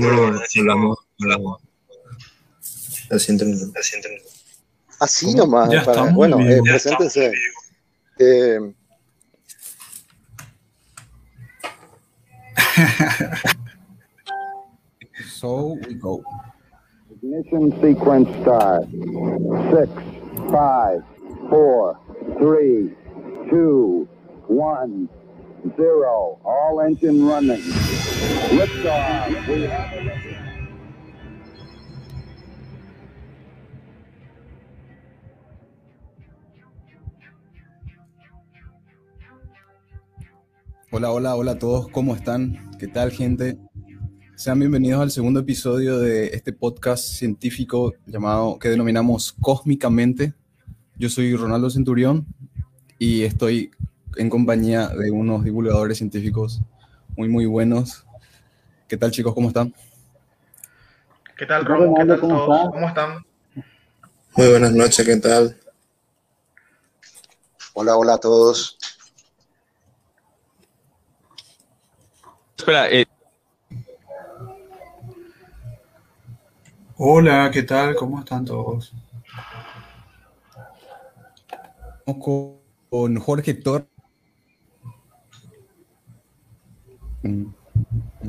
[0.00, 1.62] No, hablamos, hablamos.
[5.00, 5.84] Así nomás.
[5.84, 7.32] Para, bueno, eh, preséntense.
[8.18, 8.58] Eh,
[15.34, 16.22] so we go.
[17.10, 18.88] Ignition sequence start.
[19.70, 19.90] Six,
[20.50, 21.02] five,
[21.48, 21.98] four,
[22.38, 22.90] three,
[23.50, 24.08] two,
[24.48, 25.08] one,
[25.76, 26.38] zero.
[26.44, 27.62] All engine running.
[28.52, 29.94] Liftoff.
[40.90, 42.70] Hola, hola, hola a todos, ¿cómo están?
[42.78, 43.58] ¿Qué tal, gente?
[44.36, 50.34] Sean bienvenidos al segundo episodio de este podcast científico llamado que denominamos Cósmicamente.
[50.96, 52.26] Yo soy Ronaldo Centurión
[52.96, 53.72] y estoy
[54.16, 56.60] en compañía de unos divulgadores científicos
[57.16, 58.04] muy, muy buenos.
[58.88, 59.34] ¿Qué tal, chicos?
[59.34, 59.74] ¿Cómo están?
[61.36, 61.94] ¿Qué tal, Ron?
[61.94, 62.70] ¿Qué tal todos?
[62.70, 63.24] ¿Cómo están?
[64.36, 65.56] Muy buenas noches, ¿qué tal?
[67.72, 68.78] Hola, hola a todos.
[72.56, 73.06] Espera, eh.
[76.96, 77.96] Hola, ¿qué tal?
[77.96, 78.92] ¿Cómo están todos?
[82.04, 83.88] Con Jorge Tor.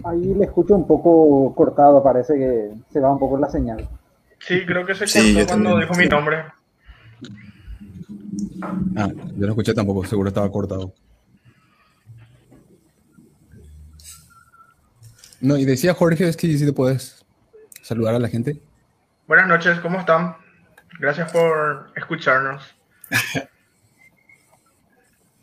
[0.03, 3.87] Ahí le escucho un poco cortado, parece que se va un poco la señal.
[4.39, 6.45] Sí, creo que se cortó cuando dijo mi nombre.
[8.95, 10.93] Ah, yo no escuché tampoco, seguro estaba cortado.
[15.41, 17.25] No, y decía Jorge, es que si te puedes
[17.81, 18.61] saludar a la gente.
[19.27, 20.35] Buenas noches, ¿cómo están?
[20.99, 22.75] Gracias por escucharnos.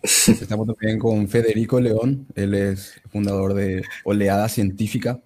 [0.02, 5.20] Estamos también con Federico León, él es fundador de Oleada Científica.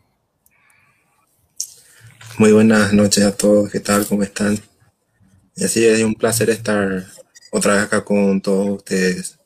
[2.36, 4.06] Muy buenas noches a todos, ¿qué tal?
[4.06, 4.58] ¿Cómo están?
[5.56, 7.06] Así es un placer estar
[7.50, 9.38] otra vez acá con todos ustedes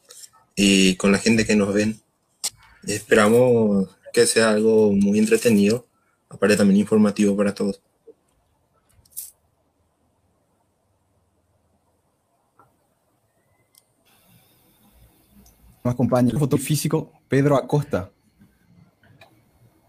[0.56, 2.00] y con la gente que nos ven.
[2.84, 5.86] Esperamos que sea algo muy entretenido,
[6.28, 7.80] aparte también informativo para todos.
[15.82, 18.10] Nos acompaña el fotofísico Pedro Acosta.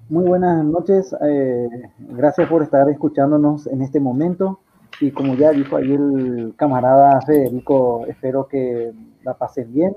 [0.08, 1.70] Muy buenas noches, eh,
[2.00, 4.60] gracias por estar escuchándonos en este momento.
[5.00, 8.94] Y como ya dijo ahí el camarada Federico, espero que
[9.24, 9.96] la pasen bien.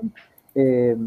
[0.53, 0.97] Eh,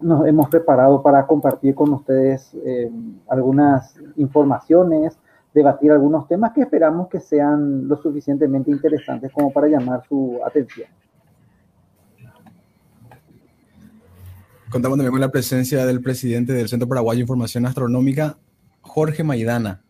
[0.00, 2.90] nos hemos preparado para compartir con ustedes eh,
[3.28, 5.18] algunas informaciones,
[5.52, 10.88] debatir algunos temas que esperamos que sean lo suficientemente interesantes como para llamar su atención.
[14.70, 18.36] Contamos también con la presencia del presidente del Centro Paraguayo de Información Astronómica,
[18.82, 19.82] Jorge Maidana.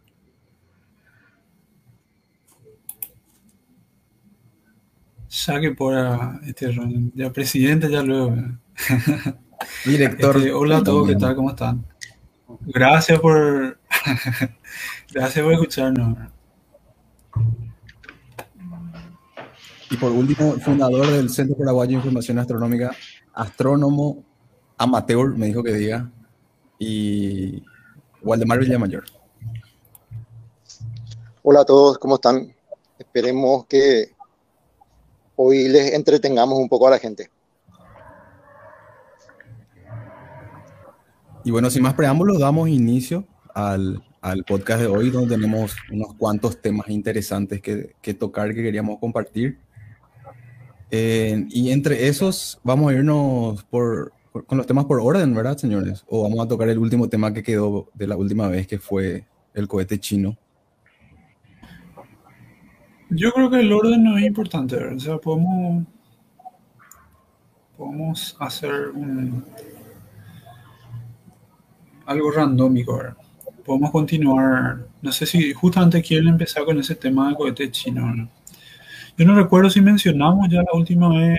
[5.29, 5.95] Ya que por
[6.47, 6.75] este,
[7.15, 8.37] ya presidente, ya luego.
[9.85, 10.37] Director.
[10.37, 11.35] Este, hola a todos, ¿qué tal?
[11.35, 11.85] ¿Cómo están?
[12.61, 13.79] Gracias por,
[15.13, 16.19] gracias por escucharnos.
[19.91, 22.95] Y por último, fundador del Centro Paraguayo de Información Astronómica,
[23.35, 24.28] astrónomo
[24.79, 26.11] amateur, me dijo que diga,
[26.79, 27.63] y
[28.23, 29.05] Waldemar Villamayor.
[31.43, 32.55] Hola a todos, ¿cómo están?
[32.99, 34.13] Esperemos que
[35.37, 37.31] hoy les entretengamos un poco a la gente.
[41.45, 43.25] Y bueno, sin más preámbulos, damos inicio
[43.55, 48.63] al, al, podcast de hoy, donde tenemos unos cuantos temas interesantes que, que tocar, que
[48.63, 49.59] queríamos compartir.
[50.91, 54.13] Eh, y entre esos, vamos a irnos por,
[54.47, 56.05] con los temas por orden, ¿verdad, señores?
[56.09, 59.27] O vamos a tocar el último tema que quedó de la última vez, que fue
[59.55, 60.37] el cohete chino.
[63.11, 64.97] Yo creo que el orden no es importante, ¿verdad?
[64.97, 65.87] o sea, podemos,
[67.77, 69.45] podemos hacer un,
[72.09, 72.97] algo randómico.
[72.97, 73.17] ¿verdad?
[73.65, 74.87] Podemos continuar.
[75.01, 78.15] No sé si justamente quieren empezar con ese tema de cohete chino.
[78.15, 78.29] ¿no?
[79.17, 81.39] Yo no recuerdo si mencionamos ya la última vez,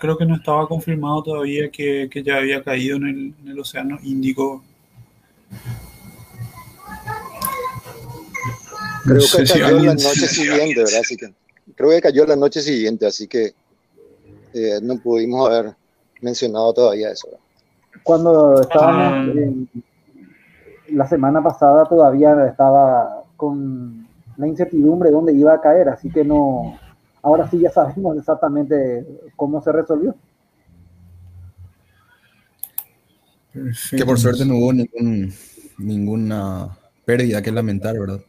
[0.00, 3.58] creo que no estaba confirmado todavía que, que ya había caído en el, en el
[3.58, 4.62] Océano Índico.
[9.04, 11.00] Creo que cayó la noche siguiente, ¿verdad?
[11.00, 11.32] Así que,
[11.74, 13.54] creo que cayó la noche siguiente, así que
[14.52, 15.74] eh, no pudimos haber
[16.20, 17.28] mencionado todavía eso.
[18.02, 19.68] Cuando estábamos en,
[20.88, 24.06] la semana pasada todavía estaba con
[24.36, 26.78] la incertidumbre de dónde iba a caer, así que no,
[27.22, 30.14] ahora sí ya sabemos exactamente cómo se resolvió.
[33.90, 35.32] Que por suerte no hubo ningún,
[35.78, 38.20] ninguna pérdida que lamentar, ¿verdad?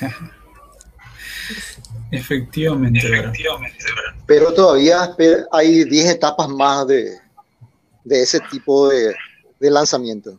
[2.10, 3.00] Efectivamente,
[4.26, 5.14] Pero todavía
[5.50, 7.18] hay 10 etapas más de,
[8.04, 9.14] de ese tipo de,
[9.58, 10.38] de lanzamiento.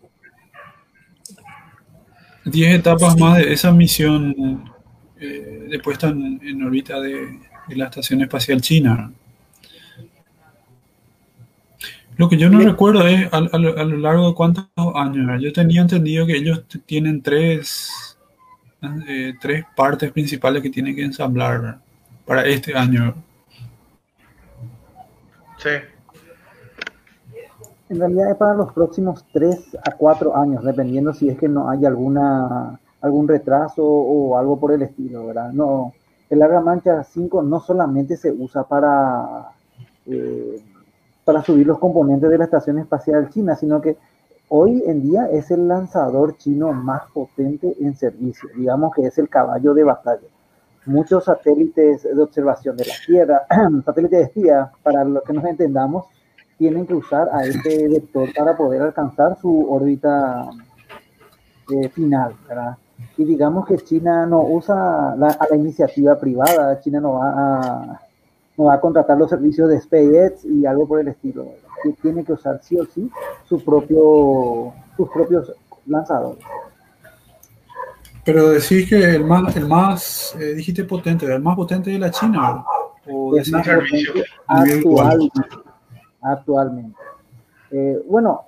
[2.46, 4.64] 10 etapas más de esa misión
[5.20, 9.12] eh, de puesta en, órbita de, la Estación Espacial China.
[12.16, 14.66] Lo que yo no recuerdo es a, lo largo de cuántos
[14.96, 15.42] años.
[15.42, 18.18] Yo tenía entendido que ellos tienen tres,
[19.08, 21.80] eh, tres partes principales que tienen que ensamblar
[22.26, 23.16] para este año.
[25.58, 25.70] Sí.
[27.90, 31.70] En realidad es para los próximos 3 a 4 años, dependiendo si es que no
[31.70, 35.52] hay alguna algún retraso o algo por el estilo, ¿verdad?
[35.52, 35.94] No,
[36.30, 39.52] el Larga Mancha 5 no solamente se usa para,
[40.06, 40.62] eh,
[41.24, 43.98] para subir los componentes de la Estación Espacial China, sino que
[44.50, 49.30] hoy en día es el lanzador chino más potente en servicio, digamos que es el
[49.30, 50.28] caballo de batalla.
[50.86, 53.42] Muchos satélites de observación de la Tierra,
[53.86, 56.06] satélites de espía, para lo que nos entendamos,
[56.58, 60.50] tienen que usar a este vector para poder alcanzar su órbita
[61.72, 62.36] eh, final,
[63.18, 68.02] Y digamos que China no usa la, a la iniciativa privada, China no va a,
[68.58, 71.48] no va a contratar los servicios de SpaceX y algo por el estilo,
[71.84, 73.10] que tiene que usar sí o sí
[73.48, 75.52] su propio, sus propios
[75.86, 76.44] lanzadores.
[78.26, 82.12] Pero decís que el más, el más eh, dijiste potente, el más potente de la
[82.12, 82.64] China,
[83.10, 85.32] o es más potente actual,
[86.22, 87.00] actualmente.
[87.72, 88.48] Eh, bueno,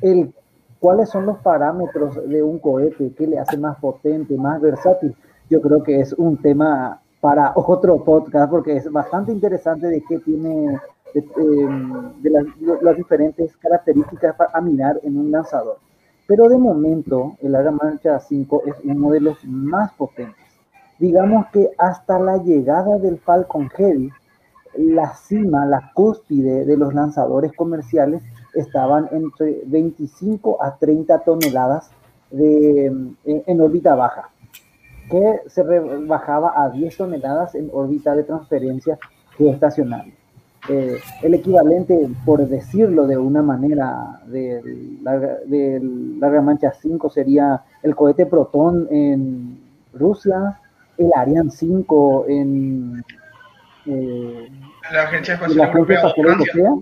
[0.00, 0.32] el,
[0.80, 3.12] ¿cuáles son los parámetros de un cohete?
[3.16, 5.14] ¿Qué le hace más potente, más versátil?
[5.50, 10.18] Yo creo que es un tema para otro podcast porque es bastante interesante de qué
[10.20, 10.78] tiene
[11.14, 12.12] de, em,
[12.82, 15.78] las, diferentes características a mirar en un lanzador.
[16.26, 20.36] Pero de momento el Agra Mancha 5 es uno de los más potentes.
[20.98, 24.10] Digamos que hasta la llegada del Falcon Heavy,
[24.76, 28.22] la cima, la cúspide de los lanzadores comerciales
[28.60, 31.90] estaban entre 25 a 30 toneladas
[32.30, 32.86] de,
[33.24, 34.30] en, órbita baja,
[35.10, 38.98] que se rebajaba a 10 toneladas en órbita de transferencia
[39.36, 40.14] geoestacionaria.
[40.68, 44.60] Eh, el equivalente, por decirlo de una manera, de
[45.02, 49.60] la, Mancha 5 sería el cohete Proton en
[49.94, 50.60] Rusia,
[50.98, 53.04] el Ariane 5 en
[53.86, 54.50] eh,
[54.92, 56.74] la Agencia Espacial Europea,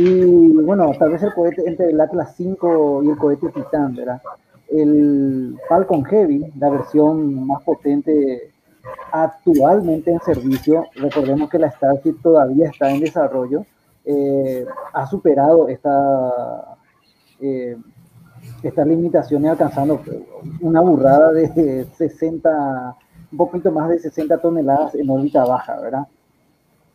[0.00, 4.22] y bueno, tal vez el cohete entre el Atlas 5 y el cohete Titan, ¿verdad?
[4.70, 8.52] El Falcon Heavy, la versión más potente
[9.10, 13.66] actualmente en servicio, recordemos que la Starship todavía está en desarrollo,
[14.04, 16.76] eh, ha superado esta,
[17.40, 17.76] eh,
[18.62, 20.00] estas limitaciones alcanzando
[20.60, 22.96] una burrada de 60,
[23.32, 26.06] un poquito más de 60 toneladas en órbita baja, ¿verdad?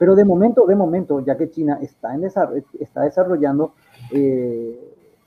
[0.04, 3.72] Pero de momento, de momento, ya que China está, en está desarrollando
[4.12, 4.78] eh,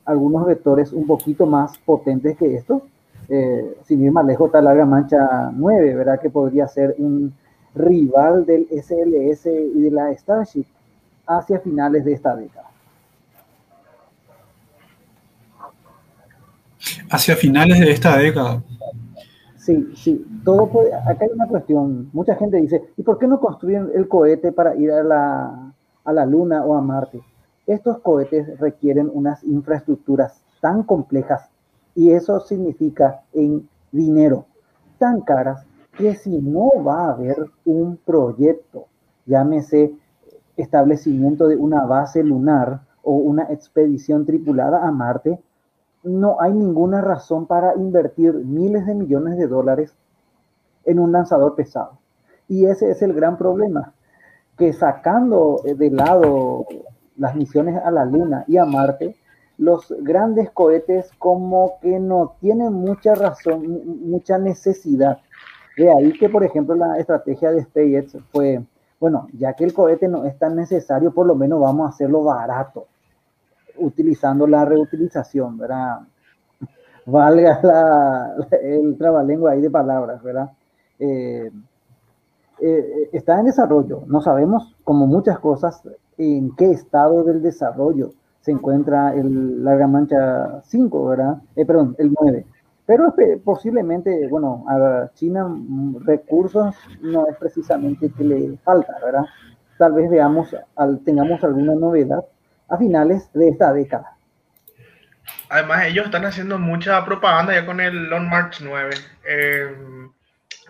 [0.05, 2.83] algunos vectores un poquito más potentes que estos,
[3.31, 6.21] eh, sin ir más lejos, está Larga Mancha 9, ¿verdad?
[6.21, 7.33] Que podría ser un
[7.75, 10.67] rival del SLS y de la Starship
[11.27, 12.69] hacia finales de esta década.
[17.09, 18.63] Hacia finales de esta década.
[19.67, 23.41] Sí, sí, todo puede, acá hay una cuestión, mucha gente dice, ¿y por qué no
[23.41, 25.73] construyen el cohete para ir a la,
[26.05, 27.21] a la Luna o a Marte?
[27.67, 31.51] Estos cohetes requieren unas infraestructuras tan complejas
[31.97, 34.47] y eso significa en dinero
[34.99, 35.67] tan caras
[35.99, 38.87] que si no va a haber un proyecto,
[39.25, 39.97] llámese
[40.57, 45.41] establecimiento de una base lunar o una expedición tripulada a Marte,
[46.07, 49.93] no hay ninguna razón para invertir miles de millones de dólares
[50.85, 51.99] en un lanzador pesado.
[52.49, 53.93] Y ese es el gran problema,
[54.57, 56.65] que sacando de lado
[57.17, 59.17] las misiones a la Luna y a Marte,
[59.59, 65.19] los grandes cohetes como que no tienen mucha razón, mucha necesidad.
[65.77, 68.63] De ahí que, por ejemplo, la estrategia de SpaceX fue,
[69.01, 72.23] bueno, ya que el cohete no es tan necesario, por lo menos vamos a hacerlo
[72.23, 72.87] barato
[73.79, 76.01] utilizando la reutilización, ¿verdad?
[77.07, 80.51] Valga la, el trabalengua ahí de palabras, ¿verdad?
[80.99, 81.51] Eh,
[82.61, 84.03] eh, está en desarrollo.
[84.07, 85.83] No sabemos, como muchas cosas,
[86.19, 91.39] en qué estado del desarrollo se encuentra el Larga Mancha 5, ¿verdad?
[91.57, 92.47] Eh, perdón, el 9.
[92.87, 93.13] Pero
[93.45, 95.53] posiblemente, bueno, a China
[96.05, 99.25] recursos no es precisamente que le falta, ¿verdad?
[99.77, 102.25] Tal vez veamos, al, tengamos alguna novedad
[102.69, 104.17] a finales de esta década.
[105.49, 108.91] Además, ellos están haciendo mucha propaganda ya con el Long March 9.
[109.29, 109.77] Eh,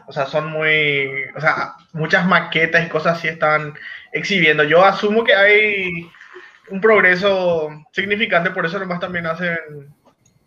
[0.06, 1.08] o sea, son muy.
[1.34, 3.74] O sea, muchas maquetas y cosas así están
[4.12, 4.64] exhibiendo.
[4.64, 6.10] Yo asumo que hay
[6.70, 9.58] un progreso significante, por eso nomás también hacen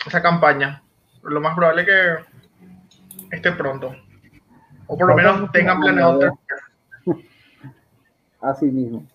[0.06, 0.82] esa campaña.
[1.24, 3.96] Lo más probable es que esté pronto.
[4.88, 6.40] O por lo menos tengan planeado
[8.42, 9.06] Así mismo.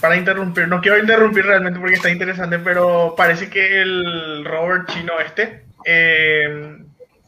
[0.00, 5.18] Para interrumpir, no quiero interrumpir realmente porque está interesante, pero parece que el rover chino
[5.18, 6.78] este eh,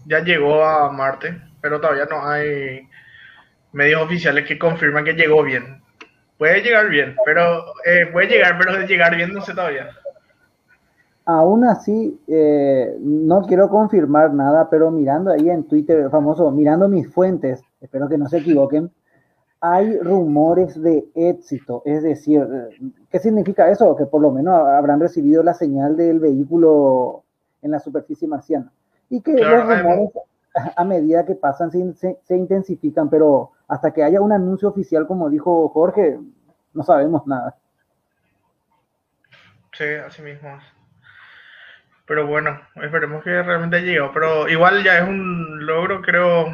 [0.06, 2.88] ya llegó a Marte, pero todavía no hay
[3.72, 5.82] medios oficiales que confirman que llegó bien.
[6.38, 9.90] Puede llegar bien, pero eh, puede llegar, pero de llegar bien no sé todavía.
[11.24, 17.12] Aún así, eh, no quiero confirmar nada, pero mirando ahí en Twitter, famoso, mirando mis
[17.12, 18.90] fuentes, espero que no se equivoquen,
[19.62, 21.82] hay rumores de éxito.
[21.86, 22.44] Es decir,
[23.10, 23.94] ¿qué significa eso?
[23.94, 27.22] Que por lo menos habrán recibido la señal del vehículo
[27.62, 28.72] en la superficie marciana.
[29.08, 30.10] Y que los rumores,
[30.76, 35.30] a medida que pasan, se, se, intensifican, pero hasta que haya un anuncio oficial, como
[35.30, 36.18] dijo Jorge,
[36.74, 37.56] no sabemos nada.
[39.74, 40.58] Sí, así mismo.
[42.04, 44.00] Pero bueno, esperemos que realmente llegue.
[44.12, 46.52] Pero igual ya es un logro, creo.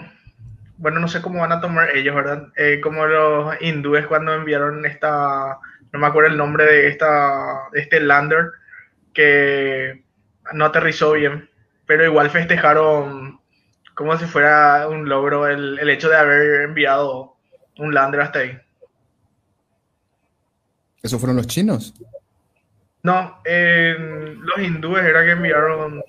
[0.78, 2.48] Bueno, no sé cómo van a tomar ellos, ¿verdad?
[2.56, 5.58] Eh, como los hindúes cuando enviaron esta,
[5.92, 8.46] no me acuerdo el nombre de esta, de este lander
[9.12, 10.04] que
[10.52, 11.50] no aterrizó bien,
[11.86, 13.40] pero igual festejaron
[13.94, 17.34] como si fuera un logro el, el hecho de haber enviado
[17.78, 18.58] un lander hasta ahí.
[21.02, 21.94] ¿Eso fueron los chinos?
[23.02, 26.02] No, los hindúes era que enviaron.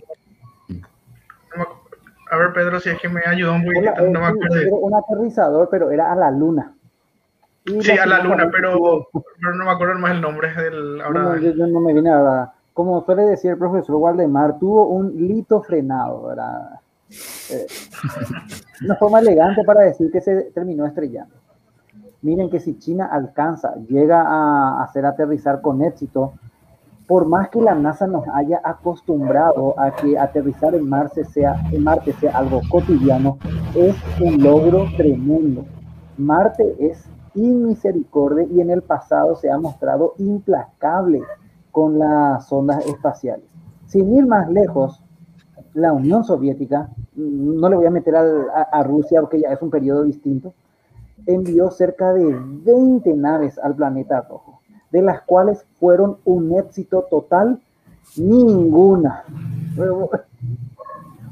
[2.30, 4.78] A ver, Pedro, si es que me ayudó un poquito, no me acuerdo.
[4.78, 6.74] un aterrizador, pero era a la luna.
[7.66, 11.02] sí, a la luna, pero, pero, no me acuerdo más el nombre del.
[11.02, 12.52] Ahora no, yo, no me vine a.
[12.74, 16.80] Como suele decir el profesor Waldemar, tuvo un lito frenado, ¿verdad?
[17.52, 17.68] Eh,
[18.86, 21.36] una forma elegante para decir que se terminó estrellando.
[22.22, 26.34] Miren que si China alcanza, llega a hacer aterrizar con éxito
[27.10, 31.84] por más que la NASA nos haya acostumbrado a que aterrizar en Marte sea, en
[31.84, 33.40] Marte sea algo cotidiano,
[33.74, 35.66] es un logro tremendo.
[36.20, 41.24] Marte es inmisericordia y en el pasado se ha mostrado implacable
[41.72, 43.46] con las sondas espaciales.
[43.88, 45.04] Sin ir más lejos,
[45.74, 49.72] la Unión Soviética, no le voy a meter a, a Rusia porque ya es un
[49.72, 50.54] periodo distinto,
[51.26, 54.59] envió cerca de 20 naves al planeta rojo
[54.92, 57.60] de las cuales fueron un éxito total,
[58.18, 59.24] ninguna.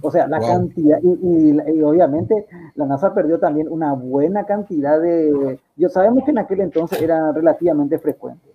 [0.01, 2.45] O sea, la cantidad, y, obviamente
[2.75, 5.59] la NASA perdió también una buena cantidad de...
[5.75, 8.47] Yo sabemos que en aquel entonces era relativamente frecuente.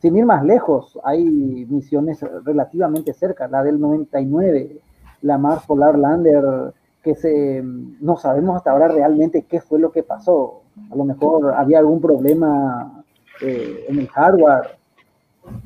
[0.00, 1.24] Sin ir más lejos, hay
[1.68, 4.78] misiones relativamente cerca, la del 99,
[5.22, 6.72] la Mars Polar Lander,
[7.02, 10.62] que se, no sabemos hasta ahora realmente qué fue lo que pasó.
[10.90, 13.04] A lo mejor había algún problema
[13.40, 14.76] eh, en el hardware.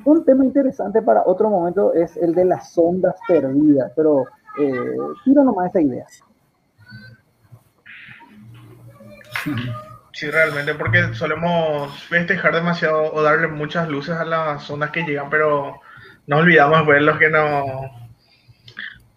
[0.04, 4.26] Un tema interesante para otro momento es el de las sondas perdidas, pero
[4.58, 6.06] eh, tiro nomás esa idea.
[10.12, 15.30] Sí, realmente, porque solemos festejar demasiado o darle muchas luces a las sondas que llegan,
[15.30, 15.80] pero
[16.26, 17.64] no olvidamos ver los que no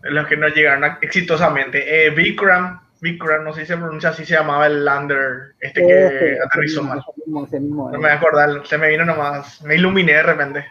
[0.03, 2.05] los que no llegaron exitosamente.
[2.05, 6.37] Eh, Vikram Vikram, no sé si se pronuncia así, se llamaba el lander, este que
[6.41, 7.03] aterrizó mal.
[7.27, 7.45] no
[7.91, 10.65] me voy a acordar, se me vino nomás, me iluminé de repente.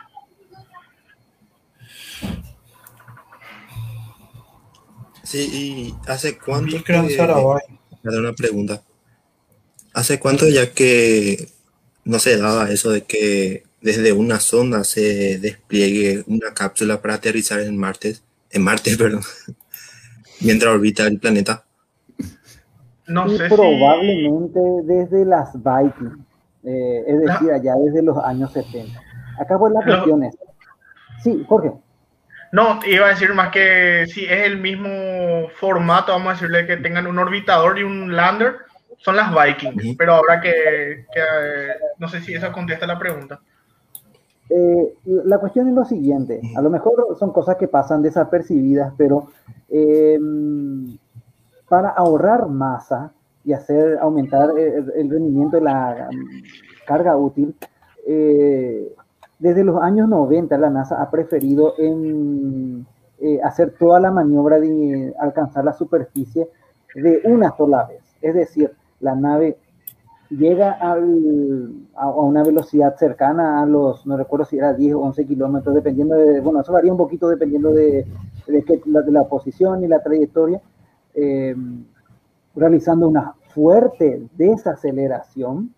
[5.23, 6.79] Sí, y ¿hace cuánto?
[6.79, 7.65] Vikram Sarabhai.
[8.03, 8.83] Me da una pregunta.
[9.93, 11.49] ¿Hace cuánto ya que
[12.05, 17.61] no se daba eso de que desde una sonda se despliegue una cápsula para aterrizar
[17.61, 18.17] en Marte,
[18.51, 19.23] en Marte, perdón,
[20.41, 21.67] mientras orbita el planeta?
[23.06, 26.18] No y probablemente desde las Vikings,
[26.64, 29.00] eh, es decir, allá desde los años 70.
[29.38, 30.30] Acá fue la cuestión
[31.23, 31.73] Sí, Jorge.
[32.52, 36.76] No, iba a decir más que si es el mismo formato, vamos a decirle que
[36.76, 38.56] tengan un orbitador y un lander,
[38.99, 41.06] son las Vikings, pero ahora que,
[41.99, 43.40] no sé si eso contesta la pregunta.
[44.50, 49.28] Eh, la cuestión es lo siguiente, a lo mejor son cosas que pasan desapercibidas, pero
[49.71, 50.18] eh,
[51.73, 53.14] para ahorrar masa
[53.47, 56.43] y hacer aumentar el, rendimiento de la um,
[56.87, 57.57] carga útil,
[58.07, 58.95] eh,
[59.38, 65.64] desde los años 90 la NASA ha preferido eh, hacer toda la maniobra de alcanzar
[65.64, 66.47] la superficie
[66.95, 68.02] de una sola vez.
[68.21, 69.57] Es decir, la nave
[70.29, 75.75] llega a, una velocidad cercana a los, no recuerdo si era 10 o 11 kilómetros,
[75.75, 78.07] dependiendo de, bueno, eso varía un poquito dependiendo de
[79.09, 80.61] la, posición y la trayectoria,
[81.14, 81.54] eh,
[82.54, 85.75] realizando una fuerte desaceleración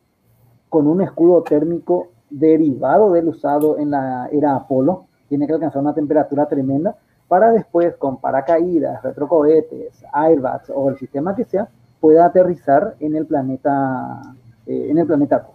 [0.69, 5.95] con un escudo térmico derivado del usado en la era Apolo, tiene que alcanzar una
[5.95, 6.97] temperatura tremenda
[7.29, 11.69] para después con paracaídas, retrocohetes, airbags o el sistema que sea,
[12.01, 14.21] pueda aterrizar en el planeta,
[14.67, 15.47] eh, en el planeta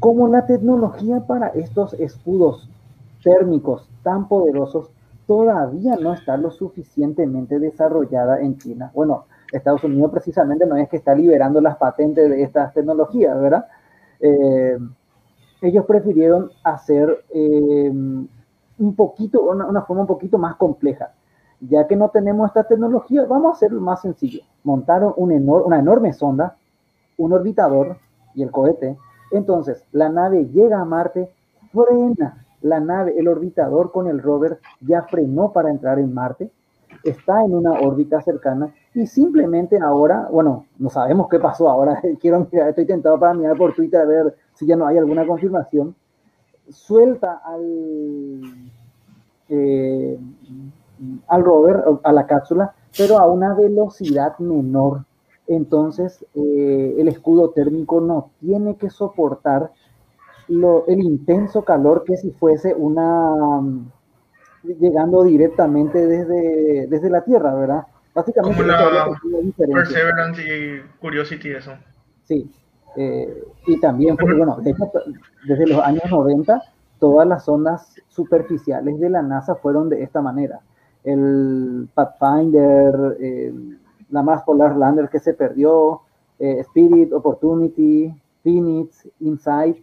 [0.00, 2.68] Como la tecnología para estos escudos
[3.22, 4.90] térmicos tan poderosos
[5.26, 8.90] todavía no está lo suficientemente desarrollada en China.
[8.94, 13.66] Bueno, Estados Unidos precisamente no es que está liberando las patentes de estas tecnologías, ¿verdad?
[14.20, 14.78] Eh,
[15.60, 21.12] ellos prefirieron hacer eh, un poquito, una, forma un poquito más compleja.
[21.60, 24.42] Ya que no tenemos esta tecnología, vamos a hacerlo más sencillo.
[24.62, 26.56] Montaron un una enorme sonda,
[27.16, 27.96] un orbitador
[28.34, 28.96] y el cohete.
[29.32, 31.30] Entonces, la nave llega a Marte,
[31.72, 36.50] frena la nave, el orbitador con el rover ya frenó para entrar en Marte,
[37.04, 42.46] está en una órbita cercana y simplemente ahora, bueno, no sabemos qué pasó ahora, quiero
[42.50, 45.94] mirar, estoy tentado para mirar por Twitter a ver si ya no hay alguna confirmación,
[46.68, 48.40] suelta al,
[49.48, 50.18] eh,
[51.28, 55.04] al rover, a la cápsula, pero a una velocidad menor.
[55.46, 59.70] Entonces, eh, el escudo térmico no tiene que soportar
[60.48, 63.60] lo, el intenso calor que si fuese una
[64.62, 67.86] llegando directamente desde, desde la Tierra, ¿verdad?
[68.14, 69.10] Básicamente, Como la
[69.56, 71.72] Perseverance y Curiosity, eso.
[72.24, 72.50] Sí,
[72.96, 74.58] eh, y también, porque, bueno,
[75.46, 76.62] desde los años 90,
[76.98, 80.60] todas las zonas superficiales de la NASA fueron de esta manera.
[81.04, 83.54] El Pathfinder, eh,
[84.10, 86.00] la Mars Polar Lander que se perdió,
[86.38, 88.12] eh, Spirit, Opportunity,
[88.42, 89.76] Phoenix, Insight,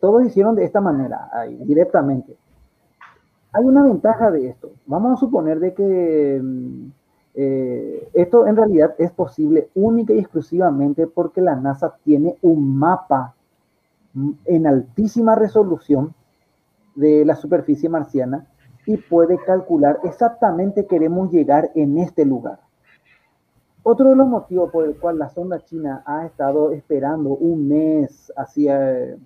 [0.00, 2.36] todos hicieron de esta manera, ahí, directamente.
[3.52, 4.72] Hay una ventaja de esto.
[4.86, 6.90] Vamos a suponer de que mm,
[7.34, 13.34] eh, esto en realidad es posible única y exclusivamente porque la NASA tiene un mapa
[14.44, 16.14] en altísima resolución
[16.94, 18.46] de la superficie marciana
[18.86, 22.60] y puede calcular exactamente queremos llegar en este lugar.
[23.82, 28.32] Otro de los motivos por el cual la sonda china ha estado esperando un mes
[28.36, 29.16] hacia,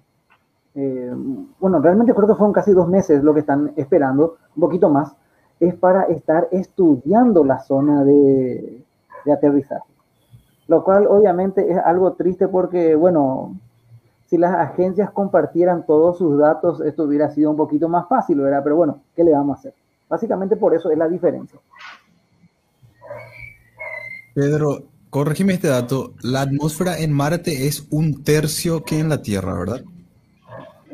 [0.75, 1.13] eh,
[1.59, 5.13] bueno, realmente creo que fueron casi dos meses lo que están esperando, un poquito más,
[5.61, 8.85] es para estar estudiando la zona de,
[9.31, 9.85] aterrizaje.
[10.69, 13.59] Lo cual obviamente es algo triste porque, bueno,
[14.27, 18.61] si las agencias compartieran todos sus datos, esto hubiera sido un poquito más fácil, ¿verdad?
[18.63, 19.75] Pero bueno, ¿qué le vamos a hacer?
[20.09, 21.59] Básicamente por eso es la diferencia.
[24.35, 26.15] Pedro, corrígeme este dato.
[26.23, 29.83] La atmósfera en Marte es un tercio que en la Tierra, ¿verdad?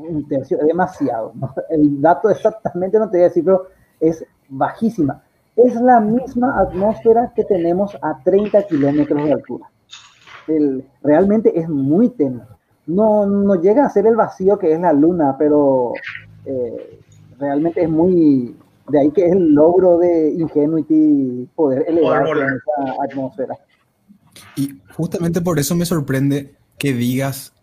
[0.09, 1.33] Un tercio, demasiado.
[1.71, 3.67] El dato exactamente no te voy a decir, pero
[4.01, 5.23] es bajísima.
[5.57, 9.71] Es la misma atmósfera que tenemos a 30 kilómetros de altura.
[10.49, 12.43] El, realmente es muy tenue.
[12.87, 15.93] No, no llega a ser el vacío que es la luna, pero
[16.45, 17.01] eh,
[17.39, 18.57] realmente es muy...
[18.89, 23.57] De ahí que es el logro de Ingenuity poder elevar esa atmósfera.
[24.57, 27.55] Y justamente por eso me sorprende que digas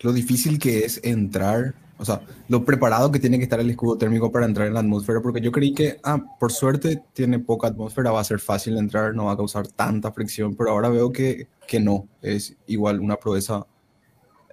[0.00, 3.98] lo difícil que es entrar o sea, lo preparado que tiene que estar el escudo
[3.98, 7.68] térmico para entrar en la atmósfera, porque yo creí que, ah, por suerte tiene poca
[7.68, 11.12] atmósfera, va a ser fácil entrar, no va a causar tanta fricción, pero ahora veo
[11.12, 13.66] que, que no, es igual una proeza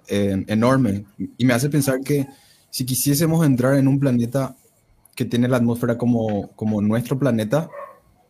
[0.08, 1.06] eh, enorme.
[1.38, 2.26] Y me hace pensar que
[2.68, 4.54] si quisiésemos entrar en un planeta
[5.16, 7.70] que tiene la atmósfera como, como nuestro planeta,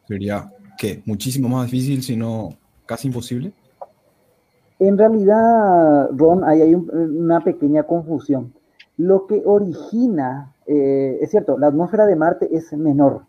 [0.07, 3.53] sería que muchísimo más difícil, sino casi imposible.
[4.79, 8.53] En realidad, Ron, ahí hay una pequeña confusión
[8.99, 13.23] lo que origina, eh, es cierto, la atmósfera de Marte es menor,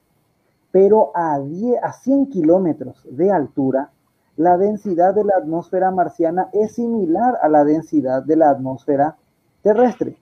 [0.72, 3.92] pero a, 10, a 100 kilómetros de altura,
[4.36, 9.16] la densidad de la atmósfera marciana es similar a la densidad de la atmósfera
[9.62, 10.18] terrestre.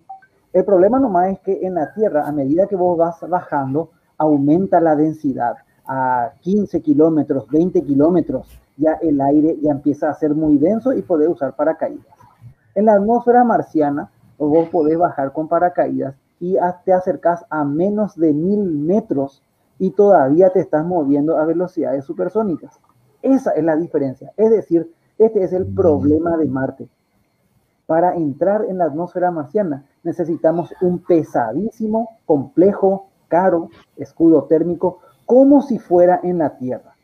[0.52, 4.82] El problema nomás es que en la Tierra, a medida que vos vas bajando, aumenta
[4.82, 5.56] la densidad.
[5.86, 11.02] A 15 kilómetros, 20 kilómetros, ya el aire ya empieza a ser muy denso y
[11.02, 12.06] puede usar paracaídas.
[12.76, 18.34] En la atmósfera marciana, vos podés bajar con paracaídas y te acercas a menos de
[18.34, 19.44] mil metros
[19.80, 22.80] y todavía te estás moviendo a velocidades supersónicas.
[23.22, 24.32] Esa es la diferencia.
[24.38, 26.88] Es decir, este es el problema de Marte.
[27.88, 35.80] Para entrar en la atmósfera marciana necesitamos un pesadísimo, complejo, caro escudo térmico como si
[35.80, 36.97] fuera en la Tierra.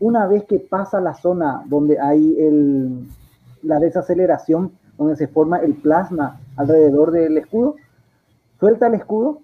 [0.00, 2.36] Una vez que pasa la zona donde hay
[3.62, 7.76] la desaceleración, donde se forma el plasma alrededor del escudo,
[8.60, 9.40] suelta el escudo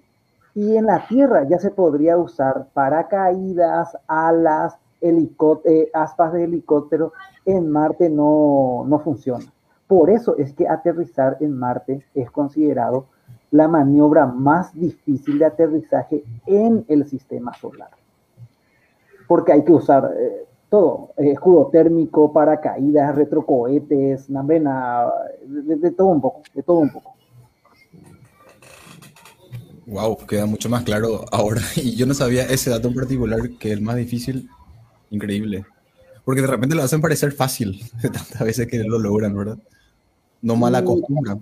[0.54, 7.12] y en la Tierra ya se podría usar paracaídas, alas, eh, aspas de helicóptero.
[7.44, 9.44] En Marte no, no funciona.
[9.86, 13.06] Por eso es que aterrizar en Marte es considerado
[13.50, 17.90] la maniobra más difícil de aterrizaje en el sistema solar.
[19.26, 25.06] Porque hay que usar eh, todo, eh, escudo térmico, paracaídas, retrocohetes, navena,
[25.46, 27.14] de, de, todo un poco, de todo un poco.
[29.86, 31.60] Wow, queda mucho más claro ahora.
[31.76, 34.48] Y yo no sabía ese dato en particular, que es el más difícil.
[35.10, 35.64] Increíble.
[36.24, 39.58] Porque de repente lo hacen parecer fácil, de tantas veces que lo logran, ¿verdad?
[40.40, 41.34] No mala costumbre.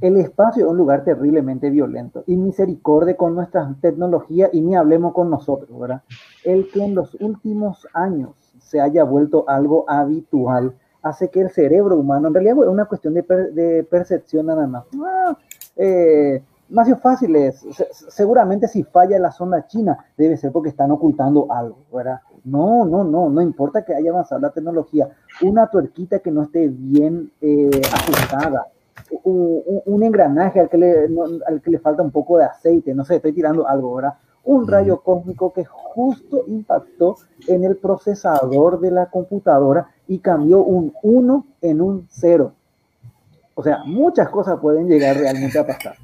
[0.00, 5.12] El espacio es un lugar terriblemente violento y misericordia con nuestra tecnología y ni hablemos
[5.12, 6.02] con nosotros, ¿verdad?
[6.44, 8.30] El que en los últimos años
[8.60, 13.14] se haya vuelto algo habitual hace que el cerebro humano, en realidad es una cuestión
[13.14, 14.84] de, per, de percepción nada más.
[15.02, 15.36] Ah,
[15.76, 16.42] eh,
[17.02, 17.64] fácil es,
[18.08, 22.20] seguramente si falla la zona china, debe ser porque están ocultando algo, ¿verdad?
[22.44, 25.08] No, no, no, no importa que haya avanzado la tecnología.
[25.42, 28.66] Una tuerquita que no esté bien eh, ajustada,
[29.24, 32.94] un, un, engranaje al que, le, no, al que le falta un poco de aceite,
[32.94, 34.14] no sé, estoy tirando algo, ¿verdad?
[34.44, 37.16] Un rayo cósmico que justo impactó
[37.46, 42.52] en el procesador de la computadora y cambió un 1 en un 0.
[43.54, 45.96] O sea, muchas cosas pueden llegar realmente a pasar.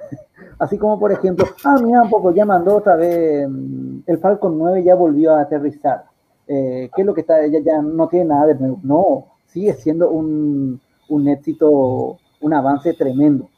[0.58, 3.48] Así como, por ejemplo, ah, mira un poco, ya mandó otra vez,
[4.06, 6.04] el Falcon 9 ya volvió a aterrizar.
[6.46, 7.46] Eh, ¿Qué es lo que está?
[7.46, 8.80] Ya, ya no tiene nada de nuevo.
[8.82, 13.50] No, sigue siendo un, un éxito, un avance tremendo.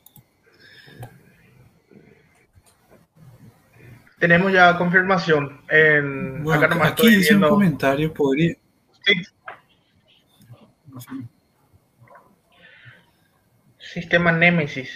[4.18, 5.62] Tenemos ya confirmación.
[5.68, 8.54] En, bueno, acá nomás aquí estoy dice un comentario, podría.
[9.04, 9.12] Sí.
[13.78, 14.90] Sistema Nemesis.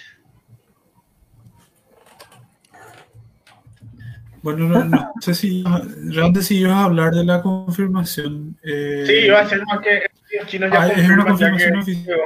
[4.42, 8.56] Bueno, no, no, sé si realmente si ibas a hablar de la confirmación.
[8.62, 10.06] Eh, sí, iba a ser más que
[10.38, 12.20] los chinos ya ah, es una confirmación que, oficial.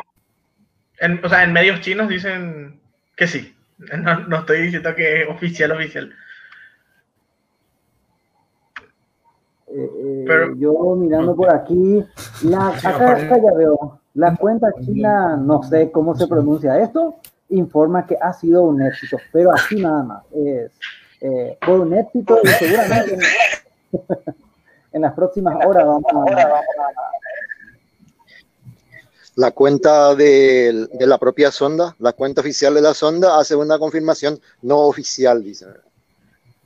[1.00, 2.80] En, o sea, en medios chinos dicen
[3.16, 3.56] que sí.
[3.78, 6.12] No, no estoy diciendo que es oficial, oficial.
[9.68, 12.04] Eh, Pero, yo mirando por aquí,
[12.44, 17.16] la, acá, acá ya veo, la cuenta china, no sé cómo se pronuncia esto,
[17.48, 20.24] informa que ha sido un éxito, pero así nada más.
[20.32, 20.72] Es,
[21.22, 23.20] eh, por un éxito y seguramente en,
[24.92, 26.60] en las próximas horas vamos a...
[29.40, 33.78] La cuenta de, de, la propia sonda, la cuenta oficial de la sonda, hace una
[33.78, 35.64] confirmación no oficial, dice.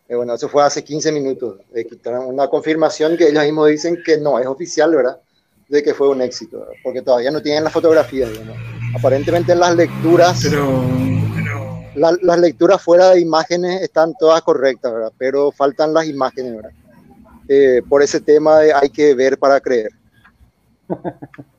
[0.08, 1.60] Eh, bueno, eso fue hace 15 minutos.
[1.72, 1.86] Eh,
[2.26, 5.20] una confirmación que ellos mismos dicen que no es oficial, ¿verdad?
[5.68, 6.74] De que fue un éxito, ¿verdad?
[6.82, 8.28] porque todavía no tienen la fotografía.
[8.28, 8.56] Digamos.
[8.98, 10.82] Aparentemente en las lecturas pero,
[11.94, 15.12] la, las lecturas fuera de imágenes están todas correctas, ¿verdad?
[15.16, 16.72] Pero faltan las imágenes, ¿verdad?
[17.46, 19.92] Eh, por ese tema de hay que ver para creer.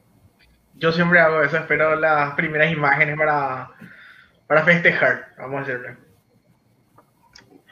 [0.77, 3.69] Yo siempre hago eso, espero las primeras imágenes para,
[4.45, 6.05] para festejar, vamos a decirlo.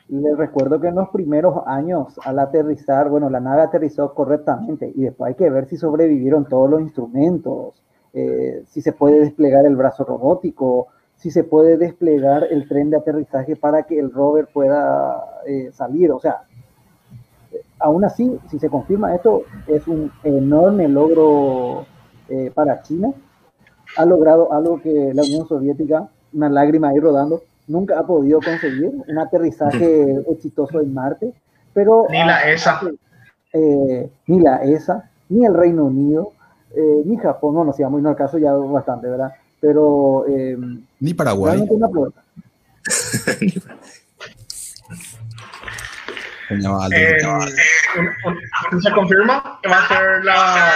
[0.08, 5.04] Les recuerdo que en los primeros años, al aterrizar, bueno, la nave aterrizó correctamente y
[5.04, 9.76] después hay que ver si sobrevivieron todos los instrumentos, eh, si se puede desplegar el
[9.76, 15.42] brazo robótico, si se puede desplegar el tren de aterrizaje para que el rover pueda
[15.46, 16.12] eh, salir.
[16.12, 16.44] O sea,
[17.80, 21.86] aún así, si se confirma esto, es un enorme logro
[22.30, 23.12] eh, para China.
[23.98, 28.92] Ha logrado algo que la Unión Soviética, una lágrima ahí rodando, nunca ha podido conseguir,
[29.08, 31.34] un aterrizaje exitoso en Marte.
[31.74, 32.82] Pero, ni la ESA.
[33.54, 36.32] Eh, ni la ESA, ni el Reino Unido,
[36.76, 39.32] eh, ni Japón, no, no, si vamos no al caso ya bastante, ¿verdad?
[39.64, 40.26] pero...
[40.28, 40.58] Eh,
[41.00, 41.66] Ni Paraguay.
[41.70, 41.88] Una
[46.92, 47.18] eh,
[48.82, 50.74] ¿Se confirma que va a ser la,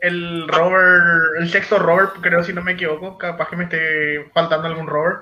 [0.00, 4.68] el rover, el sexto rover, creo si no me equivoco, capaz que me esté faltando
[4.68, 5.18] algún rover,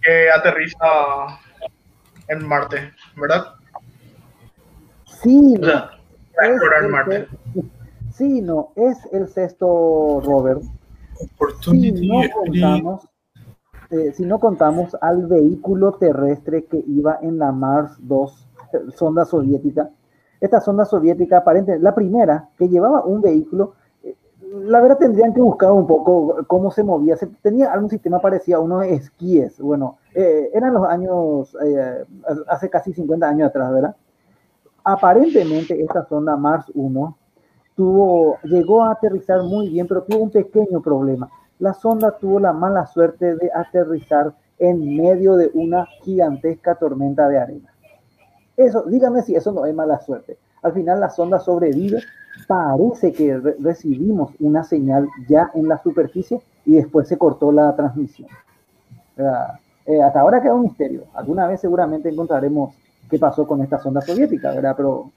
[0.00, 1.38] que aterriza
[2.28, 3.54] en Marte, ¿verdad?
[5.22, 5.56] Sí.
[5.60, 5.90] O sea,
[6.36, 7.28] para explorar Marte.
[8.12, 10.58] Sí, no, es el sexto rover
[11.60, 13.08] si no, contamos,
[13.90, 19.24] eh, si no contamos al vehículo terrestre que iba en la Mars 2, eh, sonda
[19.24, 19.90] soviética,
[20.40, 23.87] esta sonda soviética aparente, la primera que llevaba un vehículo, eh,
[24.50, 28.58] la verdad tendrían que buscar un poco cómo se movía, se, tenía algún sistema parecido
[28.58, 32.04] a unos esquíes, bueno, eh, eran los años, eh,
[32.48, 33.96] hace casi 50 años atrás, ¿verdad?
[34.84, 37.16] Aparentemente esta sonda Mars 1
[37.74, 41.30] tuvo, llegó a aterrizar muy bien, pero tuvo un pequeño problema.
[41.58, 47.38] La sonda tuvo la mala suerte de aterrizar en medio de una gigantesca tormenta de
[47.38, 47.72] arena.
[48.56, 50.38] Eso, dígame si eso no es mala suerte.
[50.62, 52.02] Al final la sonda sobrevive,
[52.46, 58.28] parece que recibimos una señal ya en la superficie y después se cortó la transmisión.
[59.86, 61.04] Eh, hasta ahora queda un misterio.
[61.14, 62.74] Alguna vez seguramente encontraremos
[63.10, 64.74] qué pasó con esta sonda soviética, ¿verdad?
[64.76, 65.10] Pero,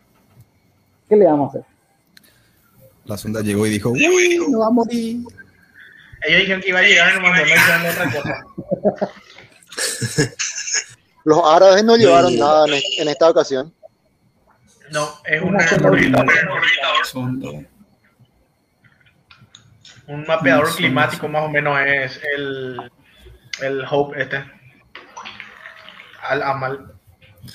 [1.09, 1.71] ¿qué le vamos a hacer?
[3.05, 5.25] La sonda llegó y dijo, uy, no va a morir.
[6.27, 8.45] Ellos dijeron que iba a llegar y nos mandó mensaje otra cosa.
[11.23, 13.73] Los árabes no llevaron nada en, en esta ocasión.
[14.91, 16.29] No, es una orbitador.
[20.07, 21.31] Un mapeador climático sí.
[21.31, 22.91] más o menos es el,
[23.61, 24.43] el Hope este.
[26.23, 26.93] Al Amal.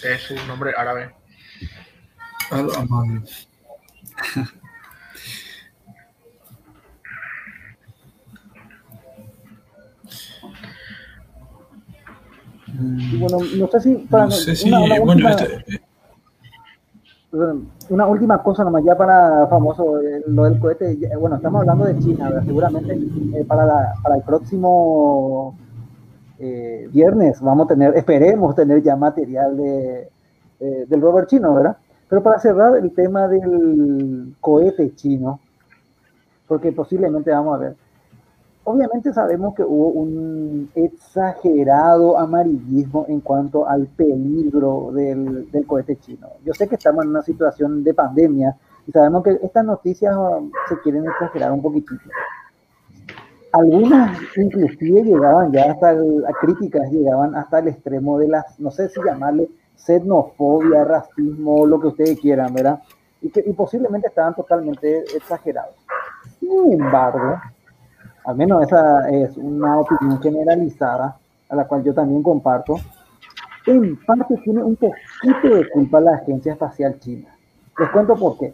[0.03, 1.15] Es su nombre árabe.
[2.51, 3.23] Al Amal.
[12.79, 15.86] Y bueno, no sé si para No sé si, una, una bueno, última, este,
[17.91, 20.97] una última cosa nomás ya para famoso eh, lo del cohete.
[20.99, 22.93] Ya- Bueno, estamos hablando de China, seguramente
[23.35, 25.55] eh, para, para el próximo
[26.39, 30.09] eh, viernes vamos a tener, esperemos tener ya material de,
[30.61, 31.77] eh, del rover chino, ¿verdad?
[32.09, 35.41] Pero para cerrar el tema del cohete chino,
[36.47, 37.77] porque posiblemente vamos a ver.
[38.69, 46.31] Obviamente sabemos que hubo un exagerado amarillismo en cuanto al peligro del, cohete chino.
[46.45, 50.51] Yo sé que estamos en una situación de pandemia y sabemos que estas noticias um,
[50.69, 52.11] se quieren exagerar un poquitito.
[53.53, 58.73] Algunas inclusive llegaban ya hasta el, a críticas, llegaban hasta el extremo de las, no
[58.73, 62.83] sé si llamarle xenofobia, racismo, lo que ustedes quieran, ¿verdad?
[63.23, 65.77] Y, y posiblemente estaban totalmente exagerados.
[66.41, 67.39] Sin embargo,
[68.27, 71.17] al menos esa es una opinión generalizada,
[71.49, 72.77] a la cual yo también comparto,
[73.67, 77.29] en parte tiene un poquito de culpa la Agencia Espacial China.
[77.79, 78.53] Les cuento por qué.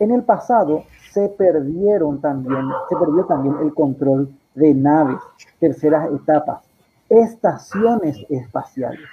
[0.00, 5.20] En el pasado se perdieron también, se perdió también el control de naves,
[5.60, 6.64] terceras etapas,
[7.08, 9.08] estaciones espaciales,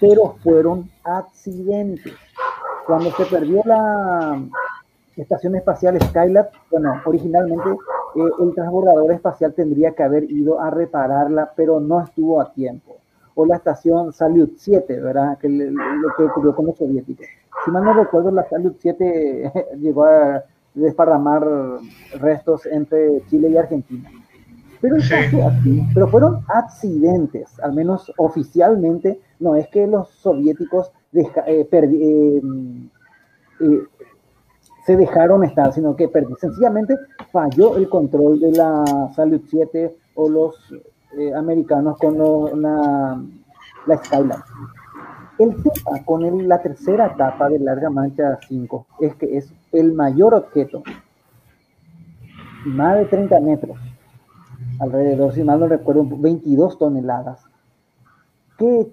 [0.00, 2.14] pero fueron accidentes.
[2.86, 4.42] Cuando se perdió la
[5.22, 11.52] estación espacial Skylab, bueno, originalmente eh, el transbordador espacial tendría que haber ido a repararla,
[11.56, 12.96] pero no estuvo a tiempo.
[13.34, 15.38] O la estación Salyut 7, ¿verdad?
[15.38, 17.26] Que le- lo que ocurrió con los soviéticos.
[17.64, 20.42] Si mal no recuerdo, la Salyut 7 llegó a
[20.74, 21.46] desparramar
[22.20, 24.08] restos entre Chile y Argentina.
[24.80, 25.10] Pero, el Sí.
[25.10, 31.68] caso así, pero fueron accidentes, al menos oficialmente, no es que los soviéticos deja- eh,
[31.68, 32.42] perdi- eh,
[33.60, 33.82] eh,
[34.88, 36.96] se dejaron estar, sino que perdi- sencillamente
[37.30, 40.54] falló el control de la Salyut 7 o los
[41.18, 43.20] eh, americanos con lo- la,
[43.86, 44.42] la Skylab.
[45.38, 49.92] El tema con el- la tercera etapa de Larga Mancha 5 es que es el
[49.92, 50.82] mayor objeto,
[52.64, 53.76] más de 30 metros,
[54.80, 57.44] alrededor, si mal no recuerdo, 22 toneladas,
[58.56, 58.90] que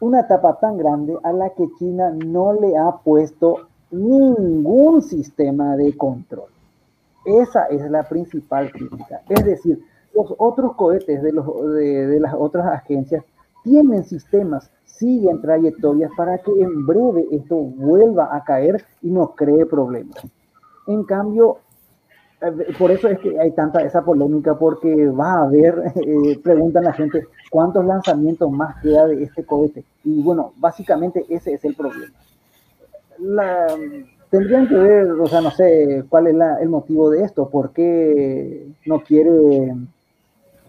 [0.00, 5.96] una etapa tan grande a la que China no le ha puesto ningún sistema de
[5.96, 6.48] control.
[7.24, 9.22] Esa es la principal crítica.
[9.28, 9.80] Es decir,
[10.14, 13.24] los otros cohetes de, las otras agencias
[13.62, 19.64] tienen sistemas, siguen trayectorias para que en breve esto vuelva a caer y no cree
[19.66, 20.16] problemas.
[20.86, 21.58] En cambio,
[22.40, 26.84] eh, por eso es que hay tanta esa polémica, porque va a haber, eh, preguntan
[26.84, 29.84] la gente, ¿cuántos lanzamientos más queda de este cohete?
[30.02, 32.12] Y bueno, básicamente ese es el problema.
[33.22, 33.66] La,
[34.30, 37.72] tendrían que ver, o sea, no sé cuál es la, el motivo de esto, por
[37.72, 39.74] qué no quiere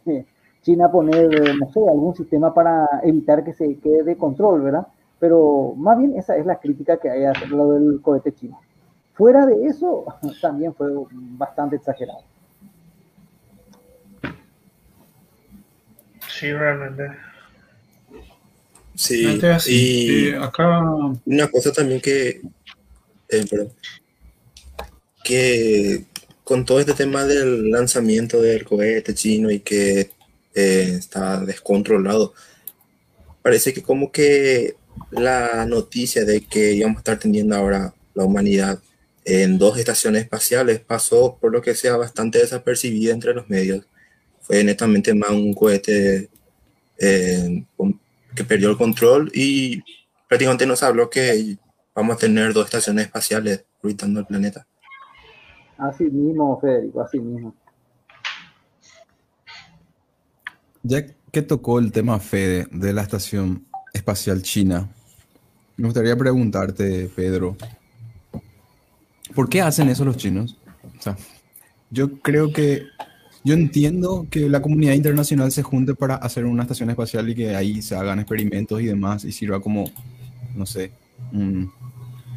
[0.05, 0.25] eh,
[0.61, 4.87] China poner, no sé, algún sistema para evitar que se quede de control, ¿verdad?
[5.19, 8.59] Pero más bien esa es la crítica que hay lo del cohete chino.
[9.13, 10.05] Fuera de eso,
[10.41, 12.23] también fue bastante exagerado.
[16.27, 17.07] Sí, realmente.
[18.95, 19.25] Sí,
[19.55, 20.81] así, y eh, acá
[21.25, 22.41] una cosa también que,
[23.29, 23.73] eh, perdón,
[25.23, 26.05] que
[26.43, 30.11] con todo este tema del lanzamiento del cohete chino y que
[30.55, 32.33] eh, está descontrolado,
[33.41, 34.75] parece que como que
[35.11, 38.79] la noticia de que íbamos a estar teniendo ahora la humanidad
[39.25, 43.85] en dos estaciones espaciales pasó por lo que sea bastante desapercibida entre los medios.
[44.41, 46.29] Fue netamente más un cohete
[46.99, 47.99] eh, con-
[48.35, 49.83] que perdió el control y
[50.27, 51.57] prácticamente nos habló que
[51.95, 54.65] vamos a tener dos estaciones espaciales orbitando el planeta.
[55.77, 57.53] Así mismo, Federico, así mismo.
[60.83, 64.89] Ya que tocó el tema Fede de la Estación Espacial China,
[65.77, 67.57] me gustaría preguntarte, Pedro,
[69.33, 70.57] ¿por qué hacen eso los chinos?
[70.97, 71.17] O sea,
[71.89, 72.83] yo creo que,
[73.43, 77.55] yo entiendo que la comunidad internacional se junte para hacer una estación espacial y que
[77.55, 79.85] ahí se hagan experimentos y demás y sirva como,
[80.55, 80.91] no sé,
[81.33, 81.71] un,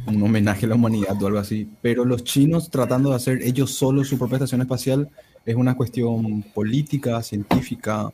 [0.05, 1.69] homenaje a la humanidad o algo así.
[1.81, 5.09] Pero los chinos tratando de hacer ellos solos su propia estación espacial
[5.45, 8.11] es una cuestión política, científica,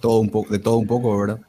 [0.00, 1.40] todo un poco, de todo un poco, ¿verdad?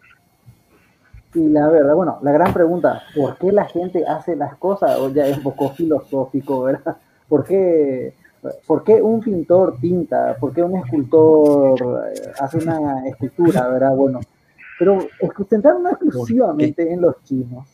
[1.34, 4.98] Y la verdad, bueno, la gran pregunta, ¿por qué la gente hace las cosas?
[5.00, 6.98] O ya es un poco filosófico, ¿verdad?
[7.28, 8.14] ¿Por qué,
[8.66, 10.36] por qué un pintor pinta?
[10.40, 13.96] ¿Por qué un escultor eh, hace una escultura, verdad?
[13.96, 14.20] Bueno,
[14.78, 15.00] pero
[15.50, 17.68] centrarnos exclusivamente en los chinos.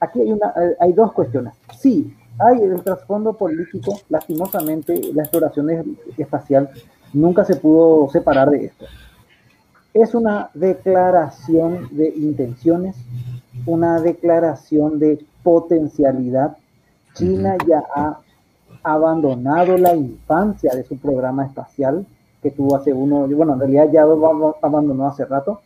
[0.00, 1.54] Aquí hay, una, hay dos cuestiones.
[1.78, 6.68] Sí, hay el trasfondo político, lastimosamente la exploración espacial
[7.12, 8.86] nunca se pudo separar de esto
[10.02, 12.96] es una declaración de intenciones,
[13.64, 16.58] una declaración de potencialidad.
[17.14, 18.20] China ya ha
[18.86, 22.06] abandonado la infancia de su programa espacial
[22.40, 24.02] que tuvo hace uno, bueno, en realidad ya
[24.62, 25.60] abandonó hace rato,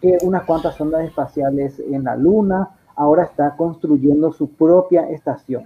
[0.00, 5.64] que unas cuantas sondas espaciales en la Luna, ahora está construyendo su propia estación.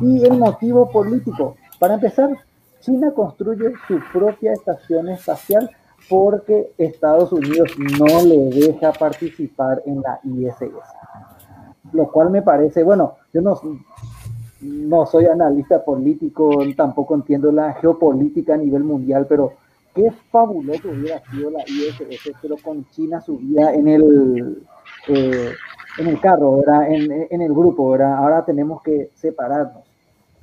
[0.00, 2.30] Y el motivo político, para empezar,
[2.80, 5.70] China construye su propia estación espacial
[6.08, 10.70] porque Estados Unidos no le deja participar en la ISS.
[11.92, 13.60] Lo cual me parece, bueno, yo no,
[14.62, 19.54] no soy analista político, tampoco entiendo la geopolítica a nivel mundial, pero
[19.94, 24.66] qué fabuloso hubiera sido la ISS, pero con China subida en el,
[25.08, 25.52] eh,
[25.98, 28.14] en el carro, En, en el grupo, ¿verdad?
[28.16, 29.84] ahora tenemos que separarnos.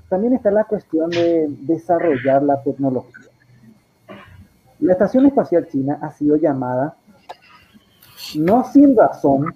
[0.09, 3.27] También está la cuestión de desarrollar la tecnología.
[4.79, 6.95] La Estación Espacial China ha sido llamada,
[8.35, 9.53] no sin razón,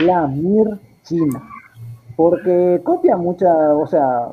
[0.00, 1.42] la Mir China,
[2.16, 4.28] porque copia mucha, o sea,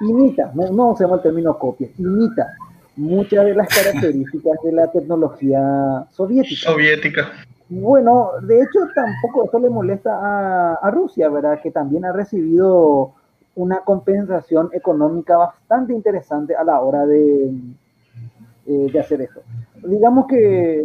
[0.00, 2.54] imita, no, no usemos el término copia, imita
[2.96, 6.70] muchas de las características de la tecnología soviética.
[6.70, 7.28] Soviética.
[7.68, 11.60] Bueno, de hecho tampoco esto le molesta a, a Rusia, ¿verdad?
[11.62, 13.12] Que también ha recibido
[13.54, 17.52] una compensación económica bastante interesante a la hora de,
[18.66, 19.42] eh, de hacer eso.
[19.84, 20.84] Digamos que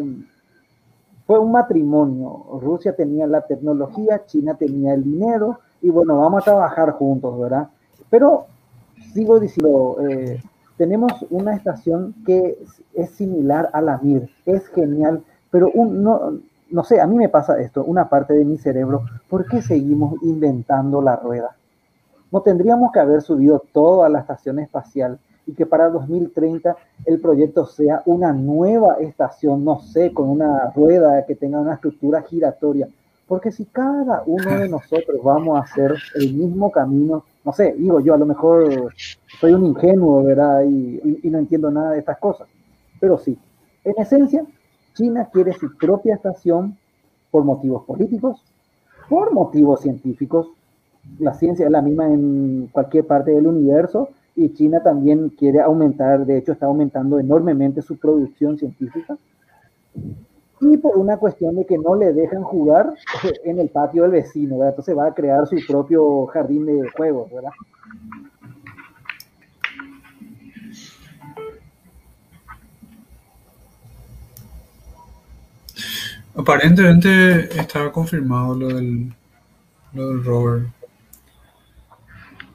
[1.25, 2.45] fue un matrimonio.
[2.61, 7.67] Rusia tenía la tecnología, China tenía el dinero y bueno, vamos a trabajar juntos, ¿verdad?
[8.09, 8.47] Pero
[9.13, 10.41] sigo diciendo, eh,
[10.77, 12.57] tenemos una estación que
[12.93, 16.39] es, similar a la MIR, es genial, pero no,
[16.71, 20.15] no sé, a mí me pasa esto, una parte de mi cerebro, ¿por qué seguimos
[20.23, 21.55] inventando la rueda?
[22.31, 27.19] No tendríamos que haber subido todo a la estación espacial y que para 2030 el
[27.19, 32.87] proyecto sea una nueva estación, no sé, con una rueda que tenga una estructura giratoria.
[33.27, 37.99] Porque si cada uno de nosotros vamos a hacer el mismo camino, no sé, digo
[37.99, 38.93] yo, a lo mejor
[39.39, 40.63] soy un ingenuo, ¿verdad?
[40.63, 42.47] Y, y no entiendo nada de estas cosas.
[42.99, 43.37] Pero sí,
[43.83, 44.45] en esencia,
[44.93, 46.77] China quiere su propia estación
[47.31, 48.41] por motivos políticos,
[49.09, 50.47] por motivos científicos.
[51.19, 56.25] La ciencia es la misma en cualquier parte del universo y China también quiere aumentar,
[56.25, 59.17] de hecho está aumentando enormemente su producción científica.
[60.65, 62.93] Y por una cuestión de que no le dejan jugar
[63.43, 64.69] en el patio del vecino, ¿verdad?
[64.69, 67.51] Entonces va a crear su propio jardín de juegos, ¿verdad?
[76.35, 79.13] Aparentemente estaba confirmado lo del,
[79.93, 80.63] lo del rover.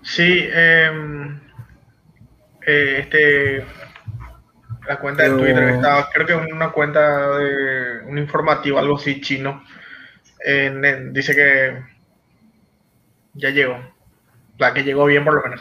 [0.03, 0.91] Sí, eh,
[2.67, 3.65] eh, este
[4.89, 9.21] la cuenta de Twitter estaba, creo que es una cuenta de un informativo, algo así
[9.21, 9.63] chino.
[11.13, 11.85] dice que
[13.35, 13.77] ya llegó.
[14.57, 15.61] La que llegó bien por lo menos.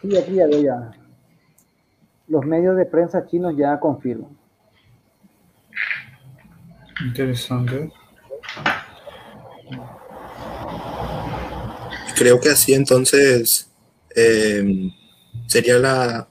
[0.00, 0.90] Sí, aquí ya ya.
[2.28, 4.34] Los medios de prensa chinos ya confirman.
[7.04, 7.92] Interesante.
[12.16, 13.70] Creo que así entonces
[14.16, 14.90] eh,
[15.46, 16.28] sería la,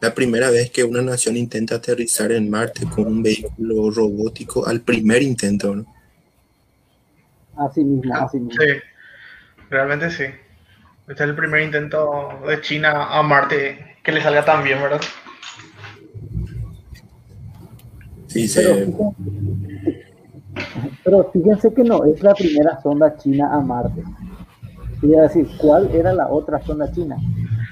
[0.00, 4.80] la, primera vez que una nación intenta aterrizar en Marte con un vehículo robótico al
[4.80, 5.86] primer intento, ¿no?
[7.56, 8.62] Así mismo, así mismo.
[8.62, 8.68] Sí,
[9.70, 10.24] realmente sí.
[11.08, 15.00] Este es el primer intento de China a Marte que le salga tan bien, ¿verdad?
[18.28, 18.60] Sí, sí.
[18.62, 19.14] Pero,
[21.04, 24.02] pero fíjense que no es la primera sonda china a Marte.
[25.02, 27.16] Y decir, ¿cuál era la otra zona china?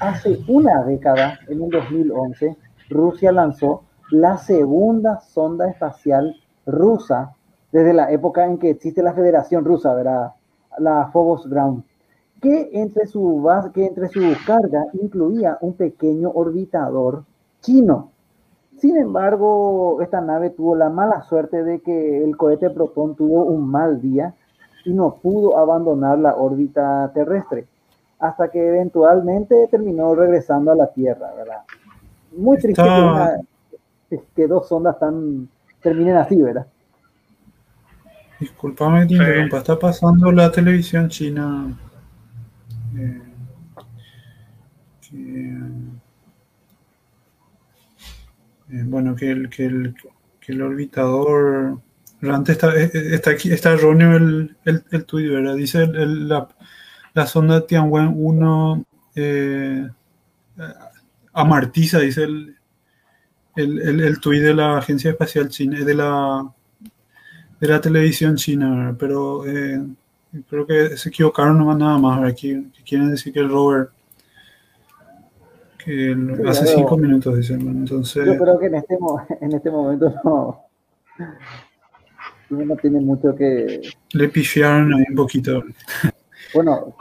[0.00, 2.56] Hace una década, en el 2011,
[2.90, 6.36] Rusia lanzó la segunda sonda espacial
[6.66, 7.34] rusa
[7.72, 9.94] desde la época en que existe la Federación Rusa,
[10.78, 11.84] la Phobos Ground,
[12.40, 17.24] que entre, su base, que entre su carga incluía un pequeño orbitador
[17.60, 18.10] chino.
[18.78, 23.68] Sin embargo, esta nave tuvo la mala suerte de que el cohete Proton tuvo un
[23.68, 24.34] mal día
[24.84, 27.66] y no pudo abandonar la órbita terrestre,
[28.18, 31.62] hasta que eventualmente terminó regresando a la Tierra, ¿verdad?
[32.36, 33.40] Muy triste que, una,
[34.34, 35.48] que, dos sondas tan,
[35.82, 36.66] terminen así, ¿verdad?
[38.40, 41.74] Disculpame que te interrumpa, está pasando la televisión china.
[42.96, 43.22] Eh,
[45.08, 45.56] que,
[48.70, 49.94] eh, bueno, que el, que, el,
[50.40, 51.78] que el orbitador.
[52.22, 55.54] Antes está, eh, está, aquí, está erróneo el, el, el tuit, ¿verdad?
[55.54, 56.48] Dice el, la,
[57.16, 59.88] la sonda Tianwen 1 eh,
[61.32, 62.54] amartiza, dice el,
[63.56, 66.46] el, el, el tuit de la Agencia Espacial China, de la,
[67.58, 69.82] de la televisión china, pero eh,
[70.46, 73.88] creo que se equivocaron nomás nada más, aquí quieren decir que el rover
[75.82, 78.26] que el, hace cinco minutos dicen, entonces...
[78.26, 78.98] Yo creo que en este,
[79.40, 80.66] en este momento no,
[82.50, 83.80] no tiene mucho que...
[84.12, 85.64] Le pifiaron ahí un poquito.
[86.54, 86.94] Bueno,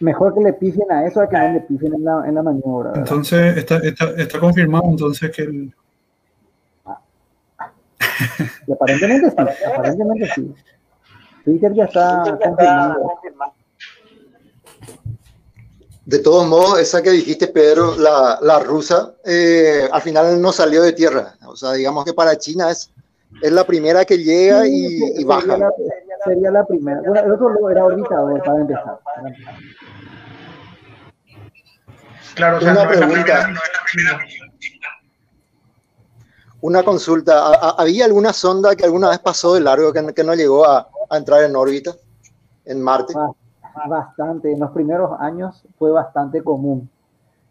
[0.00, 2.42] mejor que le pifien a eso a que no le pifien en la, en la
[2.42, 2.90] maniobra.
[2.90, 3.02] ¿verdad?
[3.08, 5.74] Entonces, está, está, está confirmado entonces que el,
[8.66, 9.36] y aparentemente sí,
[9.66, 10.54] aparentemente sí.
[11.44, 13.12] Twitter ya está confirmado.
[16.04, 20.82] De todos modos, esa que dijiste, Pedro, la, la rusa, eh, al final no salió
[20.82, 21.34] de tierra.
[21.46, 22.90] O sea, digamos que para China es,
[23.40, 25.56] es la primera que llega y, Sí, y baja.
[25.56, 25.70] la-
[26.24, 27.00] sería la primera.
[27.06, 28.98] Bueno, el otro lo era orbitador para empezar.
[32.34, 33.48] Claro, o sea, Una no pregunta.
[33.48, 33.60] no.
[36.62, 40.14] Una consulta, ¿ha- ha- ¿había alguna sonda que alguna vez pasó de largo que, no-
[40.14, 41.92] que no llegó a, a entrar en órbita
[42.64, 43.14] en Marte?
[43.14, 43.32] Ba-
[43.88, 46.88] Bastante, en los primeros años fue bastante común.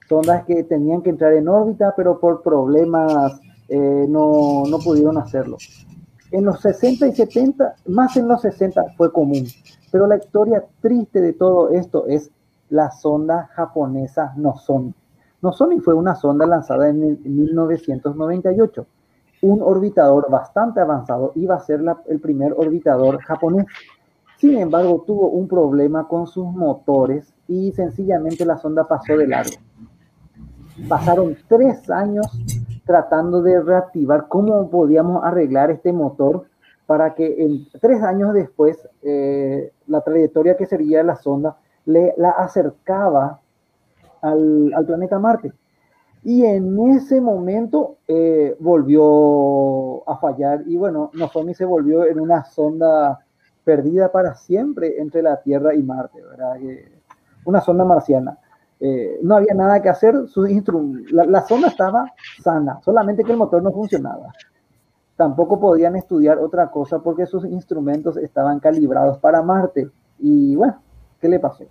[0.08, 5.58] Sondas que tenían que entrar en órbita, pero por problemas eh, no, no pudieron hacerlo.
[6.32, 9.46] En los 60 y 70, más en los 60 fue común.
[9.92, 12.32] Pero la historia triste de todo esto es
[12.70, 14.94] la sonda japonesa Nozomi.
[15.42, 18.86] Nozomi fue una sonda lanzada en el- en 1998.
[19.42, 23.66] Un orbitador bastante avanzado iba a ser el primer orbitador japonés.
[24.38, 29.52] Sin embargo, tuvo un problema con sus motores y sencillamente la sonda pasó de largo.
[30.88, 32.26] Pasaron tres años
[32.86, 36.46] tratando de reactivar cómo podíamos arreglar este motor
[36.86, 42.32] para que en tres años después eh, la trayectoria que sería la sonda le, la
[42.32, 43.40] acercaba
[44.22, 45.54] al, al planeta Marte.
[46.24, 52.44] Y en ese momento eh, volvió a fallar y bueno, Nozomi se volvió en una
[52.44, 53.20] sonda
[53.64, 56.20] perdida para siempre entre la Tierra y Marte.
[56.60, 56.92] Que-
[57.46, 58.38] una sonda marciana.
[58.84, 62.12] Eh, no había nada que hacer, instru- la, la sonda estaba
[62.44, 64.34] sana, solamente que el motor no funcionaba.
[65.16, 69.88] Tampoco podían estudiar otra cosa porque sus instrumentos estaban calibrados para Marte.
[70.18, 70.82] Y bueno,
[71.20, 71.66] ¿qué le pasó?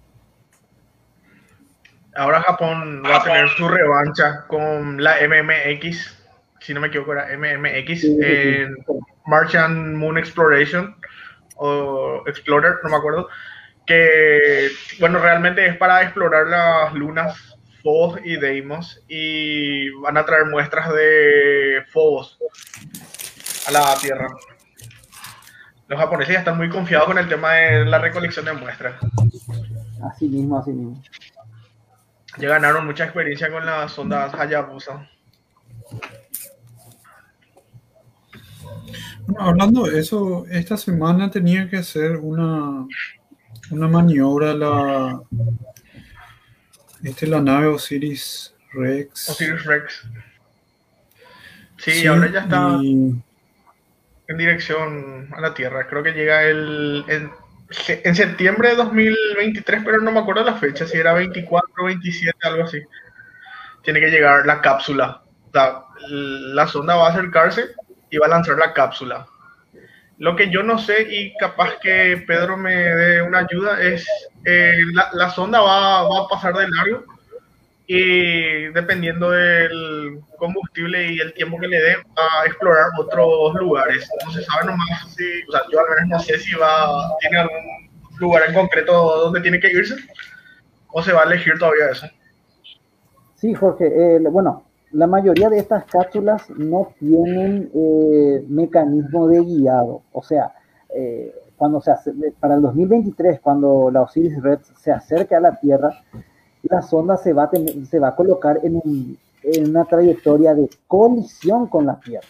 [2.15, 6.17] Ahora Japón va a tener su revancha con la MMX,
[6.61, 8.21] si no me equivoco, era MMX, Sí, sí, sí.
[8.23, 8.77] en
[9.27, 10.95] Martian Moon Exploration
[11.57, 13.29] o Explorer, no me acuerdo,
[13.91, 14.71] que,
[15.01, 20.95] bueno, realmente es para explorar las lunas Phobos y Deimos y van a traer muestras
[20.95, 22.39] de Phobos
[23.67, 24.29] a la Tierra.
[25.89, 28.95] Los japoneses ya están muy confiados con el tema de la recolección de muestras.
[30.09, 31.03] Así mismo, así mismo.
[32.39, 35.11] Ya ganaron mucha experiencia con las sondas Hayabusa.
[39.27, 42.87] Bueno, hablando de eso, esta semana tenía que hacer una,
[43.71, 45.21] una maniobra la,
[47.03, 49.29] este, la nave Osiris Rex.
[49.31, 50.03] Osiris Rex.
[51.79, 53.15] Sí, Sí, ahora ya está y-
[54.29, 55.87] en dirección a la Tierra.
[55.89, 57.31] Creo que llega el, en,
[57.89, 62.65] en septiembre de 2023, pero no me acuerdo la fecha, si era 24, 27, algo
[62.65, 62.81] así.
[63.83, 65.23] Tiene que llegar la cápsula.
[65.53, 67.71] La, la sonda va a acercarse
[68.11, 69.27] y va a lanzar la cápsula.
[70.21, 74.07] Lo que yo no sé y capaz que Pedro me dé una ayuda es
[74.45, 77.05] eh, la, la sonda va, va a pasar de largo
[77.87, 84.09] y dependiendo del combustible y el tiempo que le dé, va a explorar otros lugares.
[84.23, 87.39] No se sabe nomás si, o sea, yo al menos no sé si va, tiene
[87.39, 88.93] algún lugar en concreto
[89.25, 89.97] donde tiene que irse
[90.89, 92.07] o se va a elegir todavía eso.
[93.37, 93.87] Sí, Jorge.
[93.87, 100.03] Eh, bueno, la mayoría de estas cápsulas no tienen eh, mecanismo de guiado.
[100.13, 100.53] O sea,
[100.95, 105.57] eh, cuando se hace, para el 2023, cuando la Osiris Rex se acerque a la
[105.61, 105.91] Tierra,
[106.63, 107.51] la sonda se va a,
[107.89, 108.81] se va a colocar en,
[109.69, 112.27] una trayectoria de colisión con la Tierra.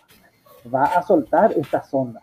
[0.73, 2.23] Va a soltar esta sonda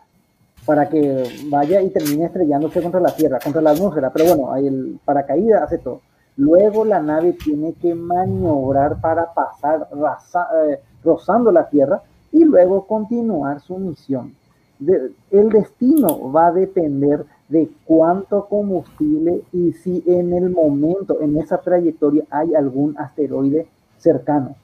[0.64, 4.10] para que vaya y termine estrellándose contra la Tierra, contra la atmósfera.
[4.10, 6.02] Pero bueno, el paracaídas hace todo.
[6.38, 13.60] Luego la nave tiene que maniobrar para pasar eh, rozando la Tierra y luego continuar
[13.60, 14.36] su misión.
[14.78, 21.58] el destino va a depender de cuánto combustible y si en el momento, en esa
[21.58, 23.66] trayectoria, hay algún asteroide
[23.96, 24.54] cercano.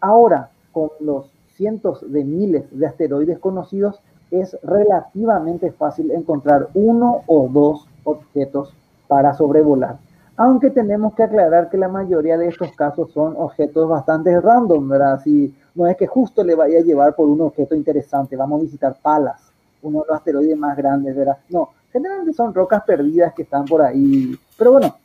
[0.00, 4.00] Ahora, con los cientos de miles de asteroides conocidos,
[4.32, 8.74] es relativamente fácil encontrar uno o dos objetos
[9.06, 9.98] para sobrevolar
[10.42, 15.20] aunque tenemos que aclarar que la mayoría de estos casos son objetos bastante random, ¿verdad?
[15.22, 18.64] Si no es que justo le vaya a llevar por un objeto interesante, vamos a
[18.64, 19.40] visitar Palas,
[19.82, 21.38] uno de los asteroides más grandes, ¿verdad?
[21.48, 24.98] No, generalmente son rocas perdidas que están por ahí, pero bueno,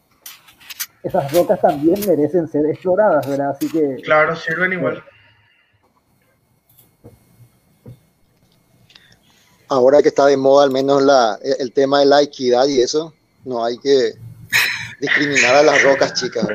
[1.04, 3.52] esas rocas también merecen ser exploradas, ¿verdad?
[3.52, 3.98] Así que...
[3.98, 5.04] Claro, sirven igual.
[9.70, 13.14] Ahora que está de moda al menos la, el tema de la equidad y eso,
[13.46, 14.14] no hay que
[15.00, 16.48] discriminar a las rocas chicas.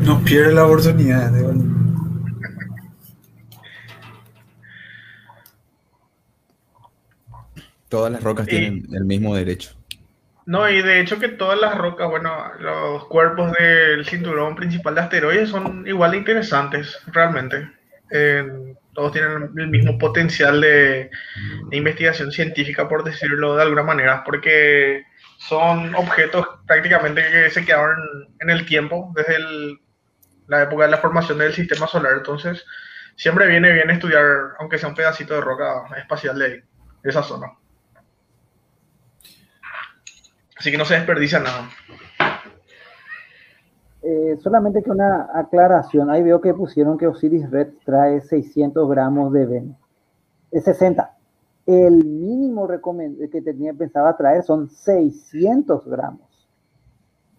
[0.00, 1.32] No pierde la oportunidad.
[7.88, 9.76] Todas las rocas tienen el mismo derecho.
[10.44, 15.00] No, y de hecho que todas las rocas, bueno, los cuerpos del cinturón principal de
[15.00, 17.68] asteroides son igual de interesantes, realmente.
[18.96, 21.10] Todos tienen el mismo potencial de,
[21.70, 25.04] investigación científica, por decirlo de alguna manera, porque
[25.38, 27.98] son objetos prácticamente que se quedaron
[28.40, 29.38] en el tiempo desde
[30.48, 32.14] la época de la formación del sistema solar.
[32.16, 32.64] Entonces,
[33.16, 34.24] siempre viene bien estudiar,
[34.58, 36.64] aunque sea un pedacito de roca espacial de,
[37.04, 37.52] esa zona.
[40.56, 41.68] Así que no se desperdicia nada.
[44.08, 46.10] Eh, solamente que una aclaración.
[46.10, 49.76] Ahí veo que pusieron que Osiris Red trae 600 gramos de ven.
[50.52, 51.16] Es 60
[51.66, 52.68] el mínimo
[53.30, 56.48] que tenía, pensaba traer son 600 gramos.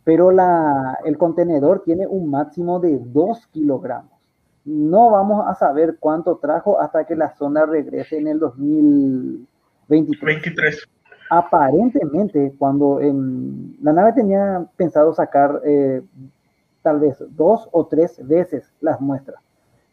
[0.03, 4.11] Pero la, el contenedor tiene un máximo de 2 kilogramos.
[4.65, 10.87] No vamos a saber cuánto trajo hasta que la zona regrese en el 2023.
[11.29, 16.01] Aparentemente, cuando la nave tenía pensado sacar eh,
[16.87, 19.41] tal vez dos o tres veces las muestras,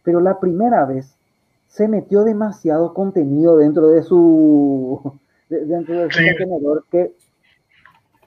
[0.04, 1.18] pero la primera vez
[1.66, 5.12] se metió demasiado contenido dentro de su
[5.48, 7.16] dentro de su contenedor que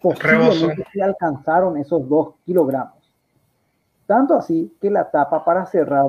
[0.01, 3.09] posiblemente se alcanzaron esos dos kilogramos.
[4.05, 6.07] Tanto así que la tapa para cerrar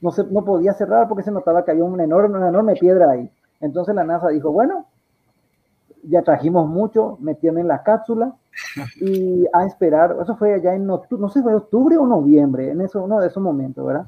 [0.00, 3.10] no, se, no podía cerrar porque se notaba que había una enorme, una enorme piedra
[3.10, 3.28] ahí.
[3.60, 4.86] Entonces la NASA dijo, bueno,
[6.08, 8.34] ya trajimos mucho, metieron en la cápsula
[9.00, 12.80] y a esperar, eso fue allá en octubre, no sé, fue octubre o noviembre, en
[12.80, 14.06] eso, uno de esos momentos, ¿verdad?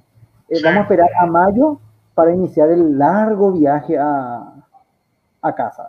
[0.48, 1.78] Eh, vamos a esperar a mayo
[2.14, 4.54] para iniciar el largo viaje a,
[5.42, 5.88] a casa.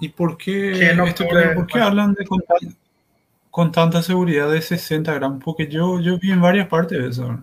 [0.00, 0.96] ¿Y por qué,
[1.54, 2.24] ¿por qué hablan de
[3.50, 5.42] con, tanta seguridad de 60 gramos?
[5.44, 7.38] Porque yo, yo vi en varias partes de eso.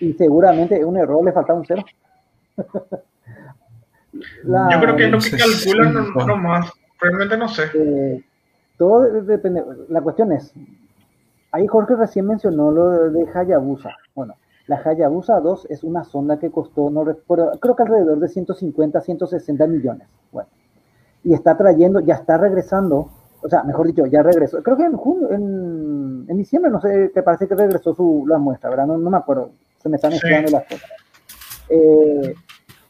[0.00, 1.84] Y seguramente es un error, le falta un cero.
[4.44, 5.94] yo creo que es lo que calculan
[6.26, 6.72] no, más.
[7.00, 7.64] Realmente no sé.
[7.74, 8.24] Eh,
[8.78, 9.62] todo depende.
[9.88, 10.52] La cuestión es,
[11.52, 13.96] ahí Jorge recién mencionó lo de Hayabusa.
[14.14, 14.34] Bueno,
[14.66, 19.00] la Hayabusa 2 es una sonda que costó, no recuerdo, creo que alrededor de 150,
[19.00, 20.08] 160 millones.
[20.32, 20.48] Bueno,
[21.22, 23.10] y está trayendo, ya está regresando,
[23.42, 24.62] o sea, mejor dicho, ya regresó.
[24.62, 28.70] Creo que en junio, en, diciembre, no sé, te parece que regresó su, la muestra,
[28.70, 28.86] ¿verdad?
[28.86, 30.90] No, me acuerdo, se me están estudiando las cosas.
[31.68, 32.34] Eh,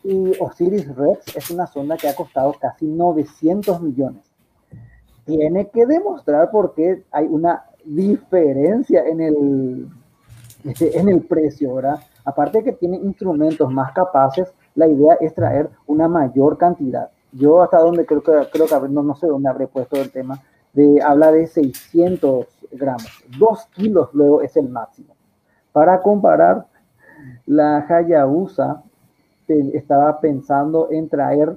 [0.05, 4.23] y Osiris Rex es una sonda que ha costado casi 900 millones.
[5.25, 9.89] Tiene que demostrar por qué hay una diferencia en el
[10.65, 12.01] en el precio, ¿verdad?
[12.25, 17.11] Aparte de que tiene instrumentos más capaces, la idea es traer una mayor cantidad.
[17.33, 20.41] Yo hasta donde creo que, creo que no, no sé dónde habré puesto el tema,
[20.73, 23.25] de, habla de 600 gramos.
[23.39, 25.15] 2 kilos luego es el máximo.
[25.73, 26.67] Para comparar,
[27.47, 28.83] la Hayabusa
[29.49, 31.57] estaba pensando en traer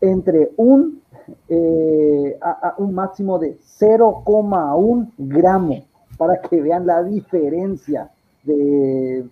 [0.00, 1.02] entre un,
[1.48, 5.86] eh, a un máximo de 0,1 gramo
[6.16, 8.10] para que vean la diferencia
[8.42, 9.24] de,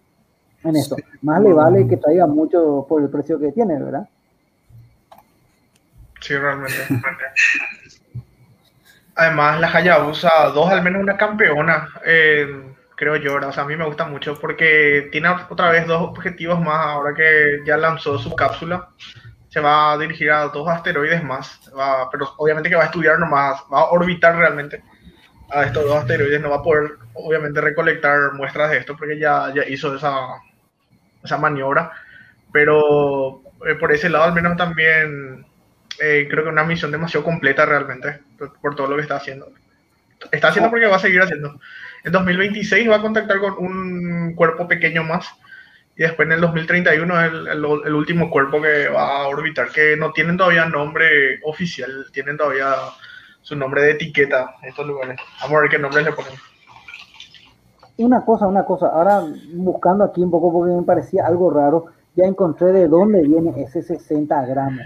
[0.65, 0.97] en eso.
[1.23, 4.09] Más le vale que traiga mucho por el precio que tiene, ¿verdad?
[6.21, 6.75] Sí, realmente.
[9.15, 12.47] Además, la Hayabusa 2 al menos una campeona, eh,
[12.99, 13.51] creo yo, ¿verdad?
[13.51, 17.15] O sea, a mí me gusta mucho porque tiene otra vez dos objetivos más ahora
[17.15, 18.91] que ya lanzó su cápsula.
[19.51, 23.19] Se va a dirigir a dos asteroides más, va- pero obviamente que va a estudiar
[23.21, 24.85] nomás, va a orbitar realmente
[25.51, 29.53] a estos dos asteroides, no va a poder obviamente recolectar muestras de esto porque ya,
[29.55, 30.13] ya hizo esa,
[31.23, 31.93] esa maniobra,
[32.53, 35.47] pero eh, por ese lado al menos también
[36.01, 39.53] eh, creo que una misión demasiado completa realmente por, por todo lo que está haciendo.
[40.33, 41.61] Está haciendo porque va a seguir haciendo.
[42.05, 45.27] En 2026 va a contactar con un cuerpo pequeño más
[45.97, 49.69] y después en el 2031 es el, el- el último cuerpo que va a orbitar,
[49.71, 52.73] que no tienen todavía nombre oficial, tienen todavía
[53.43, 55.19] su nombre de etiqueta en estos lugares.
[55.43, 56.33] Vamos a ver qué nombre le ponen.
[57.97, 58.89] Una cosa, una cosa.
[58.89, 59.23] Ahora
[59.55, 63.83] buscando aquí un poco porque me parecía algo raro, ya encontré de dónde viene ese
[63.83, 64.83] 60 gramos.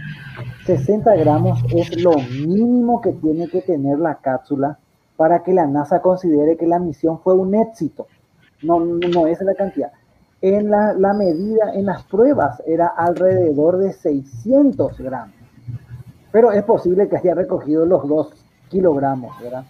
[0.64, 4.78] 60 gramos es lo mínimo que tiene que tener la cápsula
[5.16, 8.06] para que la NASA considere que la misión fue un éxito.
[8.62, 9.92] No, no, es la cantidad.
[10.40, 15.34] En la, la medida, en las pruebas, era alrededor de 600 gramos.
[16.32, 18.32] Pero es posible que haya recogido los 2
[18.68, 19.64] kilogramos, ¿verdad?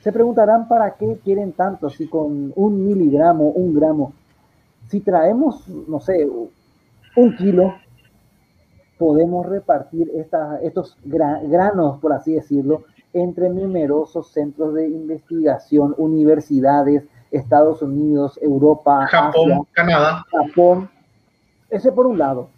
[0.00, 4.12] Se preguntarán para qué quieren tanto, si con un miligramo, un gramo.
[4.88, 6.26] Si traemos, no sé,
[7.16, 7.74] un kilo,
[8.98, 12.84] podemos repartir esta- estos gra- granos, por así decirlo,
[13.16, 20.24] entre numerosos centros de investigación, universidades, Estados Unidos, Europa, Japón, Asia, Canadá.
[20.30, 20.90] Japón.
[21.70, 22.48] Ese por un lado.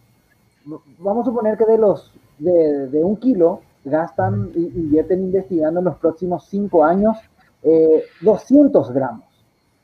[0.99, 5.87] Vamos a suponer que de los de, de un kilo gastan y invierten investigando en
[5.87, 7.17] los próximos cinco años
[7.63, 9.25] eh, 200 gramos.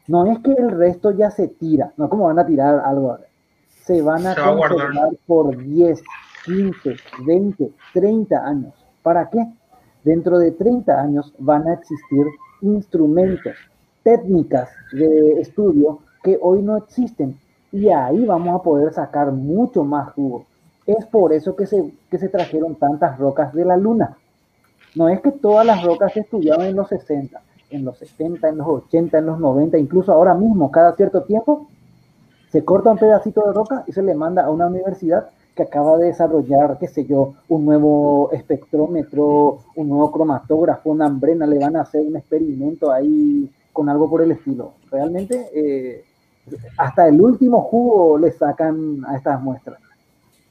[0.07, 3.17] No es que el resto ya se tira, no como van a tirar algo.
[3.85, 6.03] Se van a conservar por 10,
[6.45, 6.97] 15,
[7.27, 8.75] 20, 30 años.
[9.03, 9.47] ¿Para qué?
[10.05, 12.27] Dentro de 30 años van a existir
[12.61, 13.55] instrumentos,
[14.03, 17.39] técnicas de estudio que hoy no existen
[17.73, 20.45] y ahí vamos a poder sacar mucho más jugo.
[20.87, 24.17] Es por eso que se, trajeron tantas rocas de la luna.
[24.95, 27.41] No es que todas las rocas se estudiaban en los 60,
[27.71, 31.67] en los 70, en los 80, en los 90, incluso ahora mismo, cada cierto tiempo,
[32.51, 35.99] se corta un pedacito de roca y se le manda a una universidad que acaba
[35.99, 41.77] de desarrollar, qué sé yo, un nuevo espectrómetro, un nuevo cromatógrafo, una hambrena, le van
[41.77, 44.73] a hacer un experimento ahí con algo por el estilo.
[44.91, 46.05] Realmente, eh,
[46.77, 49.79] hasta el último jugo le sacan a estas muestras.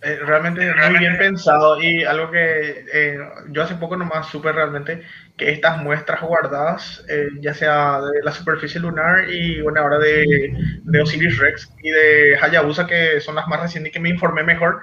[0.06, 3.18] Eh, realmente muy bien pensado y algo que eh,
[3.51, 5.01] yo hace poco nomás supe realmente
[5.38, 10.54] que estas muestras guardadas, eh, ya sea de la superficie lunar y bueno, ahora de,
[10.84, 14.43] de Osiris Rex y de Hayabusa, que son las más recientes y que me informé
[14.43, 14.82] mejor,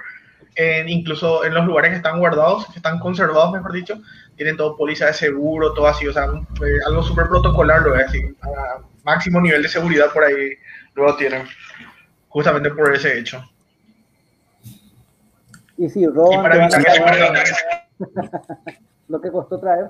[0.87, 4.01] incluso en los lugares que están guardados, que están conservados, mejor dicho,
[4.35, 8.07] tienen todo póliza de seguro, todo así, o sea, eh, algo súper protocolar, lo es
[8.07, 10.53] así, a máximo nivel de seguridad por ahí
[10.95, 11.47] luego tienen,
[12.27, 13.43] justamente por ese hecho.
[15.81, 17.45] Y si Y roban, para te van a evitar que se pagar pierdan.
[19.07, 19.87] lo que costó traer.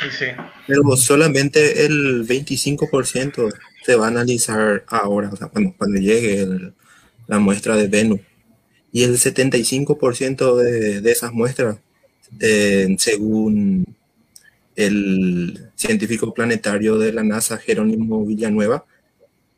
[0.00, 0.26] Y sí.
[0.66, 3.48] Pero solamente el 25%
[3.84, 6.74] se va a analizar ahora, o sea, cuando, cuando llegue el-
[7.28, 8.20] la muestra de Venus.
[8.92, 11.78] Y el 75% de, de esas muestras,
[12.40, 13.84] eh, según
[14.76, 18.84] el científico planetario de la NASA, Jerónimo Villanueva,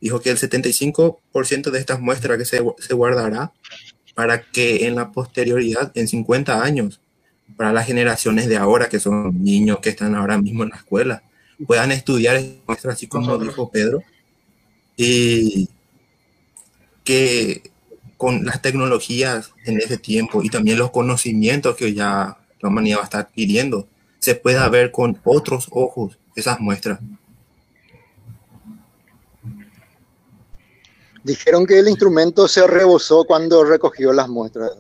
[0.01, 3.53] dijo que el 75% de estas muestras que se, se guardará
[4.19, 7.01] para que en la posterioridad, en 50 años,
[7.57, 11.23] para las generaciones de ahora, que son niños que están ahora mismo en la escuela,
[11.69, 13.51] puedan estudiar muestras, así como Nosotros.
[13.51, 14.03] dijo Pedro,
[14.97, 15.69] y
[17.05, 17.71] que
[18.17, 23.03] con las tecnologías en ese tiempo y también los conocimientos que ya la humanidad va
[23.03, 23.87] a estar adquiriendo,
[24.19, 26.99] se pueda ver con otros ojos esas muestras.
[31.29, 34.71] Dijeron que el instrumento se rebosó cuando recogió las muestras,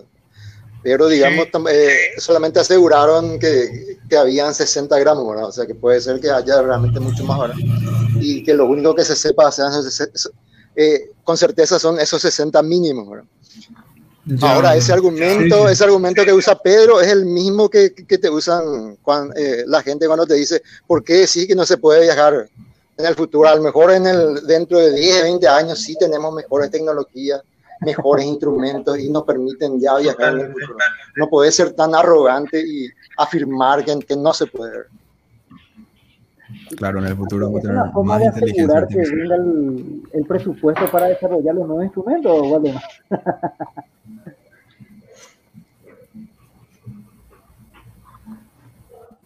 [0.83, 1.63] pero digamos, Sí.
[1.71, 5.47] eh, solamente aseguraron que, que habían 60 gramos, ¿verdad?
[5.49, 7.55] O sea que puede ser que haya realmente mucho más ahora.
[8.21, 9.73] Y que lo único que se sepa, sean
[10.75, 13.27] eh, con certeza son esos 60 mínimos, ¿verdad?
[14.25, 18.19] Ya, Ahora, ese argumento, sí, ese argumento que usa Pedro es el mismo que, que
[18.19, 21.79] te usan cuan- eh, la gente cuando te dice, ¿por qué sí que no se
[21.79, 22.49] puede viajar
[22.99, 23.49] en el futuro?
[23.49, 27.43] A lo mejor en el, dentro de 10, 20 años sí tenemos mejores tecnologías,
[27.81, 30.77] mejores instrumentos y nos permiten ya viajar en el futuro.
[31.17, 34.85] No puede ser tan arrogante y afirmar que, que no se puede.
[36.77, 38.97] Claro, en el futuro vamos a Es tener una forma más de inteligencia asegurar que
[38.99, 42.83] venga el, el presupuesto para desarrollar los nuevos instrumentos, Waldemar.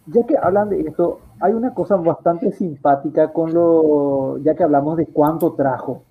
[0.06, 4.96] ya que hablan de esto, hay una cosa bastante simpática con lo, ya que hablamos
[4.96, 6.04] de cuánto trajo.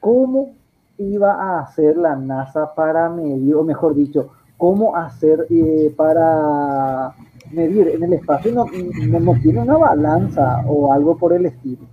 [0.00, 0.50] ¿Cómo
[0.98, 7.14] iba a hacer la NASA para medir, o mejor dicho, cómo hacer eh, para
[7.52, 8.52] medir en el espacio?
[8.52, 11.86] No, no, tiene una balanza o algo por el estilo.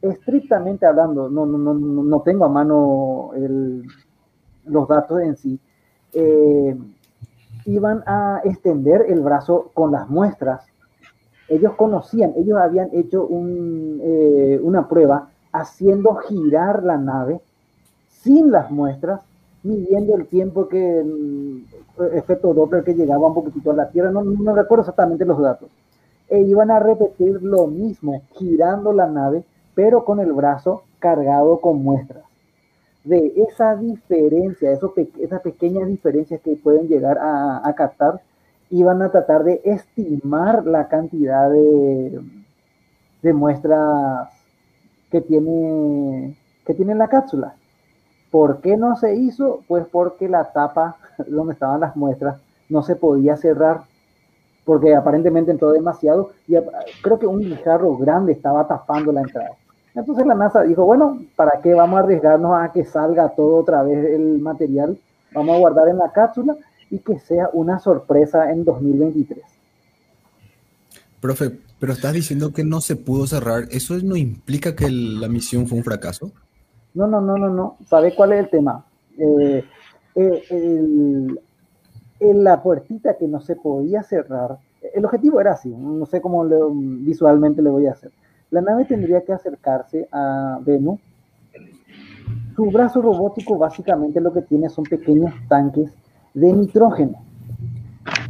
[0.00, 3.32] Estrictamente hablando, no, no, no, no tengo a mano
[4.66, 5.58] los datos en sí.
[6.12, 6.78] Eh,
[7.64, 10.64] iban a extender el brazo con las muestras.
[11.48, 17.40] Ellos conocían, ellos habían hecho eh, una prueba haciendo girar la nave
[18.08, 19.20] sin las muestras,
[19.62, 24.24] midiendo el tiempo que, mm, efecto Doppler que llegaba un poquitito a la Tierra, no,
[24.24, 25.68] no recuerdo exactamente los datos.
[26.28, 31.82] E iban a repetir lo mismo, girando la nave, pero con el brazo cargado con
[31.82, 32.24] muestras
[33.04, 38.20] de esa diferencia, esas pequeñas diferencias que pueden llegar a, a captar,
[38.70, 42.20] iban a tratar de estimar la cantidad de,
[43.22, 44.28] de muestras
[45.10, 46.36] que tiene,
[46.66, 47.54] que tiene la cápsula.
[48.30, 49.62] ¿Por qué no se hizo?
[49.68, 50.96] Pues porque la tapa
[51.28, 53.82] donde estaban las muestras no se podía cerrar,
[54.64, 56.56] porque aparentemente entró demasiado y
[57.02, 59.50] creo que un guijarro grande estaba tapando la entrada.
[59.94, 63.82] Entonces la NASA dijo, bueno, ¿para qué vamos a arriesgarnos a que salga todo otra
[63.84, 64.98] vez el material?
[65.32, 66.56] Vamos a guardar en la cápsula
[66.94, 69.44] y que sea una sorpresa en 2023.
[71.20, 73.64] Profe, pero estás diciendo que no se pudo cerrar.
[73.70, 76.32] ¿Eso no implica que la misión fue un fracaso?
[76.94, 77.76] No, no, no, no, no.
[77.86, 78.84] ¿Sabe cuál es el tema?
[79.18, 79.64] Eh,
[80.14, 81.26] eh,
[82.20, 84.58] la puertita que no se podía cerrar,
[84.94, 88.12] el objetivo era así, no sé cómo visualmente le voy a hacer
[88.54, 91.00] la nave tendría que acercarse a Venus.
[92.54, 95.90] Su brazo robótico básicamente lo que tiene son pequeños tanques
[96.34, 97.24] de nitrógeno.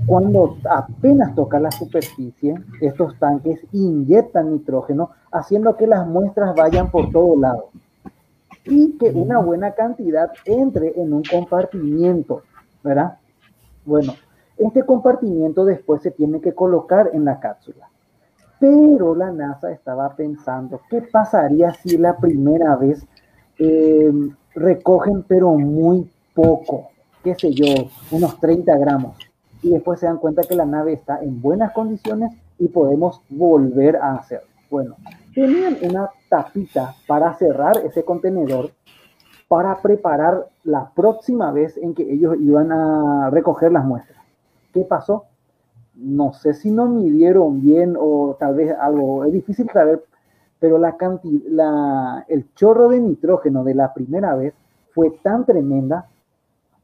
[0.06, 7.10] Cuando apenas toca la superficie, estos tanques inyectan nitrógeno, haciendo que las muestras vayan por
[7.10, 7.70] todo lado
[8.66, 12.42] y que una buena cantidad entre en un compartimiento,
[12.82, 13.18] ¿verdad?
[13.84, 14.14] Bueno,
[14.56, 17.88] este compartimiento después se tiene que colocar en la cápsula.
[18.60, 23.04] Pero la NASA estaba pensando, ¿qué pasaría si la primera vez
[23.58, 24.12] eh,
[24.54, 26.93] recogen pero muy poco?
[27.24, 29.16] Qué sé yo, unos 30 gramos.
[29.62, 33.96] Y después se dan cuenta que la nave está en buenas condiciones y podemos volver
[33.96, 34.46] a hacerlo.
[34.70, 34.96] Bueno,
[35.34, 38.70] tenían una tapita para cerrar ese contenedor
[39.48, 44.22] para preparar la próxima vez en que ellos iban a recoger las muestras.
[44.72, 45.24] ¿Qué pasó?
[45.96, 50.04] no sé si no midieron bien o tal vez algo, es difícil saber,
[50.58, 54.54] pero la el chorro de nitrógeno de la primera vez
[54.92, 56.08] fue tan tremenda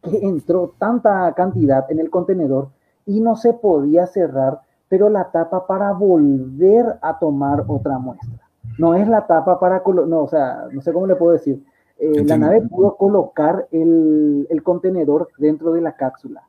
[0.03, 2.68] que entró tanta cantidad en el contenedor
[3.07, 8.48] y no se podía cerrar, pero la tapa para volver a tomar otra muestra.
[8.78, 11.62] No es la tapa para, no, o sea, no sé cómo le puedo decir.
[11.98, 16.42] Eh, la nave pudo colocar el, el contenedor dentro de la cápsula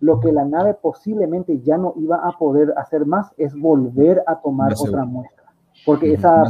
[0.00, 4.36] lo que la nave posiblemente ya no iba a poder hacer más es volver a
[4.40, 5.44] tomar otra muestra.
[5.84, 6.44] Porque esa,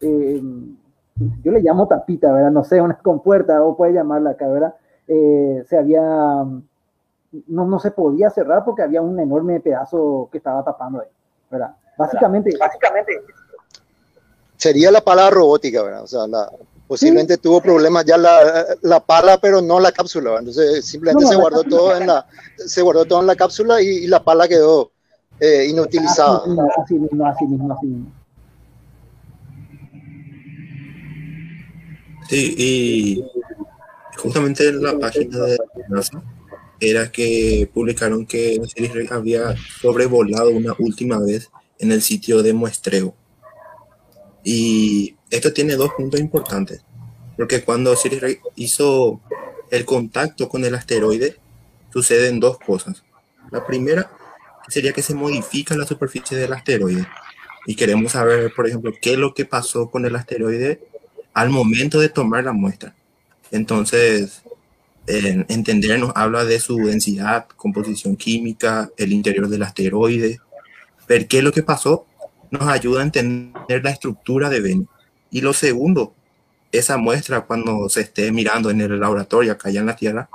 [0.00, 0.52] eh,
[1.16, 2.50] yo le llamo tapita, ¿verdad?
[2.50, 4.74] No sé, una compuerta, o puede llamarla acá, ¿verdad?
[5.06, 6.64] Eh, se había, no,
[7.66, 11.08] no se podía cerrar porque había un enorme pedazo que estaba tapando ahí,
[11.50, 11.76] ¿verdad?
[11.96, 13.12] Básicamente, básicamente.
[14.56, 16.02] Sería la pala robótica, ¿verdad?
[16.02, 16.50] O sea, la,
[16.88, 20.38] posiblemente tuvo problemas ya la, la, pala, pero no la cápsula.
[20.38, 24.22] Entonces simplemente se guardó todo en la se guardó todo en la cápsula y, la
[24.22, 24.90] pala quedó
[25.38, 26.42] eh, inutilizada.
[26.82, 28.23] Así mismo, así mismo, así mismo.
[32.28, 33.24] Sí, y
[34.16, 35.58] justamente en la página de
[35.88, 36.22] NASA
[36.80, 43.14] era que publicaron que Osiris había sobrevolado una última vez en el sitio de muestreo.
[44.42, 46.84] Y esto tiene dos puntos importantes,
[47.36, 49.20] porque cuando Osiris hizo
[49.70, 51.36] el contacto con el asteroide,
[51.92, 53.04] suceden dos cosas.
[53.50, 54.10] La primera
[54.68, 57.06] sería que se modifica la superficie del asteroide
[57.66, 60.80] y queremos saber, por ejemplo, qué es lo que pasó con el asteroide
[61.34, 62.94] al momento de tomar la muestra.
[63.50, 64.42] Entonces,
[65.06, 70.40] entender nos habla de su densidad, composición química, el interior del asteroide,
[71.06, 72.06] ver qué es lo que pasó
[72.50, 74.88] nos ayuda a entender la estructura de Venus.
[75.30, 76.14] Y lo segundo,
[76.72, 80.28] esa muestra cuando se esté mirando en el laboratorio acá allá en la Tierra,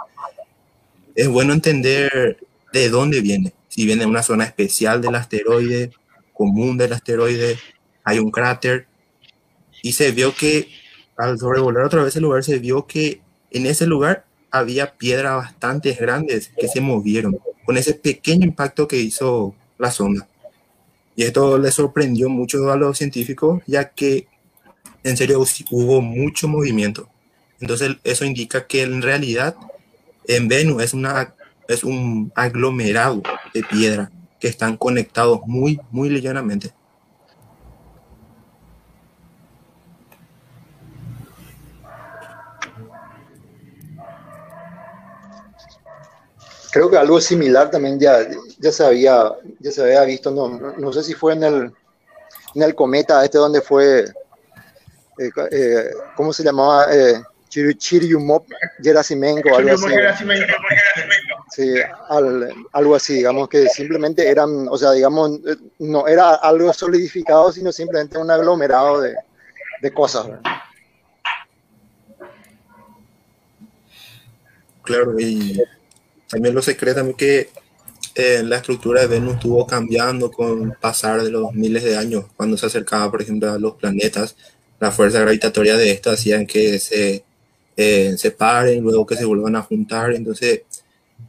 [1.16, 2.38] es bueno entender
[2.74, 3.54] de dónde viene.
[3.70, 5.92] Si viene de una zona especial del asteroide,
[6.34, 7.58] común del asteroide,
[8.04, 8.88] hay un cráter.
[9.82, 10.70] Y se vio que
[11.20, 15.92] al sobrevolar otra vez el lugar, se vio que en ese lugar había piedras bastante
[15.92, 17.38] grandes que se movieron.
[17.66, 20.28] Con ese pequeño impacto que hizo la sonda.
[21.18, 24.28] Y esto le sorprendió mucho a los científicos, ya que
[25.04, 27.10] en serio hubo mucho movimiento.
[27.60, 29.58] Entonces eso indica que en realidad
[30.26, 31.36] en Venus es, una,
[31.68, 33.22] es un aglomerado
[33.54, 34.10] de piedra
[34.40, 36.72] que están conectados muy, muy ligeramente.
[46.72, 48.20] Creo que algo similar también ya,
[48.60, 51.72] ya, se, había, ya se había visto, no, no sé si fue en el,
[52.56, 56.86] en el cometa este donde fue, eh, eh, ¿cómo se llamaba?
[56.94, 58.46] Eh, Chiriumop
[58.84, 59.88] Gerasimenko, algo así.
[61.52, 61.74] Sí,
[62.72, 65.40] algo así, digamos que simplemente eran, o sea, digamos,
[65.80, 69.16] no era algo solidificado, sino simplemente un aglomerado de,
[69.82, 70.28] de cosas.
[74.84, 75.60] Claro, y
[76.30, 77.50] también lo secreto que
[78.16, 82.26] eh, la estructura de Venus estuvo cambiando con pasar de los miles de años.
[82.36, 84.36] Cuando se acercaba, por ejemplo, a los planetas,
[84.80, 87.24] la fuerza gravitatoria de estos hacían que se
[87.78, 90.14] eh, separen, luego que se vuelvan a juntar.
[90.14, 90.62] Entonces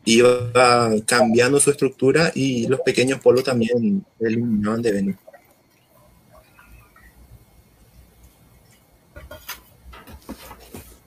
[0.04, 5.16] iba cambiando su estructura y los pequeños polos también eliminaban de Venus.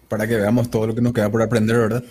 [0.08, 2.04] Para que veamos todo lo que nos queda por aprender, ¿verdad?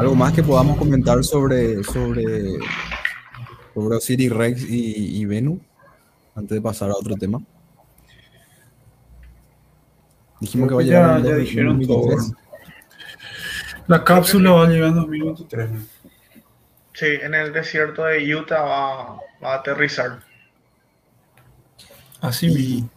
[0.00, 2.58] ¿Algo más que podamos comentar sobre, sobre,
[3.74, 5.58] sobre Osiris Rex y, y Venus?
[6.34, 7.38] Antes de pasar a otro tema.
[10.40, 12.16] Dijimos que va a llegar en ya, ya dijeron todo.
[13.88, 15.70] La cápsula va a llegar en 2023.
[16.94, 20.20] Sí, en el desierto de Utah va, va a aterrizar.
[22.22, 22.88] Así mismo.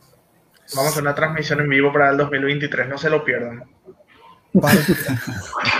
[0.74, 3.66] Vamos a una transmisión en vivo para el 2023, no se lo pierdan.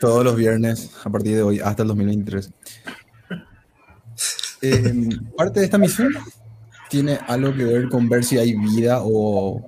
[0.00, 2.50] Todos los viernes a partir de hoy hasta el 2023.
[4.62, 4.94] Eh,
[5.36, 6.12] parte de esta misión
[6.88, 9.66] tiene algo que ver con ver si hay vida o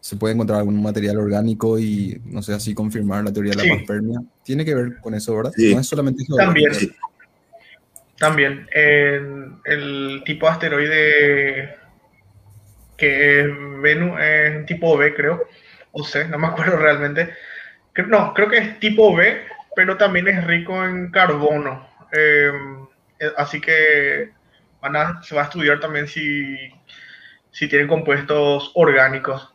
[0.00, 3.62] se puede encontrar algún material orgánico y no sé, así confirmar la teoría de la
[3.64, 3.68] Sí.
[3.70, 4.22] panspermia.
[4.42, 5.52] Tiene que ver con eso, ¿verdad?
[5.54, 5.74] Sí.
[5.74, 6.36] No es solamente eso.
[6.36, 6.72] También.
[8.18, 8.66] También.
[8.74, 11.74] en el tipo de asteroide
[12.96, 13.46] que es
[13.82, 15.42] Venus es tipo B, creo.
[15.92, 17.30] O C, no me acuerdo realmente.
[18.08, 19.38] No, creo que es tipo B,
[19.74, 21.88] pero también es rico en carbono.
[22.12, 22.52] Eh,
[23.20, 24.30] eh, así que
[24.80, 26.56] van a- se va a estudiar también si,
[27.50, 29.54] si tienen compuestos orgánicos.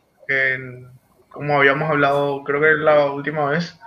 [1.30, 3.78] Como habíamos hablado, creo que la última vez,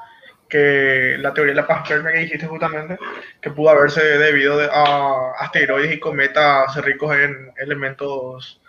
[0.50, 2.98] que la teoría de la panspermia que dijiste justamente,
[3.42, 8.62] que pudo haberse debido de- a asteroides y cometas ricos en elementos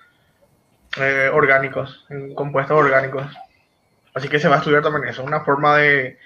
[0.96, 3.26] eh, orgánicos, en compuestos orgánicos.
[4.14, 6.18] Así que se va a estudiar también eso, una forma de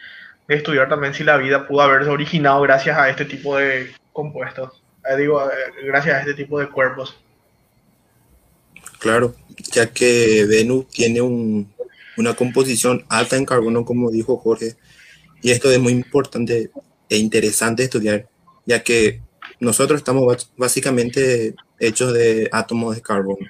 [0.48, 4.82] estudiar también si la vida pudo haberse originado gracias a este tipo de compuestos.
[5.10, 7.16] Eh, digo, eh, gracias a este tipo de cuerpos.
[8.98, 9.34] Claro,
[9.72, 11.72] ya que Venus tiene un-
[12.16, 14.76] una composición alta en carbono, como dijo Jorge,
[15.42, 16.70] y esto es muy importante
[17.08, 18.28] e interesante estudiar,
[18.64, 19.20] ya que
[19.60, 23.46] nosotros estamos básicamente hechos de átomos de carbono.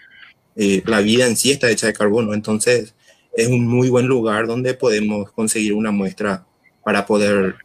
[0.57, 2.95] Eh, la vida en sí está hecha de carbono, entonces
[3.37, 6.47] es un muy buen lugar donde podemos conseguir una muestra
[6.85, 7.57] para poder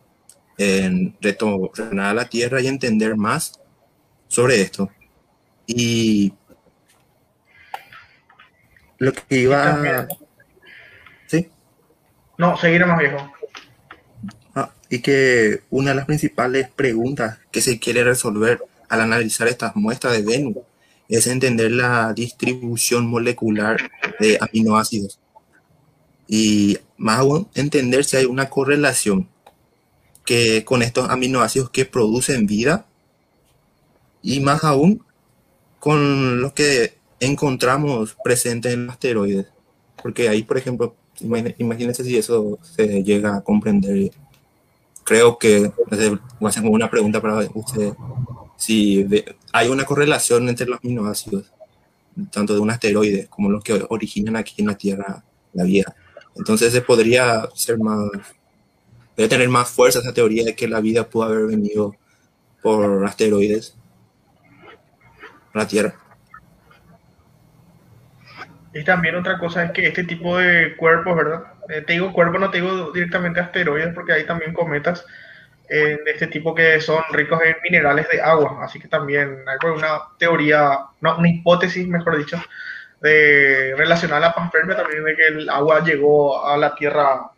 [0.57, 3.59] eh, retornar a la Tierra y entender más
[4.27, 4.89] sobre esto.
[5.65, 6.33] Y
[8.97, 10.07] lo que iba
[11.27, 11.47] Sí.
[12.37, 13.31] No, seguiré más viejo.
[14.55, 18.59] Ah, y que una de las principales preguntas que se quiere resolver
[18.89, 20.57] al analizar estas muestras de Venus
[21.07, 23.77] es entender la distribución molecular
[24.19, 25.19] de aminoácidos.
[26.31, 29.27] Y más aún, entender si hay una correlación
[30.25, 32.85] que con estos aminoácidos que producen vida
[34.21, 35.03] y más aún
[35.79, 39.47] con lo que encontramos presente en los asteroides.
[40.03, 44.11] Porque ahí, por ejemplo, imagínense si eso se llega a comprender.
[45.03, 45.71] Creo que
[46.39, 47.93] voy a una pregunta para usted.
[48.55, 49.07] Si
[49.51, 51.51] hay una correlación entre los aminoácidos,
[52.29, 55.23] tanto de un asteroide como los que originan aquí en la Tierra
[55.53, 55.95] la vida.
[56.39, 58.09] Entonces se podría ser más,
[59.15, 61.95] tener más fuerza esa teoría de que la vida pudo haber venido
[62.61, 63.77] por asteroides
[65.53, 65.95] a la Tierra.
[68.73, 71.43] Y también otra cosa es que este tipo de cuerpos, ¿verdad?
[71.67, 75.05] Eh, te digo cuerpo, no te digo directamente asteroides, porque hay también cometas.
[75.67, 78.63] en este tipo que son ricos en minerales de agua.
[78.63, 82.41] Así que también hay una teoría, no, una hipótesis, mejor dicho,
[83.01, 87.31] de relacionada a la panspermia también de que el agua llegó a la Tierra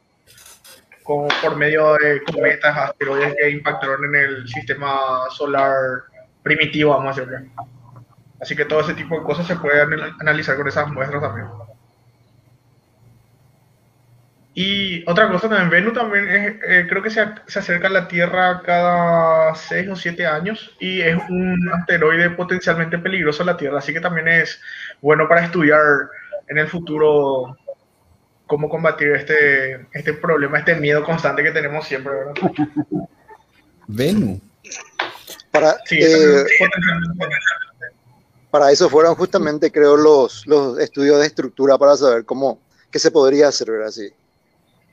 [1.03, 4.99] como por medio de cometas, asteroides que impactaron en el sistema
[5.31, 5.73] solar
[6.43, 7.51] primitivo, vamos a decirlo.
[8.39, 11.47] Así que todo ese tipo de cosas se pueden analizar con esas muestras también.
[14.53, 18.07] Y otra cosa también, Venus también es, eh, creo que se, se, acerca a la
[18.09, 23.77] Tierra cada 6 o 7 años y es un asteroide potencialmente peligroso a la Tierra,
[23.77, 24.61] así que también es
[25.01, 25.79] bueno para estudiar
[26.47, 27.57] en el futuro
[28.47, 32.33] cómo combatir este, este problema, este miedo constante que tenemos siempre, ¿verdad?
[33.87, 34.39] Venus.
[35.51, 37.35] Para, Sí, eh, potencialmente.
[38.49, 43.11] para eso fueron justamente, creo, los, los estudios de estructura para saber cómo, qué se
[43.11, 43.91] podría hacer, ¿verdad?
[43.91, 44.09] Sí.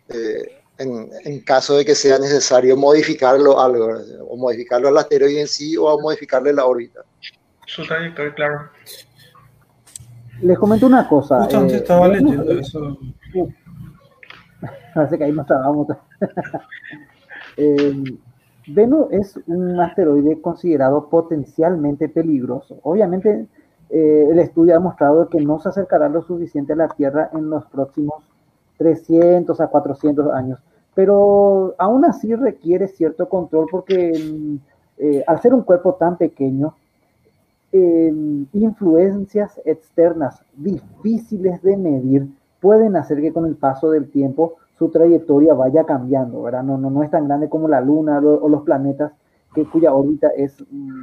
[0.08, 4.04] Eh, en, en caso de que sea necesario modificarlo algo, ¿verdad?
[4.28, 7.00] o modificarlo al asteroide en sí o modificarle la órbita.
[7.66, 8.70] Su trayectoria, claro.
[10.42, 11.42] Les comento una cosa.
[11.42, 12.98] Justamente eh, estaba leyendo es- eso.
[14.94, 15.86] Parece que ahí no estábamos.
[17.60, 17.92] Eh,
[18.68, 22.78] Venus es un asteroide considerado potencialmente peligroso.
[22.84, 23.46] Obviamente,
[23.90, 27.50] eh, el estudio ha mostrado que no se acercará lo suficiente a la Tierra en
[27.50, 28.22] los próximos
[28.76, 30.60] 300 a 400 años,
[30.94, 34.56] pero aún así requiere cierto control porque mm,
[34.98, 36.74] eh, al ser un cuerpo tan pequeño,
[37.72, 38.12] eh,
[38.52, 42.28] influencias externas difíciles de medir
[42.60, 46.62] pueden hacer que con el paso del tiempo su trayectoria vaya cambiando, ¿verdad?
[46.62, 49.12] No, no, no es tan grande como la Luna o los planetas,
[49.54, 51.02] que, cuya órbita es, mm,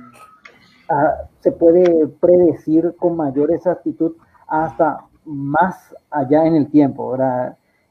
[1.40, 4.14] se puede predecir con mayor exactitud
[4.48, 7.18] hasta más allá en el tiempo.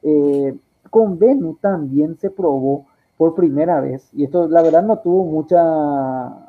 [0.02, 0.56] Eh,
[0.90, 6.43] con Venus también se probó por primera vez, y esto la verdad no tuvo mucha,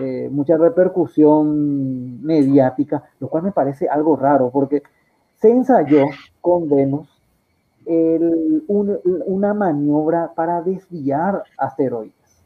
[0.00, 4.82] eh, mucha repercusión mediática, lo cual me parece algo raro, porque
[5.36, 6.04] se ensayó
[6.40, 7.08] con Venus
[8.66, 12.44] una maniobra para desviar asteroides,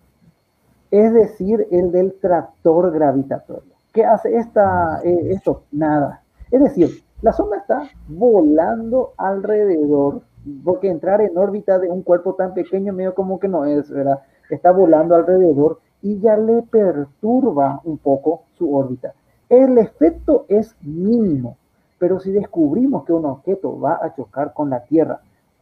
[0.91, 3.75] es decir, el del tractor gravitatorio.
[3.93, 5.65] ¿Qué hace esta, eh, esto?
[5.71, 6.23] Nada.
[6.51, 6.89] Es decir,
[7.21, 10.23] la sonda está volando alrededor,
[10.65, 14.21] porque entrar en órbita de un cuerpo tan pequeño medio como que no es, ¿verdad?
[14.51, 19.15] Está volando alrededor y ya le perturba un poco su órbita.
[19.49, 21.57] El efecto es mínimo,
[21.99, 25.21] pero si descubrimos que un objeto va a chocar con la Tierra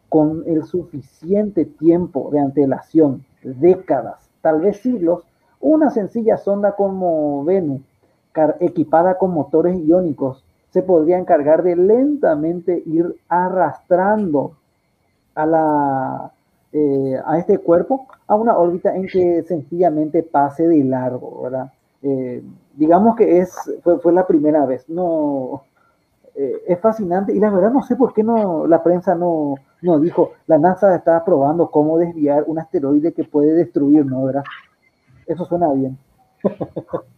[0.08, 5.22] con el suficiente tiempo de antelación, décadas, tal vez siglos,
[5.60, 7.80] una sencilla sonda como Venus,
[8.60, 14.56] equipada con motores iónicos, se podría encargar de lentamente ir arrastrando
[15.34, 16.32] a, la,
[16.72, 21.72] eh, a este cuerpo a una órbita en que sencillamente pase de largo, ¿verdad?
[22.02, 22.42] Eh,
[22.74, 25.64] digamos que es, fue, fue la primera vez, no,
[26.34, 30.00] eh, es fascinante y la verdad no sé por qué no la prensa no, no
[30.00, 34.24] dijo, la NASA está probando cómo desviar un asteroide que puede destruir, ¿no?
[34.24, 34.44] ¿verdad?
[35.26, 35.98] Eso suena bien.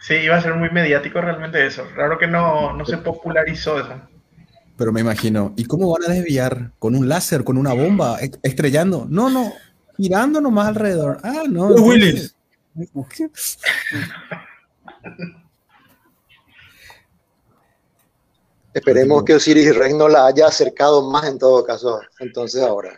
[0.00, 1.84] Sí, iba a ser muy mediático realmente eso.
[1.94, 3.92] Raro que no, no se popularizó eso.
[4.78, 6.70] Pero me imagino, ¿y cómo van a desviar?
[6.78, 9.08] ¿Con un láser, con una bomba, estrellando?
[9.10, 9.52] No, no,
[9.96, 11.18] girando nomás alrededor.
[11.24, 11.68] Ah, no.
[11.70, 12.36] Los entonces-
[12.76, 13.58] Willis.
[18.72, 22.96] Esperemos que Osiris Rex no la haya acercado más en todo caso, entonces ahora.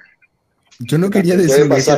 [0.80, 1.96] Yo no quería decir eso.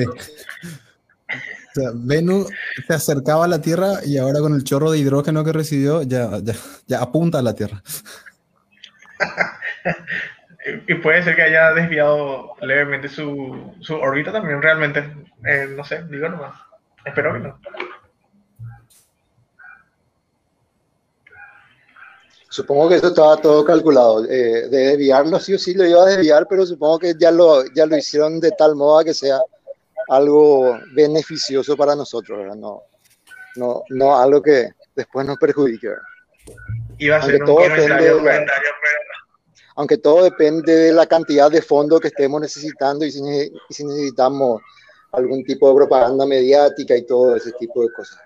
[0.00, 2.46] O sea, Venus
[2.86, 6.38] se acercaba a la Tierra y ahora con el chorro de hidrógeno que recibió ya,
[6.42, 6.54] ya,
[6.86, 7.82] ya apunta a la Tierra.
[10.86, 15.00] Y puede ser que haya desviado levemente su, su órbita también, realmente.
[15.46, 16.54] Eh, no sé, digo nomás.
[17.04, 17.58] Espero que no.
[22.48, 24.24] Supongo que eso estaba todo calculado.
[24.24, 27.64] Eh, de desviarlo sí o sí lo iba a desviar, pero supongo que ya lo,
[27.74, 29.40] ya lo hicieron de tal modo que sea
[30.08, 32.56] algo beneficioso para nosotros, ¿verdad?
[32.56, 32.84] No,
[33.56, 35.88] no, no algo que después nos perjudique.
[35.88, 36.83] ¿verdad?
[36.98, 38.98] Iba a Aunque ser un todo depende comentario, de la- comentario, pero
[39.76, 43.74] Aunque todo depende de la cantidad de fondos que estemos necesitando y si, ne- y
[43.74, 44.62] si necesitamos
[45.12, 48.18] algún tipo de propaganda mediática y todo ese tipo de cosas.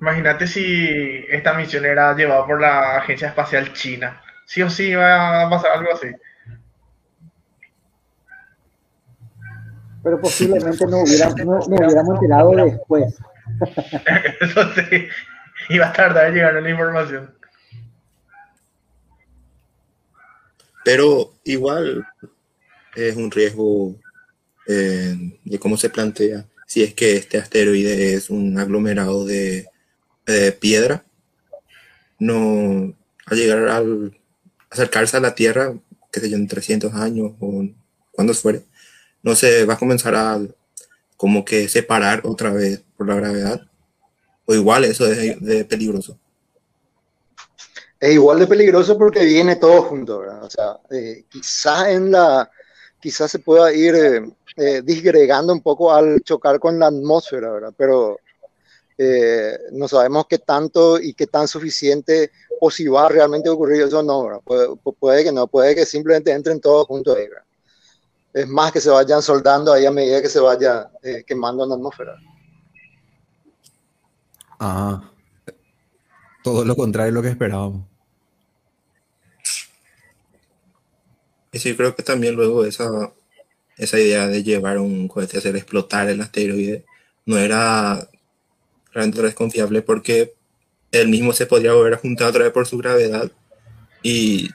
[0.00, 4.20] imagínate si esta misión era llevada por la Agencia Espacial China.
[4.46, 6.06] Sí o sí iba a pasar algo así.
[10.04, 13.14] Pero posiblemente no, hubiera, no, nos hubiéramos enterado después.
[14.40, 15.08] Eso sí,
[15.68, 17.34] iba a tardar en llegar la información.
[20.84, 22.06] Pero igual,
[22.94, 23.94] es un riesgo
[24.66, 29.66] eh, de cómo se plantea si es que este asteroide es un aglomerado de,
[30.60, 31.04] piedra.
[32.18, 32.94] No,
[33.24, 34.18] al llegar al
[34.70, 35.72] acercarse a la Tierra,
[36.12, 37.66] qué sé yo, en 300 años o
[38.12, 38.64] cuando fuere,
[39.22, 40.38] no se va a comenzar a
[41.16, 43.62] como que separar otra vez por la gravedad.
[44.44, 46.18] O igual eso es de peligroso.
[48.00, 50.18] Es igual de peligroso porque viene todo junto.
[50.20, 52.50] O sea, eh, quizás en la,
[53.00, 57.74] quizás se pueda ir eh, eh, disgregando un poco al chocar con la atmósfera, ¿verdad?
[57.76, 58.18] Pero
[59.70, 64.02] no sabemos qué tanto y qué tan suficiente o si va a realmente ocurrir eso
[64.02, 64.42] no.
[64.98, 67.44] Puede, que no, puede que simplemente entren todos juntos ahí, ¿verdad?
[68.34, 70.90] Es más que se vayan soldando ahí a medida que se vaya
[71.24, 72.16] quemando la atmósfera.
[74.58, 75.12] Ah,
[76.42, 77.86] todo lo contrario de lo que esperábamos.
[81.52, 83.12] Y sí, creo que también luego esa,
[83.76, 86.84] esa idea de llevar un cohete a hacer explotar el asteroide
[87.26, 88.08] no era
[88.92, 90.34] realmente desconfiable porque
[90.92, 93.30] él mismo se podría volver a juntar otra vez por su gravedad
[94.02, 94.50] y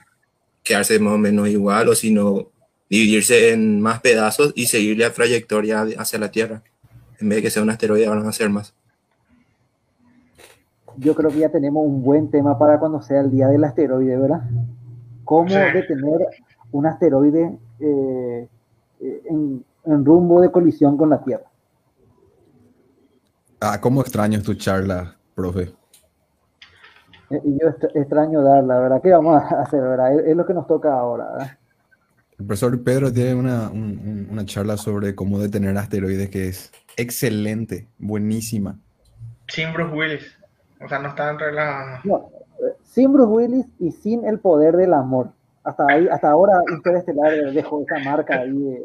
[0.62, 2.50] quedarse más o menos igual o si no
[2.90, 6.62] dividirse en más pedazos y seguir la trayectoria hacia la Tierra.
[7.20, 8.74] En vez de que sea un asteroide, van a ser más.
[10.96, 14.16] Yo creo que ya tenemos un buen tema para cuando sea el día del asteroide,
[14.16, 14.42] ¿verdad?
[15.24, 15.54] ¿Cómo sí.
[15.54, 16.28] detener
[16.70, 18.48] un asteroide eh,
[19.00, 21.50] en, en, rumbo de colisión con la Tierra?
[23.60, 25.72] Ah, cómo extraño tu charla, profe.
[27.30, 29.00] Eh, yo extraño darla, ¿verdad?
[29.02, 30.14] ¿Qué vamos a hacer, verdad?
[30.14, 31.58] Es, es lo que nos toca ahora, ¿verdad?
[32.38, 37.86] El profesor Pedro tiene una, un, una, charla sobre cómo detener asteroides que es excelente,
[37.96, 38.80] buenísima.
[39.46, 40.43] Sin Bruce Willis.
[40.84, 42.00] O sea, no está en regla.
[42.04, 42.30] No,
[42.82, 45.30] sin Bruce Willis y sin el poder del amor.
[45.64, 48.84] Hasta ahí, hasta ahora Interestelar dejó esa marca ahí de,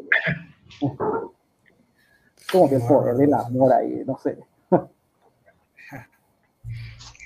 [2.50, 4.38] como que el poder del amor ahí, no sé.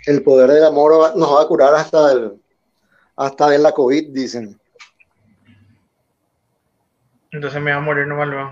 [0.06, 2.38] El poder del amor nos va a curar hasta el,
[3.16, 4.60] hasta de la COVID, dicen.
[7.30, 8.50] Entonces me va a morir no luego.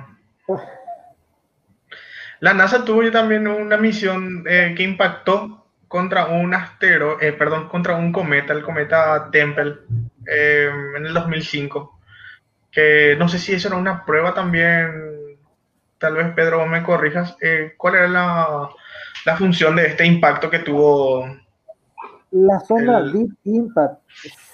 [2.41, 5.62] La NASA tuvo también una misión eh, que impactó
[5.93, 9.74] contra un asteroide, eh, perdón, contra un cometa, el cometa Temple,
[10.26, 11.99] eh, en el 2005.
[12.70, 15.36] Que no sé si eso era una prueba también,
[15.99, 18.70] tal vez Pedro vos me corrijas, eh, ¿cuál era la,
[19.26, 21.26] la, función de este impacto que tuvo?
[22.30, 23.12] La sonda el...
[23.12, 24.01] Deep Impact,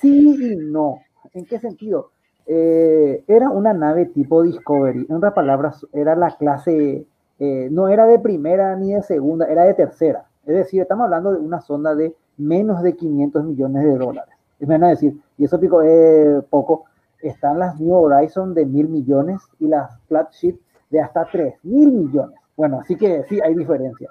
[0.01, 1.03] sí y no.
[1.35, 2.11] ¿En qué sentido?
[2.49, 5.07] Eh, era una nave tipo Discovery.
[5.09, 7.07] En otras palabras, era la clase,
[7.39, 10.28] no era de primera ni de segunda, era de tercera.
[10.49, 14.35] Es decir, estamos hablando de una sonda de menos de 500 millones de dólares.
[14.59, 16.87] Es van a decir, y eso pico es poco,
[17.21, 22.41] están las New Horizon de mil millones y las flagship de hasta 3 mil millones.
[22.57, 24.09] Bueno, así que sí hay diferencia.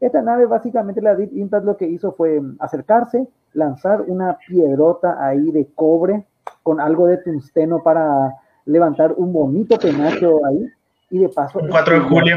[0.00, 5.52] Esta nave, básicamente, la Deep Impact lo que hizo fue acercarse, lanzar una piedrota ahí
[5.52, 6.26] de cobre
[6.64, 8.34] con algo de tungsteno para
[8.64, 10.68] levantar un bonito penacho ahí
[11.10, 11.60] y de paso...
[11.60, 12.36] El 4 de julio.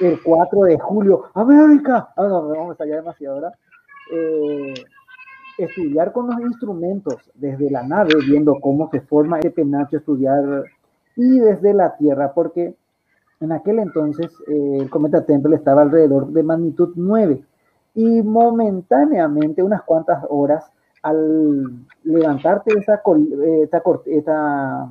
[0.00, 1.24] El 4 de julio.
[1.34, 2.08] América.
[2.16, 3.54] Ah, no, vamos allá demasiado, ¿verdad?
[4.12, 4.74] Eh,
[5.58, 10.64] estudiar con los instrumentos desde la nave, viendo cómo se forma ese penacho, estudiar
[11.16, 12.74] y desde la Tierra, porque
[13.40, 17.44] en aquel entonces eh, el cometa Temple estaba alrededor de magnitud 9
[17.94, 20.64] y momentáneamente, unas cuantas horas,
[21.02, 23.02] al levantarte esa,
[23.62, 24.88] esa, esa,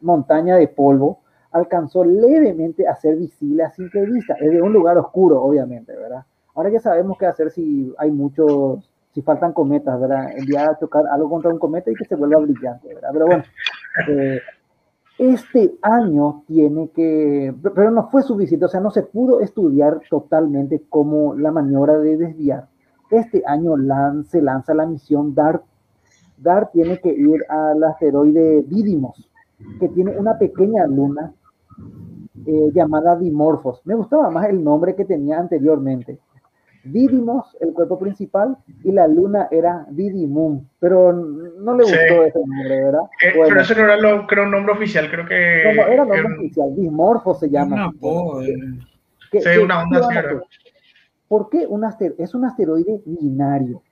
[0.00, 1.18] montaña de polvo,
[1.52, 6.24] alcanzó levemente a ser visible a simple vista, es de un lugar oscuro, obviamente, ¿verdad?
[6.54, 10.30] Ahora ya sabemos qué hacer si hay muchos, si faltan cometas, ¿verdad?
[10.36, 13.10] Enviar a chocar algo contra un cometa y que se vuelva brillante, ¿verdad?
[13.12, 13.44] Pero bueno,
[14.08, 14.40] eh,
[15.18, 20.82] este año tiene que, pero no fue suficiente, o sea, no se pudo estudiar totalmente
[20.88, 22.68] cómo la maniobra de desviar
[23.10, 23.74] este año
[24.24, 25.62] se lanza la misión DART.
[26.38, 29.28] DART tiene que ir al asteroide Didymos,
[29.78, 31.32] que tiene una pequeña luna
[32.46, 33.80] eh, llamada Dimorphos.
[33.84, 36.18] Me gustaba más el nombre que tenía anteriormente.
[36.82, 42.28] Didymos, el cuerpo principal, y la luna era Didymum, pero no le gustó sí.
[42.28, 43.02] ese nombre, ¿verdad?
[43.22, 45.74] Eh, bueno, pero eso no era lo, creo, un nombre oficial, creo que...
[45.76, 46.34] No, no era nombre era...
[46.36, 47.92] oficial, Dimorphos se llama.
[48.00, 48.54] Una, eh.
[49.30, 50.14] que, sí, una onda así,
[51.28, 51.84] ¿Por qué un
[52.18, 53.82] es un asteroide binario?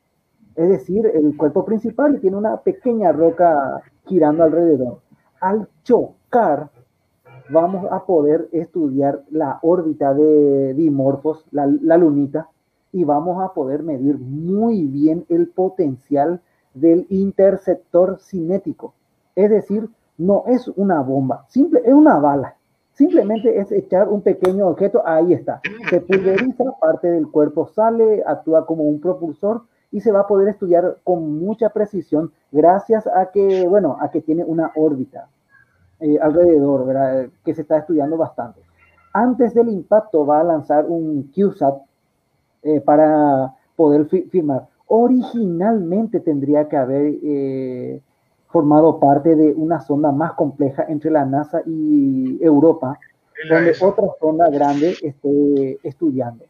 [0.56, 5.02] Es decir, el cuerpo principal tiene una pequeña roca girando alrededor.
[5.40, 6.70] Al chocar,
[7.50, 12.48] vamos a poder estudiar la órbita de Dimorphos, la, lunita,
[12.92, 16.40] y vamos a poder medir muy bien el potencial
[16.74, 18.94] del interceptor cinético.
[19.34, 22.56] Es decir, no es una bomba, simple, es una bala.
[22.92, 25.60] Simplemente es echar un pequeño objeto, ahí está.
[25.88, 29.62] Se pulveriza, parte del cuerpo sale, actúa como un propulsor
[29.92, 34.20] y se va a poder estudiar con mucha precisión gracias a que, bueno, a que
[34.20, 35.28] tiene una órbita
[36.00, 37.28] eh, alrededor, ¿verdad?
[37.44, 38.60] Que se está estudiando bastante.
[39.12, 41.78] Antes del impacto va a lanzar un QSAT
[42.62, 44.66] eh, para poder firmar.
[44.86, 48.00] Originalmente tendría que haber eh,
[48.48, 52.98] formado parte de una sonda más compleja entre la NASA y Europa,
[53.48, 56.44] donde otra sonda grande esté estudiando.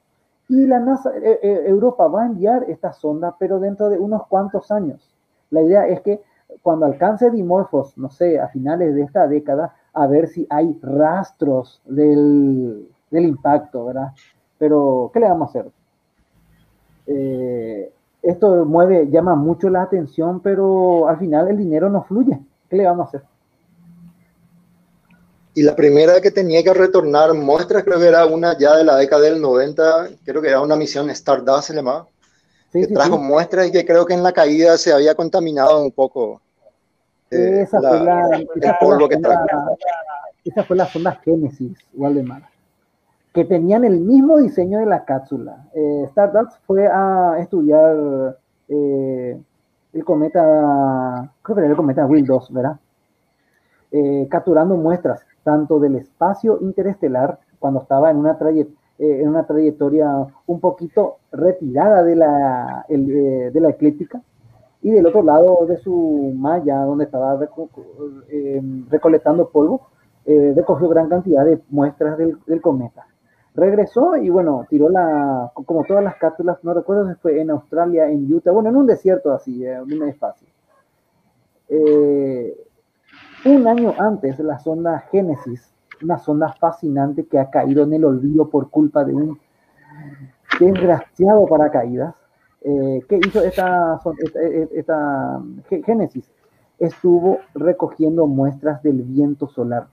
[0.49, 4.27] Y la NASA, eh, eh, Europa va a enviar esta sonda, pero dentro de unos
[4.29, 5.15] cuantos años.
[5.51, 6.23] La idea es que
[6.63, 11.81] cuando alcance Dimorphos, no sé, a finales de esta década, a ver si hay rastros
[11.85, 14.13] del, del impacto, ¿verdad?
[14.59, 15.73] Pero, ¿qué le vamos a hacer?
[17.07, 17.93] Eh,
[18.23, 22.39] esto mueve, llama mucho la atención, pero al final el dinero no fluye.
[22.69, 23.23] ¿Qué le vamos a hacer?
[25.55, 28.97] Y la primera que tenía que retornar muestras, creo que era una ya de la
[28.97, 32.07] década del 90, creo que era una misión Stardust, se llamaba,
[32.73, 36.41] que trajo muestras y que creo que en la caída se había contaminado un poco.
[37.31, 39.45] Eh, esa, fue la, esa, fue la, sonda,
[40.45, 42.43] esa fue la sonda Génesis, Waldemar
[43.39, 45.69] que tenían el mismo diseño de la cápsula.
[45.73, 48.37] Eh, Stardust fue a estudiar
[48.69, 49.41] eh,
[49.93, 52.81] el cometa, creo que era el cometa Will 2, ¿verdad?
[53.93, 58.37] Eh, capturando muestras tanto del espacio interestelar, cuando estaba en una,
[58.99, 64.23] en una trayectoria un poquito retirada de la, de la eclíptica,
[64.81, 67.39] y del otro lado de su malla, donde estaba
[68.91, 69.89] recolectando polvo,
[70.25, 73.07] recogió gran cantidad de muestras del cometa
[73.59, 78.09] regresó y bueno, tiró la, como todas las cápsulas, no recuerdo si fue en Australia,
[78.09, 80.49] en Utah, bueno, en un desierto así, en eh, un espacio.
[81.69, 82.57] Eh,
[83.45, 88.49] un año antes, la sonda Génesis, una sonda fascinante que ha caído en el olvido
[88.49, 89.39] por culpa de un
[90.59, 92.15] desgraciado paracaídas,
[92.63, 94.01] eh, ¿qué hizo esta,
[94.73, 95.41] esta
[95.85, 96.31] Génesis?
[96.79, 99.87] Estuvo recogiendo muestras del viento solar.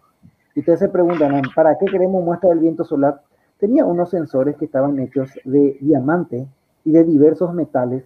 [0.53, 3.22] Y ustedes se preguntan, ¿para qué queremos muestras del viento solar?
[3.60, 6.48] tenía unos sensores que estaban hechos de diamante
[6.84, 8.03] y de diversos metales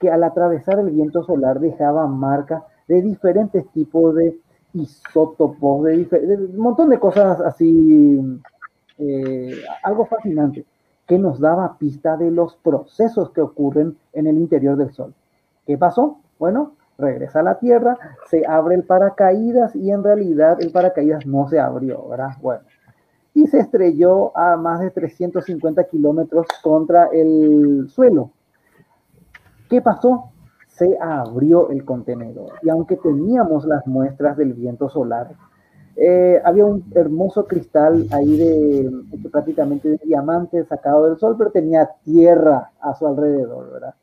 [0.00, 4.38] que al atravesar el viento solar dejaban marca de diferentes tipos de
[4.80, 8.40] isótopos, de, un montón de cosas así,
[8.98, 10.64] eh, algo fascinante,
[11.06, 15.14] que nos daba pista de los procesos que ocurren en el interior del Sol.
[15.66, 16.18] ¿Qué pasó?
[16.38, 17.96] Bueno, regresa a la Tierra,
[18.28, 22.36] se abre el paracaídas y en realidad el paracaídas no se abrió, ¿verdad?
[22.40, 22.62] Bueno,
[23.34, 28.30] y se estrelló a más de 350 kilómetros contra el suelo.
[29.70, 30.32] ¿Qué pasó?
[30.78, 35.34] Se abrió el contenedor y aunque teníamos las muestras del viento solar,
[35.96, 42.70] eh, había un hermoso cristal ahí de prácticamente diamante sacado del sol, pero tenía tierra
[42.80, 43.94] a su alrededor, ¿verdad?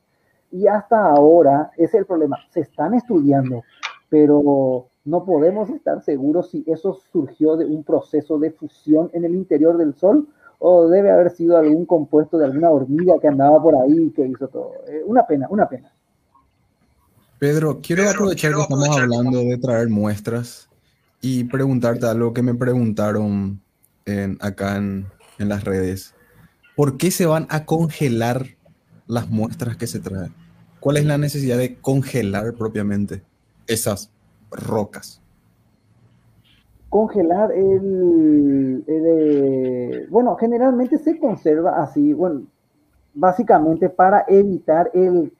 [0.51, 3.63] Y hasta ahora, ese es el problema, se están estudiando,
[4.09, 9.33] pero no podemos estar seguros si eso surgió de un proceso de fusión en el
[9.33, 10.27] interior del Sol
[10.59, 14.49] o debe haber sido algún compuesto de alguna hormiga que andaba por ahí que hizo
[14.49, 14.71] todo.
[14.87, 15.94] Eh, una pena, una pena.
[17.39, 20.69] Pedro, quiero aprovechar que estamos hablando de traer muestras
[21.21, 23.61] y preguntarte algo que me preguntaron
[24.39, 25.07] acá en,
[25.39, 26.13] en las redes.
[26.75, 28.47] ¿Por qué se van a congelar
[29.07, 30.33] las muestras que se traen?
[30.79, 33.23] ¿Cuál es la necesidad de congelar propiamente
[33.67, 34.11] esas
[34.51, 35.21] rocas.
[36.89, 42.43] Congelar el, eh, bueno, generalmente se conserva así, bueno,
[43.15, 45.33] básicamente para evitar el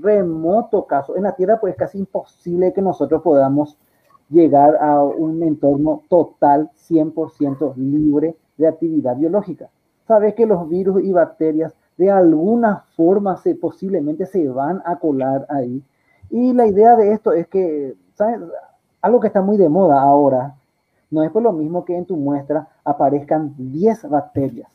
[0.00, 1.16] remoto caso.
[1.16, 3.78] En la Tierra pues es casi imposible que nosotros podamos
[4.30, 9.68] llegar a un entorno total 100% libre de actividad biológica.
[10.06, 15.46] Sabes que los virus y bacterias de alguna forma se, posiblemente se van a colar
[15.50, 15.82] ahí.
[16.30, 17.94] Y la idea de esto es que
[19.02, 20.56] algo que está muy de moda ahora,
[21.10, 24.70] no es por lo mismo que en tu muestra aparezcan 10 bacterias.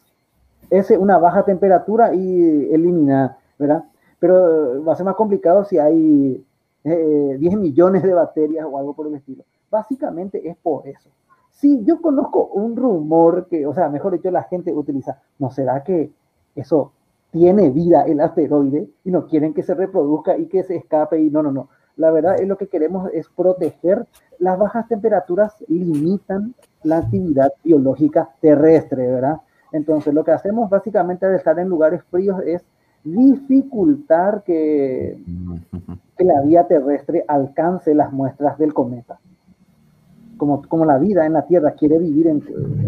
[0.70, 3.86] Es una baja temperatura y elimina, ¿verdad?
[4.20, 6.44] Pero va a ser más complicado si hay
[6.84, 9.44] 10 eh, millones de bacterias o algo por el estilo.
[9.70, 11.10] Básicamente es por eso.
[11.52, 15.84] Si yo conozco un rumor que, o sea, mejor dicho, la gente utiliza, ¿no será
[15.84, 16.12] que
[16.56, 16.92] eso
[17.32, 21.30] tiene vida el asteroide y no quieren que se reproduzca y que se escape y
[21.30, 21.70] no, no, no.
[21.98, 24.06] La verdad es lo que queremos es proteger.
[24.40, 29.42] Las bajas temperaturas limitan la actividad biológica terrestre, ¿verdad?
[29.76, 32.64] Entonces lo que hacemos básicamente al estar en lugares fríos es
[33.03, 35.18] dificultar que,
[36.18, 39.19] que la vía terrestre alcance las muestras del cometa.
[40.38, 42.41] como, como la vida en la Tierra quiere vivir en,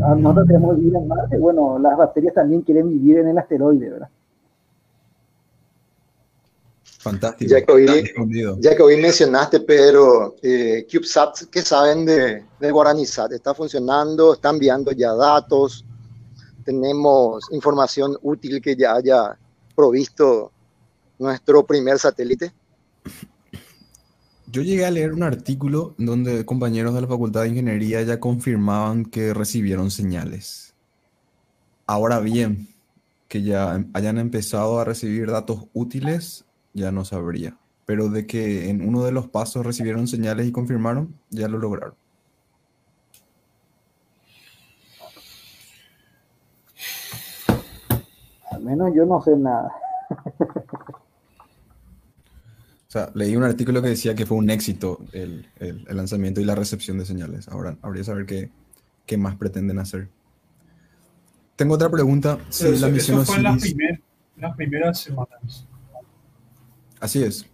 [0.03, 3.89] ah, nosotros queremos vivir en Marte, bueno, las bacterias también quieren vivir en el asteroide,
[3.89, 4.09] ¿verdad?
[6.99, 7.51] Fantástico.
[7.51, 7.85] Ya que hoy,
[8.59, 13.31] ya que hoy mencionaste, Pedro, eh, CubeSat, ¿qué saben de, de GuaraniSat?
[13.31, 14.33] ¿Está funcionando?
[14.33, 15.85] ¿Está enviando ya datos?
[16.67, 19.39] ¿Tenemos información útil que ya haya
[19.73, 20.51] provisto
[21.17, 22.51] nuestro primer satélite?
[24.47, 29.05] Yo llegué a leer un artículo donde compañeros de la Facultad de Ingeniería ya confirmaban
[29.05, 30.73] que recibieron señales.
[31.85, 32.67] Ahora bien,
[33.29, 37.57] que ya hayan empezado a recibir datos útiles, ya no sabría.
[37.85, 41.95] Pero de que en uno de los pasos recibieron señales y confirmaron, ya lo lograron.
[48.51, 49.71] Al menos yo no sé nada.
[52.87, 56.39] O sea, leí un artículo que decía que fue un éxito el, el- el lanzamiento
[56.39, 57.47] y la recepción de señales.
[57.49, 58.49] Ahora habría que saber qué,
[59.05, 60.07] qué más pretenden hacer.
[61.57, 62.37] Tengo otra pregunta.
[62.49, 64.01] Si Pero la eso, misión eso fue en las, Osiris- primer-
[64.37, 65.67] las primeras semanas.
[67.01, 67.45] Así es.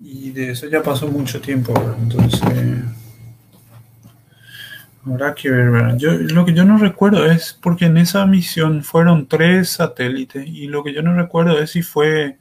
[0.00, 2.40] Y de eso ya pasó mucho tiempo, entonces
[5.06, 5.70] habrá que ver.
[5.70, 5.96] ¿verdad?
[5.96, 10.66] Yo, lo que yo no recuerdo es porque en esa misión fueron tres satélites y
[10.66, 12.36] lo que yo no recuerdo es si fue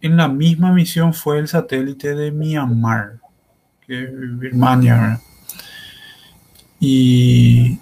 [0.00, 3.20] en la misma misión fue el satélite de Myanmar,
[3.86, 4.94] que es Birmania.
[4.94, 5.20] ¿verdad?
[6.80, 7.78] Y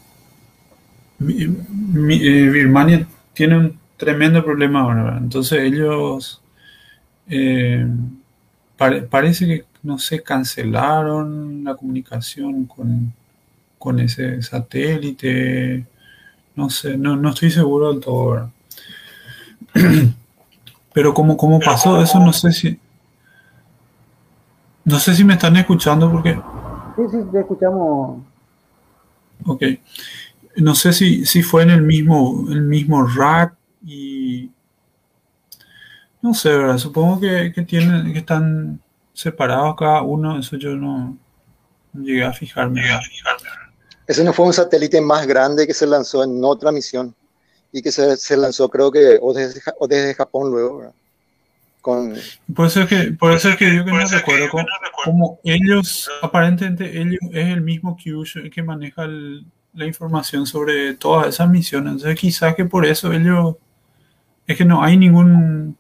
[1.21, 5.23] eh, Birmania tiene un tremendo problema ahora, ¿verdad?
[5.23, 6.41] entonces ellos
[7.29, 7.87] eh,
[8.77, 13.13] pare- parece que, no sé, cancelaron la comunicación con,
[13.79, 15.87] con ese satélite.
[16.57, 18.31] No sé, no, no estoy seguro del todo.
[18.31, 18.51] ¿verdad?
[20.93, 22.79] Pero como, como pasó eso, no sé si...
[24.85, 26.35] No sé si me están escuchando porque...
[26.97, 28.23] Sí, sí, te escuchamos.
[29.45, 29.63] Ok.
[30.57, 34.51] No sé si, si fue en el mismo, el mismo rack y...
[36.21, 36.79] No sé, ¿verdad?
[36.79, 38.81] Supongo que, que tienen, que están
[39.13, 41.17] separados cada uno, eso yo no,
[41.93, 42.83] no llegué a fijarme.
[44.09, 47.15] Ese no fue un satélite más grande que se lanzó en otra misión
[47.71, 50.95] y que se, se lanzó creo que o desde, o desde Japón luego, ¿verdad?
[51.83, 52.15] Con,
[52.55, 54.67] Por eso es que, por eso es que yo que no recuerdo como,
[55.05, 60.95] como ellos, aparentemente ellos es el mismo Kyushu el que maneja el- la información sobre
[60.95, 61.93] todas esas misiones.
[61.93, 63.57] Entonces quizás que por eso ellos,
[64.47, 65.77] es que no hay ningún,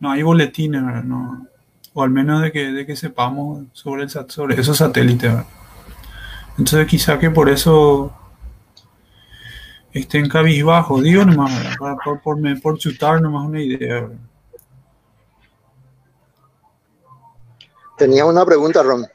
[0.00, 1.04] no hay boletines, ¿verdad?
[1.04, 1.46] No,
[1.92, 5.30] o al menos de que, de que sepamos sobre, el, sat- sobre esos satélites.
[5.30, 5.46] ¿verdad?
[6.58, 8.12] Entonces quizás que por eso
[9.92, 11.52] estén cabizbajos, digo nomás,
[12.04, 14.08] por, por, me- por chutar nomás una idea.
[17.96, 19.06] tenía una pregunta, Ron.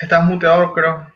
[0.00, 1.06] Estás muteado, creo.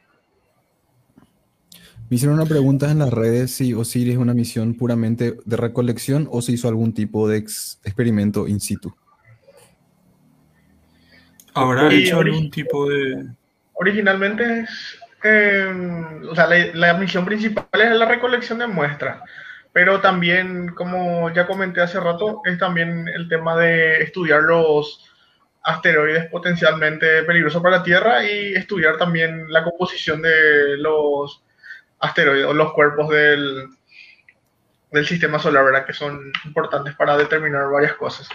[2.11, 6.29] Me hicieron una pregunta en las redes si Osiris es una misión puramente de recolección
[6.33, 8.93] o se hizo algún tipo de ex- experimento in situ.
[11.55, 13.27] ¿Habrá Y hecho algún tipo de...
[13.75, 15.73] Originalmente es, eh,
[16.29, 19.23] o sea, la, la misión principal es la recolección de muestras,
[19.73, 25.07] pero también, como ya comenté hace rato, es también el tema de estudiar los
[25.63, 31.43] asteroides potencialmente peligrosos para la Tierra y estudiar también la composición de los
[32.01, 33.69] asteroides o los cuerpos del,
[34.91, 35.87] del sistema solar, ¿verdad?
[35.87, 38.29] Que son importantes para determinar varias cosas.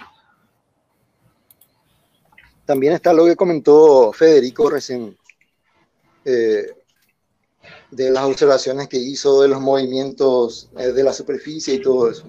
[2.65, 5.15] También está lo que comentó Federico recién,
[6.23, 6.65] eh,
[7.91, 12.27] de las observaciones que hizo de los movimientos eh, de la superficie y todo eso.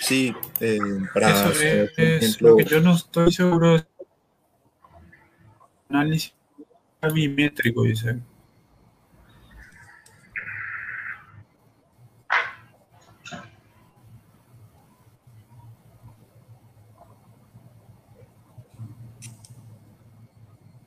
[0.00, 0.78] Sí, eh,
[1.12, 3.76] para Eso es, por es ejemplo, lo que yo no estoy seguro.
[3.76, 3.86] es
[5.90, 6.37] Análisis
[7.00, 8.20] gravimétrico, dice.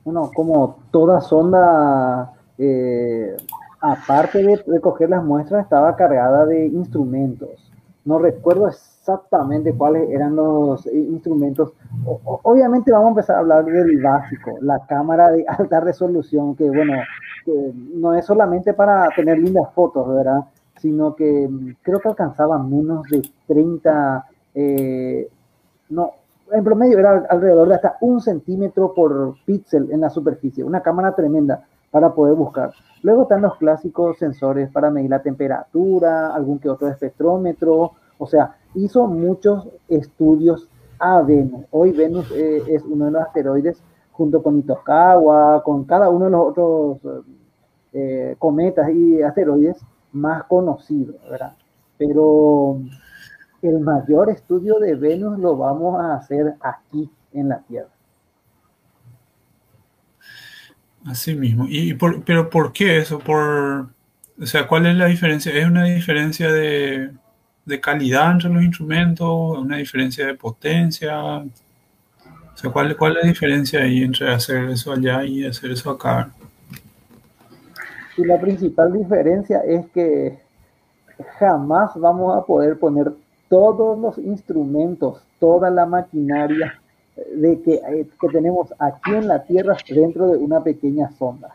[0.04, 3.36] Bueno, como toda sonda, eh,
[3.80, 7.61] aparte de recoger las muestras, estaba cargada de instrumentos.
[8.04, 11.72] No recuerdo exactamente cuáles eran los instrumentos.
[12.42, 16.94] Obviamente vamos a empezar a hablar del básico, la cámara de alta resolución, que bueno,
[17.94, 20.44] no es solamente para tener lindas fotos, ¿verdad?
[20.78, 25.28] Sino que mm, creo que alcanzaba menos de 30, eh,
[25.90, 26.12] no,
[26.50, 31.14] en promedio era alrededor de hasta un centímetro por píxel en la superficie, una cámara
[31.14, 31.64] tremenda.
[31.92, 32.72] Para poder buscar.
[33.02, 38.56] Luego están los clásicos sensores para medir la temperatura, algún que otro espectrómetro, o sea,
[38.74, 41.66] hizo muchos estudios a Venus.
[41.70, 43.82] Hoy Venus eh, es uno de los asteroides
[44.12, 46.98] junto con Itokawa, con cada uno de los otros
[47.92, 51.52] eh, cometas y asteroides más conocidos, ¿verdad?
[51.98, 52.78] Pero
[53.60, 57.91] el mayor estudio de Venus lo vamos a hacer aquí en la Tierra.
[61.06, 61.66] Así mismo.
[61.68, 63.18] ¿Y por, pero por qué eso?
[63.18, 63.88] Por,
[64.40, 65.52] o sea, ¿cuál es la diferencia?
[65.52, 67.10] ¿Es una diferencia de,
[67.64, 69.58] de calidad entre los instrumentos?
[69.58, 71.18] ¿Una diferencia de potencia?
[71.20, 75.90] O sea, ¿cuál, ¿cuál es la diferencia ahí entre hacer eso allá y hacer eso
[75.90, 76.30] acá?
[78.16, 80.38] Y la principal diferencia es que
[81.38, 83.12] jamás vamos a poder poner
[83.48, 86.81] todos los instrumentos, toda la maquinaria
[87.16, 91.54] de que, eh, que, tenemos aquí en la Tierra dentro de una pequeña sonda.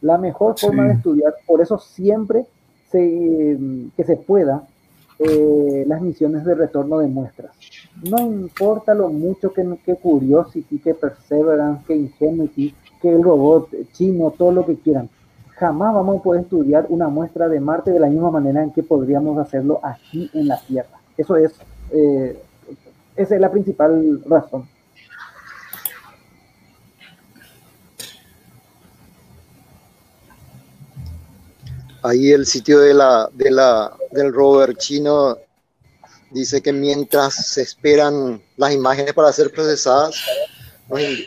[0.00, 2.46] La mejor forma de estudiar, por eso siempre
[2.90, 3.58] se,
[3.96, 4.62] que se pueda,
[5.18, 7.52] eh, las misiones de retorno de muestras.
[8.08, 14.30] No importa lo mucho que, que Curiosity, que Perseverance, que Ingenuity, que el robot chino,
[14.30, 15.08] todo lo que quieran.
[15.52, 18.82] Jamás vamos a poder estudiar una muestra de Marte de la misma manera en que
[18.82, 21.00] podríamos hacerlo aquí en la Tierra.
[21.16, 21.54] Eso es,
[21.92, 22.38] eh,
[23.16, 24.68] esa es la principal razón.
[32.06, 35.36] Ahí el sitio de la, de la, del rover chino
[36.30, 40.14] dice que mientras se esperan las imágenes para ser procesadas,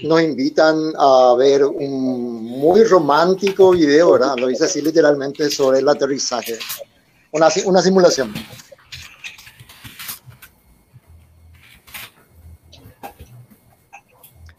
[0.04, 4.38] nos, invitan a ver un muy romántico video, ¿verdad?
[4.38, 6.58] Lo dice así literalmente sobre el aterrizaje.
[7.34, 8.34] Una, una simulación.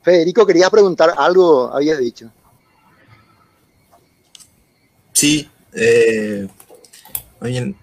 [0.02, 2.30] Federico, quería preguntar algo, habías dicho.
[5.14, 6.48] Sí, eh,
[7.40, 7.74] oye,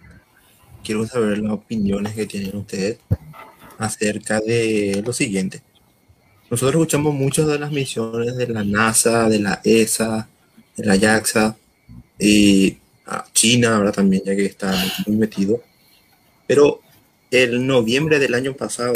[0.83, 2.97] quiero saber las opiniones que tienen ustedes
[3.77, 5.61] acerca de lo siguiente.
[6.49, 10.29] Nosotros escuchamos muchas de las misiones de la NASA, de la ESA,
[10.77, 11.57] de la JAXA
[12.19, 12.77] y
[13.33, 14.73] China ahora también, ya que está
[15.05, 15.61] muy metido.
[16.47, 16.81] Pero
[17.31, 18.93] el noviembre del año pasado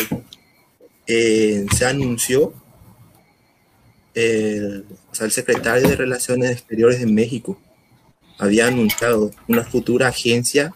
[1.07, 2.53] eh, se anunció
[4.13, 4.85] el,
[5.19, 7.59] el secretario de Relaciones Exteriores de México
[8.41, 10.73] había anunciado una futura agencia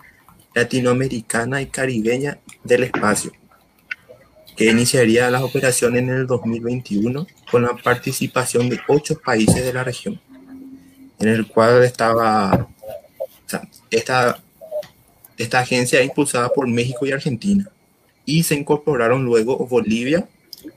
[0.53, 3.31] latinoamericana y caribeña del espacio,
[4.55, 9.83] que iniciaría las operaciones en el 2021 con la participación de ocho países de la
[9.83, 10.21] región,
[11.19, 12.67] en el cual estaba
[13.89, 14.39] esta,
[15.35, 17.67] esta agencia impulsada por México y Argentina,
[18.25, 20.29] y se incorporaron luego Bolivia,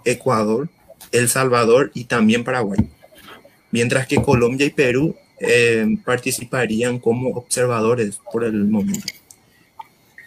[0.06, 0.70] Ecuador,
[1.12, 2.80] El Salvador y también Paraguay,
[3.70, 9.06] mientras que Colombia y Perú eh, participarían como observadores por el momento.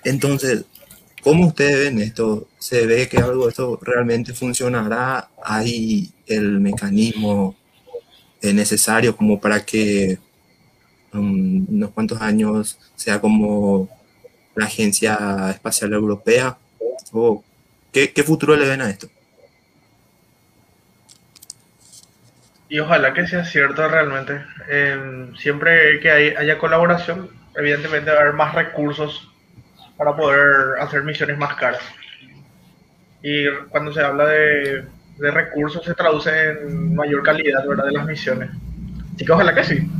[0.03, 0.65] Entonces,
[1.21, 2.47] ¿cómo ustedes ven esto?
[2.57, 5.29] ¿Se ve que algo de esto realmente funcionará?
[5.43, 7.55] ¿Hay el mecanismo
[8.41, 10.17] necesario como para que
[11.13, 13.89] um, unos cuantos años sea como
[14.55, 16.57] la Agencia Espacial Europea?
[17.11, 17.43] ¿O
[17.91, 19.09] qué, qué futuro le ven a esto?
[22.72, 24.45] Y ojalá que sea cierto realmente.
[24.69, 29.30] Eh, siempre que hay, haya colaboración, evidentemente va a haber más recursos
[29.98, 31.81] para poder hacer misiones más caras.
[33.22, 34.85] Y cuando se habla de,
[35.18, 37.88] de recursos se traduce en mayor calidad ¿verdad?
[37.88, 38.49] de las misiones.
[39.15, 39.91] Así que ojalá que sí.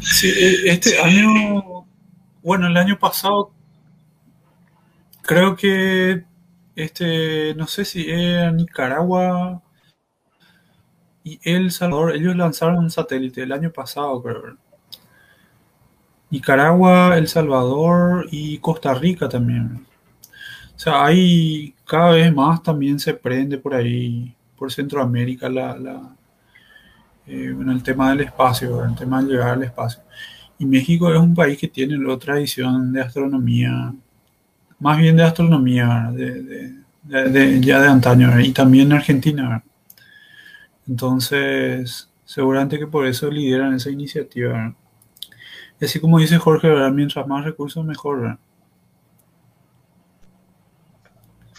[0.00, 1.86] Sí, e, este año,
[2.42, 3.52] bueno, el año pasado
[5.22, 6.24] creo que
[6.76, 9.62] este, no sé si era Nicaragua
[11.24, 14.56] y El Salvador, ellos lanzaron un satélite el año pasado, creo.
[16.30, 19.86] Nicaragua, El Salvador y Costa Rica también.
[20.76, 26.16] O sea, hay cada vez más también se prende por ahí, por Centroamérica, la, la
[27.26, 30.02] eh, el tema del espacio, el tema de llegar al espacio.
[30.58, 33.94] Y México es un país que tiene la tradición de astronomía
[34.78, 39.64] más bien de astronomía, de, ya de antaño, y también en Argentina.
[40.88, 44.74] Entonces, seguramente que por eso lideran esa iniciativa.
[45.80, 48.38] Y así como dice Jorge, mientras más recursos, mejor.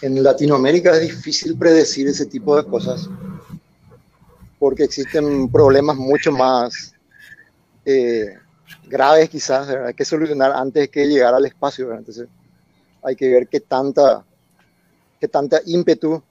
[0.00, 3.08] En Latinoamérica es difícil predecir ese tipo de cosas
[4.58, 6.94] porque existen problemas mucho más
[7.84, 8.34] eh,
[8.86, 11.92] graves quizás, hay que solucionar antes que llegar al espacio.
[11.94, 12.28] Entonces,
[13.02, 14.24] hay que ver qué tanta,
[15.20, 16.22] qué tanta ímpetu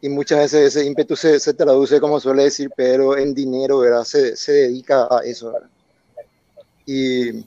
[0.00, 4.04] y muchas veces ese ímpetu se, se, traduce, como suele decir Pedro, en dinero, ¿verdad?
[4.04, 5.68] Se, se dedica a eso, ¿verdad?
[6.84, 7.46] Y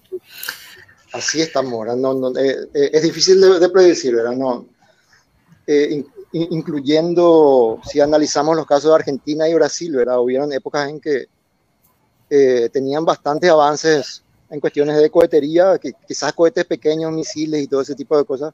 [1.12, 1.98] así estamos, ¿verdad?
[1.98, 4.32] No, no, eh, eh, es difícil de, de, predecir, ¿verdad?
[4.32, 4.66] No,
[5.68, 6.08] eh, in,
[6.52, 10.20] incluyendo, si analizamos los casos de Argentina y Brasil, ¿verdad?
[10.20, 11.28] Hubieron épocas en que
[12.30, 17.82] eh, tenían bastantes avances en cuestiones de cohetería, que, quizás cohetes pequeños, misiles y todo
[17.82, 18.54] ese tipo de cosas,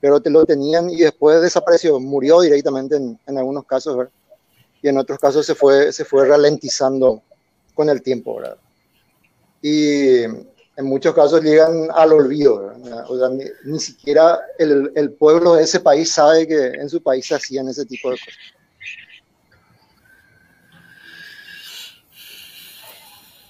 [0.00, 4.12] pero te lo tenían y después desapareció, murió directamente en, en algunos casos, ¿verdad?
[4.82, 7.22] y en otros casos se fue, se fue ralentizando
[7.74, 8.56] con el tiempo, ¿verdad?
[9.62, 12.74] Y en muchos casos llegan al olvido.
[13.08, 17.00] O sea, ni, ni siquiera el, el, pueblo de ese país sabe que en su
[17.00, 18.34] país se hacían ese tipo de cosas.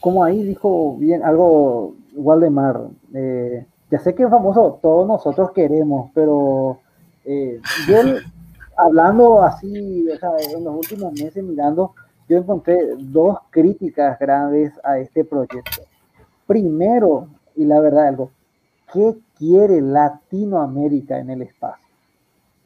[0.03, 6.11] Como ahí dijo bien algo Waldemar, eh, ya sé que es famoso, todos nosotros queremos,
[6.13, 6.81] pero
[7.25, 7.97] eh, yo
[8.77, 11.95] hablando así, o sea, en los últimos meses mirando,
[12.29, 15.83] yo encontré dos críticas graves a este proyecto.
[16.49, 18.33] Primero, y la verdad algo,
[18.93, 21.87] ¿qué quiere Latinoamérica en el espacio?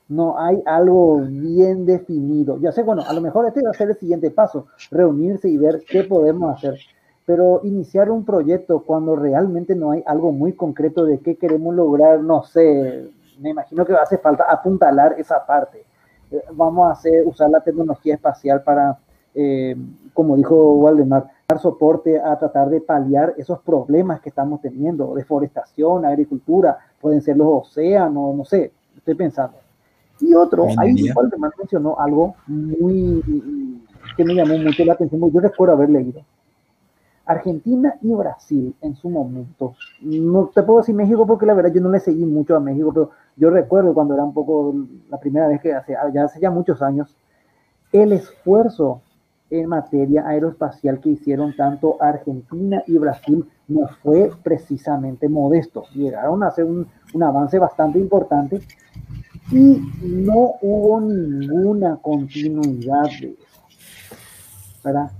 [0.09, 2.59] No hay algo bien definido.
[2.61, 5.59] Ya sé, bueno, a lo mejor este va a ser el siguiente paso, reunirse y
[5.59, 6.79] ver qué podemos hacer.
[7.27, 12.21] Pero iniciar un proyecto cuando realmente no hay algo muy concreto de qué queremos lograr,
[12.21, 15.85] no sé, me imagino que hace falta apuntalar esa parte.
[16.31, 18.99] Eh, vamos a hacer, usar la tecnología espacial para,
[19.35, 19.77] eh,
[20.15, 26.05] como dijo Waldemar, dar soporte a tratar de paliar esos problemas que estamos teniendo, deforestación,
[26.05, 29.59] agricultura, pueden ser los océanos, no sé, estoy pensando.
[30.21, 33.23] Y otro, ahí Waldemar mencionó algo muy
[34.17, 36.23] que me llamó mucho la atención, yo recuerdo haber leído.
[37.27, 41.81] Argentina y Brasil en su momento, no te puedo decir México porque la verdad yo
[41.81, 44.75] no le seguí mucho a México, pero yo recuerdo cuando era un poco
[45.11, 47.17] la primera vez que hace, ya hace ya muchos años,
[47.93, 49.03] el esfuerzo
[49.51, 55.85] en materia aeroespacial que hicieron tanto Argentina y Brasil no fue precisamente modesto.
[55.95, 58.61] Llegaron a hacer un, un avance bastante importante
[59.51, 63.47] y no hubo ninguna continuidad de eso.
[64.83, 65.11] ¿verdad?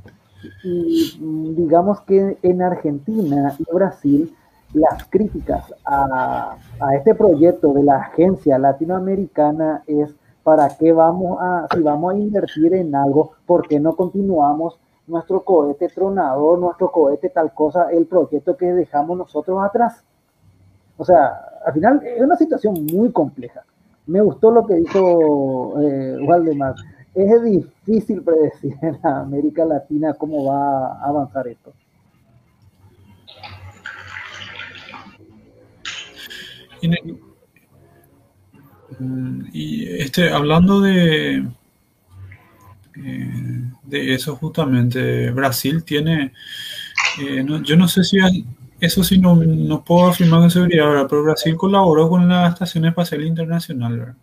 [0.63, 1.19] Y
[1.55, 4.35] digamos que en Argentina y Brasil
[4.75, 11.67] las críticas a, a, este proyecto de la agencia latinoamericana es para qué vamos a,
[11.75, 17.31] si vamos a invertir en algo, ¿por qué no continuamos nuestro cohete tronador, nuestro cohete
[17.31, 20.05] tal cosa, el proyecto que dejamos nosotros atrás?
[20.99, 23.65] O sea, al final es una situación muy compleja.
[24.07, 26.75] Me gustó lo que dijo eh, Waldemar.
[27.17, 31.73] Es difícil predecir en América Latina cómo va a avanzar esto.
[39.53, 41.49] Y este, hablando de,
[42.95, 46.35] de eso justamente, Brasil tiene,
[47.23, 48.45] eh, no, yo no sé si hay,
[48.79, 51.07] eso sí no, no, puedo afirmar con seguridad, ¿verdad?
[51.09, 53.99] pero Brasil colaboró con la Estación Espacial Internacional.
[53.99, 54.15] ¿verdad?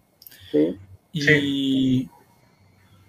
[0.52, 0.78] Sí.
[1.12, 2.10] Y sí.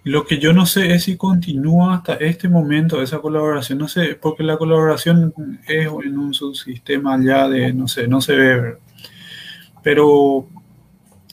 [0.05, 4.13] Lo que yo no sé es si continúa hasta este momento esa colaboración, no sé,
[4.13, 5.33] porque la colaboración
[5.67, 8.79] es en un subsistema ya de, no sé, no se ve, ¿verdad?
[9.81, 10.47] pero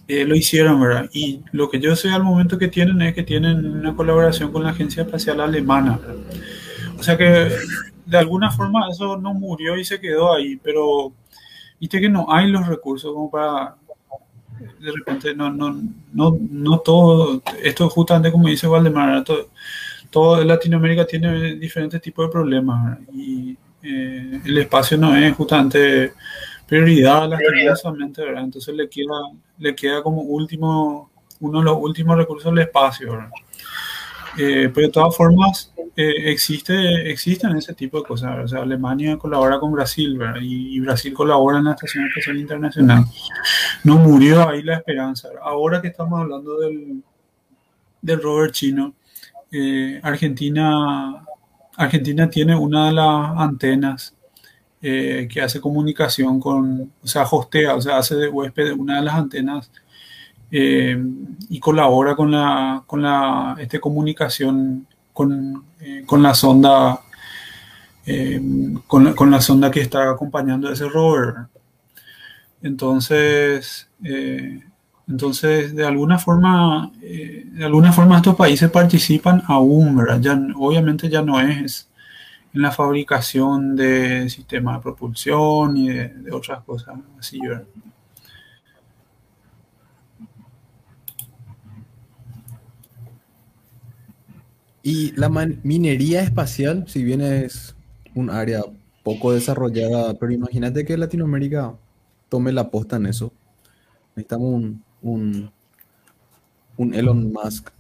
[0.09, 1.11] eh, lo hicieron, ¿verdad?
[1.13, 4.63] Y lo que yo sé al momento que tienen es que tienen una colaboración con
[4.63, 6.17] la Agencia Espacial Alemana, ¿verdad?
[6.99, 7.51] O sea que
[8.07, 11.13] de alguna forma eso no murió y se quedó ahí, pero
[11.79, 13.77] viste que no hay los recursos como para
[14.81, 15.77] de repente no no
[16.13, 19.49] no no todo esto justamente como dice Valdemar todo,
[20.11, 26.13] todo Latinoamérica tiene diferentes tipos de problemas y eh, el espacio no es justamente
[26.67, 28.45] prioridad lastimosamente, ¿verdad?
[28.45, 31.11] Entonces le queda, le queda como último,
[31.41, 33.31] uno de los últimos recursos el espacio, ¿verdad?
[34.39, 38.45] Eh, pero de todas formas, eh, existe, existen ese tipo de cosas.
[38.45, 40.19] O sea, Alemania colabora con Brasil.
[40.41, 43.05] Y, Brasil colabora en la Estación Espacial Internacional.
[43.85, 45.29] No murió ahí la esperanza.
[45.43, 47.03] Ahora que estamos hablando del,
[48.01, 48.95] del rover chino,
[49.51, 51.25] eh, Argentina,
[51.77, 54.17] Argentina tiene una de las antenas
[54.81, 59.15] que hace comunicación con, o sea, hostea, o sea, hace de huésped una de las
[59.15, 59.71] antenas
[60.55, 61.03] eh,
[61.49, 67.01] y colabora con la, con la este, comunicación con, eh, con la sonda,
[68.87, 71.47] con la, con, la, sonda que está acompañando ese rover.
[72.61, 73.89] Entonces,
[75.09, 80.21] entonces de alguna forma, de alguna forma estos países participan aún, ¿verdad?
[80.21, 81.89] Ya, obviamente ya no es
[82.53, 87.41] en la fabricación de sistemas de propulsión y de, de otras cosas así.
[87.41, 87.65] ¿verdad?
[94.83, 97.77] Y la man- minería espacial, si bien es
[98.15, 98.63] un área
[99.05, 101.75] poco desarrollada, pero imagínate que Latinoamérica
[102.29, 103.33] tome la posta en eso.
[104.17, 105.53] Necesitamos un, un,
[106.77, 107.71] un Elon Musk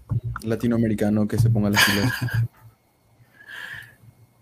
[0.44, 2.12] latinoamericano que se ponga las pilas.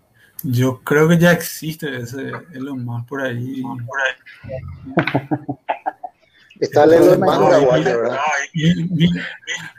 [0.43, 3.61] Yo creo que ya existe ese Elon Musk por ahí.
[6.61, 8.17] Está el Elon Musk paraguayo, ¿verdad?
[8.53, 9.09] Mi- mi-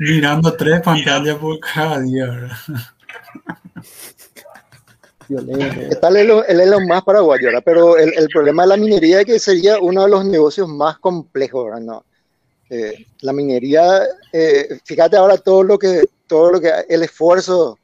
[0.01, 2.51] mirando tres pantallas por cada día.
[5.91, 7.63] Está el Elon, el Elon Musk paraguayo, ¿verdad?
[7.65, 10.99] Pero el, el problema de la minería es que sería uno de los negocios más
[10.99, 11.81] complejos, ¿verdad?
[11.81, 12.05] No.
[12.69, 14.03] Eh, la minería,
[14.33, 17.79] eh, fíjate ahora todo lo que, todo lo que, el esfuerzo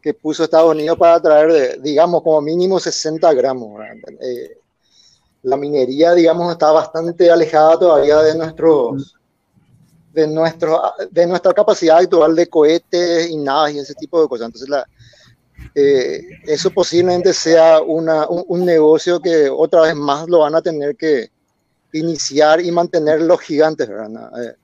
[0.00, 3.80] que puso Estados Unidos para traer, digamos, como mínimo 60 gramos.
[4.20, 4.58] Eh,
[5.44, 9.14] la minería, digamos, está bastante alejada todavía de nuestros,
[10.12, 10.80] de nuestro,
[11.10, 14.46] de nuestra capacidad actual de cohetes y naves y ese tipo de cosas.
[14.46, 14.86] Entonces, la,
[15.74, 20.62] eh, eso posiblemente sea una, un, un, negocio que otra vez más lo van a
[20.62, 21.30] tener que
[21.92, 24.30] iniciar y mantener los gigantes, ¿verdad?
[24.42, 24.54] Eh,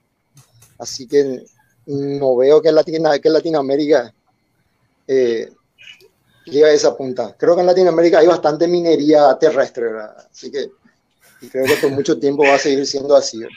[0.78, 1.44] así que
[1.86, 4.14] no veo que, Latina, que Latinoamérica
[5.06, 5.50] eh,
[6.44, 7.34] llegue a esa punta.
[7.36, 10.16] Creo que en Latinoamérica hay bastante minería terrestre, ¿verdad?
[10.30, 10.70] Así que
[11.50, 13.40] creo que por mucho tiempo va a seguir siendo así.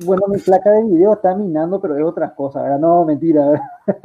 [0.00, 2.78] Bueno, mi placa de video está minando, pero es otra cosa, ¿verdad?
[2.78, 3.44] No, mentira.
[3.46, 3.62] ¿verdad?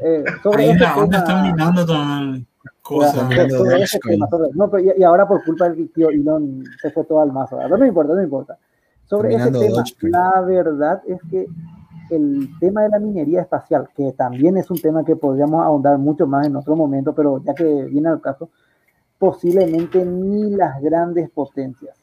[0.00, 2.46] eh, sobre Ahí este la onda tema- están minando también
[2.82, 3.14] cosas.
[3.14, 4.18] sobre-
[4.54, 7.56] no, pero y, y ahora por culpa del tío Elon se fue todo al mazo,
[7.56, 7.70] ¿verdad?
[7.70, 8.58] No me importa, no me importa.
[9.06, 11.46] Sobre ese tema, la verdad es que
[12.14, 16.26] el tema de la minería espacial, que también es un tema que podríamos ahondar mucho
[16.26, 18.50] más en otro momento, pero ya que viene al caso,
[19.18, 21.96] posiblemente ni las grandes potencias.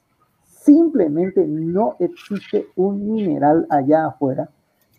[0.46, 4.50] Simplemente no existe un mineral allá afuera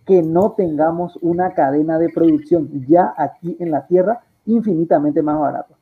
[0.06, 5.74] que no tengamos una cadena de producción ya aquí en la Tierra infinitamente más barato.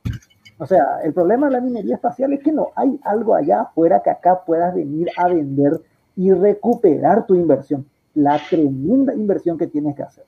[0.59, 4.03] O sea, el problema de la minería espacial es que no hay algo allá afuera
[4.03, 5.81] que acá puedas venir a vender
[6.17, 7.87] y recuperar tu inversión,
[8.19, 10.25] la tremenda inversión que tienes que hacer.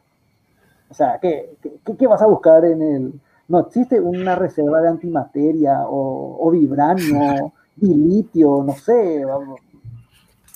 [0.88, 3.20] O sea, ¿qué, qué, qué vas a buscar en el...
[3.48, 9.58] No existe una reserva de antimateria o, o vibranio, y litio, no sé, vamos,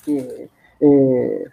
[0.05, 0.49] que,
[0.79, 1.45] eh,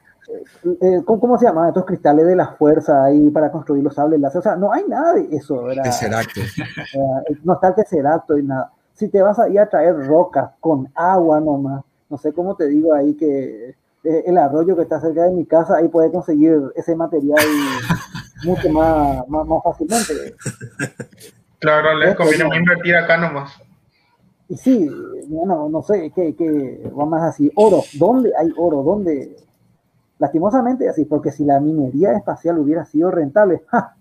[0.80, 4.20] eh, ¿cómo, cómo se llaman estos cristales de la fuerza ahí para construir los sables
[4.20, 4.38] láser?
[4.40, 5.84] O sea, no hay nada de eso, ¿verdad?
[5.84, 6.40] Tesseracto.
[6.40, 8.70] Eh, no está el tesseracto y nada.
[8.94, 12.66] Si te vas a ir a traer rocas con agua nomás, no sé cómo te
[12.66, 16.58] digo ahí que eh, el arroyo que está cerca de mi casa, ahí puedes conseguir
[16.74, 17.38] ese material
[18.44, 20.34] mucho más, más, más fácilmente.
[21.58, 23.52] Claro, les conviene más invertir acá nomás.
[24.48, 24.90] Y sí,
[25.28, 28.82] bueno, no sé, que, que vamos así, oro, ¿dónde hay oro?
[28.82, 29.36] ¿Dónde?
[30.18, 33.96] Lastimosamente así, porque si la minería espacial hubiera sido rentable, ¡ja!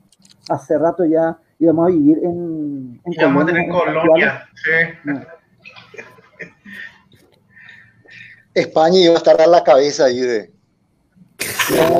[0.50, 4.44] hace rato ya íbamos a vivir en, en vamos a tener colonia.
[4.56, 4.72] Sí.
[5.06, 5.41] espaciales.
[8.54, 10.52] España iba a estar a la cabeza ahí de.
[11.72, 12.00] No, no,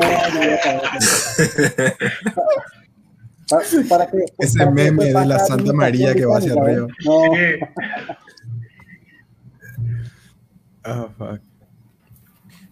[3.48, 6.52] para, para que, Ese para que meme después de la Santa María que va hacia
[6.52, 6.86] arriba.
[6.86, 6.90] ¿eh?
[7.04, 7.22] No.
[10.84, 11.40] Ah, fuck.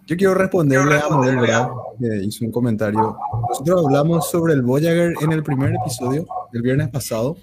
[0.07, 1.69] Yo quiero responderle a Morel, ¿verdad?
[2.01, 3.17] Que hizo un comentario.
[3.49, 7.37] Nosotros hablamos sobre el Voyager en el primer episodio, el viernes pasado.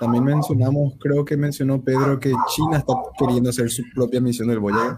[0.00, 4.58] También mencionamos, creo que mencionó Pedro, que China está queriendo hacer su propia misión del
[4.58, 4.96] Voyager.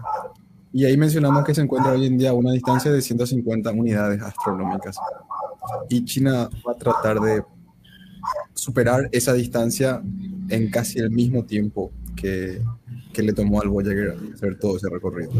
[0.73, 4.21] Y ahí mencionamos que se encuentra hoy en día a una distancia de 150 unidades
[4.21, 4.97] astronómicas.
[5.89, 7.43] Y China va a tratar de
[8.53, 10.01] superar esa distancia
[10.49, 12.61] en casi el mismo tiempo que,
[13.11, 15.31] que le tomó al Voyager hacer todo ese recorrido.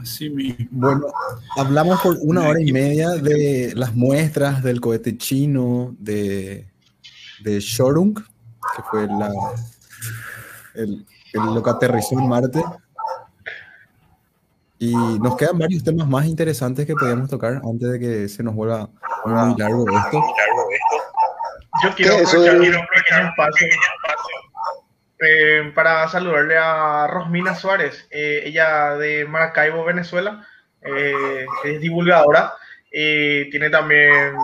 [0.00, 0.66] Así mismo.
[0.70, 1.06] Bueno,
[1.56, 6.66] hablamos por una hora y media de las muestras del cohete chino de,
[7.42, 9.30] de Shorung, que fue la,
[10.74, 12.62] el, el- lo que aterrizó en Marte.
[14.78, 18.54] Y nos quedan varios temas más interesantes que podíamos tocar antes de que se nos
[18.54, 18.88] vuelva
[19.24, 20.20] muy, largo esto.
[21.84, 23.68] Yo quiero aprovechar de- un pequeño espacio
[25.24, 30.44] eh, para saludarle a Rosmina Suárez, eh, ella de Maracaibo, Venezuela,
[30.80, 32.54] eh, es divulgadora,
[32.90, 34.34] eh, tiene también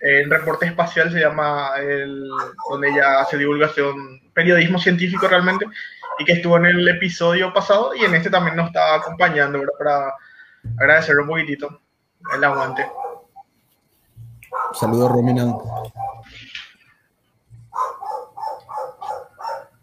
[0.00, 2.28] eh, el reporte espacial, se llama, el,
[2.68, 5.66] donde ella hace divulgación, periodismo científico realmente,
[6.16, 9.72] y que estuvo en el episodio pasado y en este también nos está acompañando, ¿verdad?
[9.76, 10.14] Para
[10.78, 11.80] agradecerle un poquitito
[12.32, 12.86] el aguante.
[14.74, 15.56] Saludos, Romina.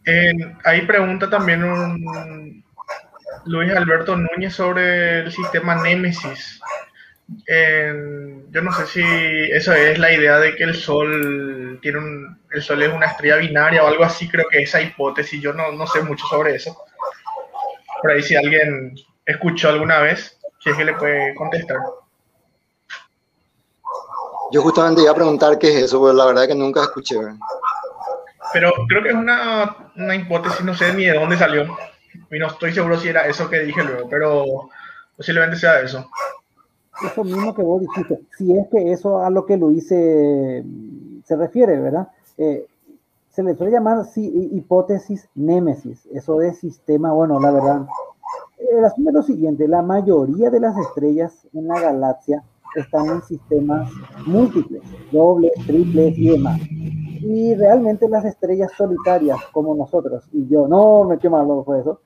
[0.05, 0.31] Eh,
[0.63, 2.63] ahí pregunta también un
[3.43, 6.61] Luis Alberto Núñez sobre el sistema Némesis.
[7.47, 9.03] En- yo no sé si
[9.51, 13.37] eso es la idea de que el Sol tiene un, el Sol es una estrella
[13.37, 16.77] binaria o algo así, creo que esa hipótesis, yo no, no sé mucho sobre eso.
[18.01, 18.95] Por ahí si alguien
[19.25, 21.77] escuchó alguna vez, si es que le puede contestar.
[24.51, 27.17] Yo justamente iba a preguntar qué es eso, porque la verdad es que nunca escuché.
[28.53, 31.75] Pero creo que es una, una hipótesis, no sé ni de dónde salió.
[32.31, 34.69] Y no estoy seguro si era eso que dije luego, pero
[35.17, 36.09] posiblemente sea eso.
[37.03, 40.63] Eso mismo que vos dijiste, si es que eso a lo que Luis se,
[41.25, 42.07] se refiere, ¿verdad?
[42.37, 42.65] Eh,
[43.31, 47.85] se le suele llamar sí, hi- hipótesis némesis, eso de sistema, bueno, la verdad.
[48.71, 52.43] El asunto es lo siguiente, la mayoría de las estrellas en la galaxia
[52.75, 53.91] están en sistemas
[54.25, 54.81] múltiples,
[55.11, 56.61] dobles, triples y demás.
[57.21, 61.99] Y realmente las estrellas solitarias, como nosotros, y yo, no me qué malo fue eso,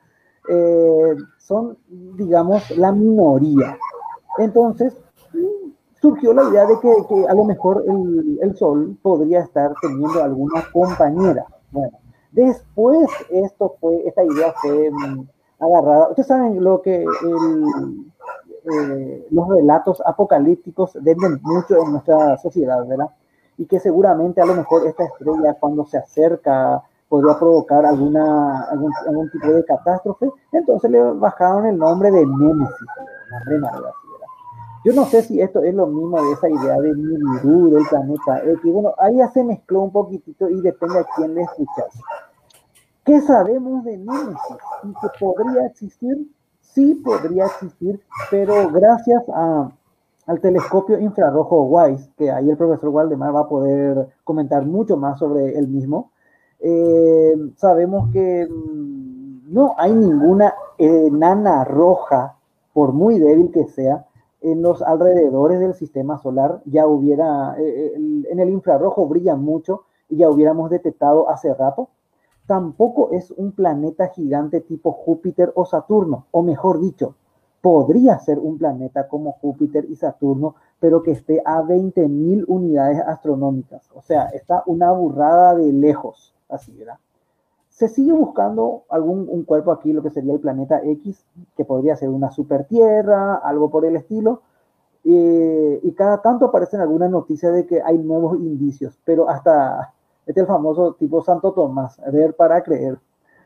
[0.49, 3.77] eh, son, digamos, la minoría.
[4.39, 4.97] Entonces,
[6.01, 10.63] surgió la idea de que, a lo mejor el, el Sol podría estar teniendo alguna
[10.71, 11.45] compañera.
[11.71, 11.97] Bueno,
[12.31, 15.27] después esto fue, esta idea fue mm,
[15.59, 16.09] agarrada.
[16.09, 17.65] Ustedes saben lo que el,
[18.71, 23.09] eh, los relatos apocalípticos venden mucho en nuestra sociedad, ¿verdad?
[23.57, 29.29] Y que seguramente a lo mejor esta estrella cuando se acerca podría provocar alguna, algún,
[29.31, 30.29] tipo de catástrofe.
[30.51, 32.75] Entonces le bajaron el nombre de Némesis,
[33.31, 33.91] nombre así, ¿verdad?
[34.85, 38.43] Yo no sé si esto es lo mismo de esa idea de Nibiru, del planeta
[38.45, 38.73] X.
[38.73, 41.99] Bueno, ahí ya se mezcló un poquitito y depende a quién le escuchas.
[43.03, 44.57] ¿Qué sabemos de Némesis?
[44.84, 46.30] ¿Y que podría existir?
[46.61, 47.99] Sí podría existir,
[48.30, 49.72] pero gracias a,
[50.27, 55.18] al telescopio infrarrojo WISE, que ahí el profesor Waldemar va a poder comentar mucho más
[55.18, 56.11] sobre el mismo,
[56.60, 62.38] eh, sabemos que mm, no hay ninguna enana roja,
[62.73, 64.06] por muy débil que sea,
[64.41, 66.61] en los alrededores del sistema solar.
[66.65, 71.89] Ya hubiera, eh, el- en el infrarrojo brilla mucho y ya hubiéramos detectado hace rato.
[72.47, 77.15] Tampoco es un planeta gigante tipo Júpiter o Saturno, o mejor dicho,
[77.61, 83.89] podría ser un planeta como Júpiter y Saturno, pero que esté a 20.000 unidades astronómicas.
[83.93, 86.97] O sea, está una burrada de lejos, así, ¿verdad?
[87.80, 91.23] Se sigue buscando algún un cuerpo aquí, lo que sería el planeta X,
[91.56, 94.41] que podría ser una super tierra, algo por el estilo.
[95.06, 99.93] Eh, y cada tanto aparecen algunas noticias de que hay nuevos indicios, pero hasta,
[100.26, 102.99] este es el famoso tipo Santo Tomás, ver para creer,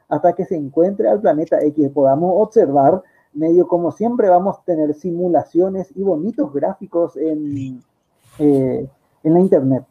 [0.10, 3.04] hasta que se encuentre al planeta X, podamos observar,
[3.34, 7.84] medio como siempre vamos a tener simulaciones y bonitos gráficos en,
[8.40, 8.90] eh,
[9.22, 9.86] en la internet,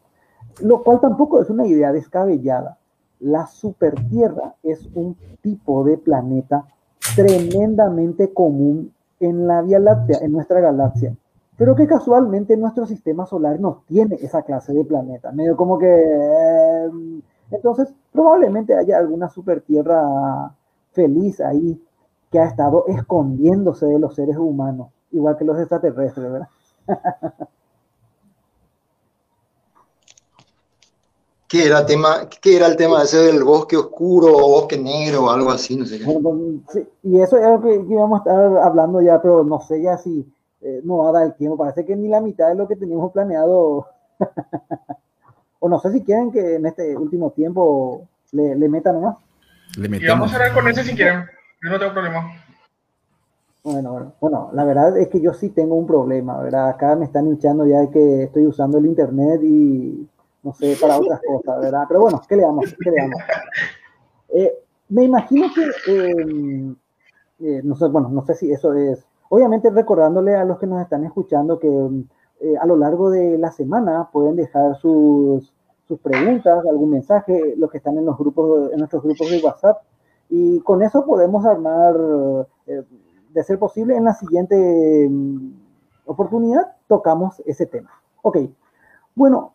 [0.59, 2.77] lo cual tampoco es una idea descabellada.
[3.23, 6.65] La supertierra es un tipo de planeta
[7.15, 8.91] tremendamente común
[9.21, 11.15] en la Vía Láctea, en nuestra galaxia,
[11.57, 15.87] pero que casualmente nuestro sistema solar no tiene esa clase de planeta, medio como que...
[15.87, 16.89] eh,
[17.51, 20.53] entonces, probablemente haya alguna supertierra
[20.91, 21.81] feliz ahí
[22.29, 26.49] que ha estado escondiéndose de los seres humanos, igual que los extraterrestres, ¿verdad?
[31.53, 35.29] ¿Qué era, tema, ¿Qué era el tema ese del bosque oscuro o bosque negro o
[35.29, 35.77] algo así?
[35.77, 36.05] No sé qué.
[36.05, 39.79] Pues, sí, y eso es algo que, íbamos a estar hablando ya, pero no sé
[39.79, 40.27] ya si
[40.61, 41.55] eh, no va a dar el tiempo.
[41.55, 43.85] Parece que ni la mitad de lo que teníamos planeado.
[45.59, 49.17] o no sé si quieren que en este último tiempo le, le metan más.
[49.77, 51.23] Le Y vamos a cerrar con ese si quieren.
[51.61, 52.33] Yo no tengo problema.
[53.63, 56.69] Bueno, bueno, bueno, la verdad es que yo sí tengo un problema, ¿verdad?
[56.69, 60.09] Acá me están hinchando ya de que estoy usando el internet y
[60.43, 61.85] no sé, para otras cosas, ¿verdad?
[61.87, 62.75] Pero bueno, ¿qué le damos?
[62.83, 63.21] ¿Qué le damos?
[64.29, 64.53] Eh,
[64.89, 66.75] me imagino que, eh,
[67.39, 70.81] eh, no sé, bueno, no sé si eso es, obviamente recordándole a los que nos
[70.81, 71.67] están escuchando que
[72.41, 75.53] eh, a lo largo de la semana pueden dejar sus,
[75.87, 79.81] sus preguntas, algún mensaje, los que están en los grupos, en nuestros grupos de WhatsApp,
[80.29, 81.95] y con eso podemos armar,
[82.67, 82.83] eh,
[83.29, 85.53] de ser posible, en la siguiente mm,
[86.05, 87.91] oportunidad tocamos ese tema.
[88.21, 88.37] Ok,
[89.15, 89.53] bueno,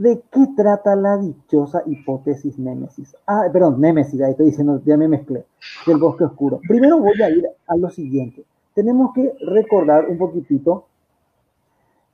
[0.00, 3.14] ¿de qué trata la dichosa hipótesis Némesis?
[3.26, 5.44] Ah, perdón, Némesis, ahí estoy diciendo, ya me mezclé,
[5.86, 6.58] del bosque oscuro.
[6.66, 8.44] Primero voy a ir a lo siguiente.
[8.74, 10.86] Tenemos que recordar un poquitito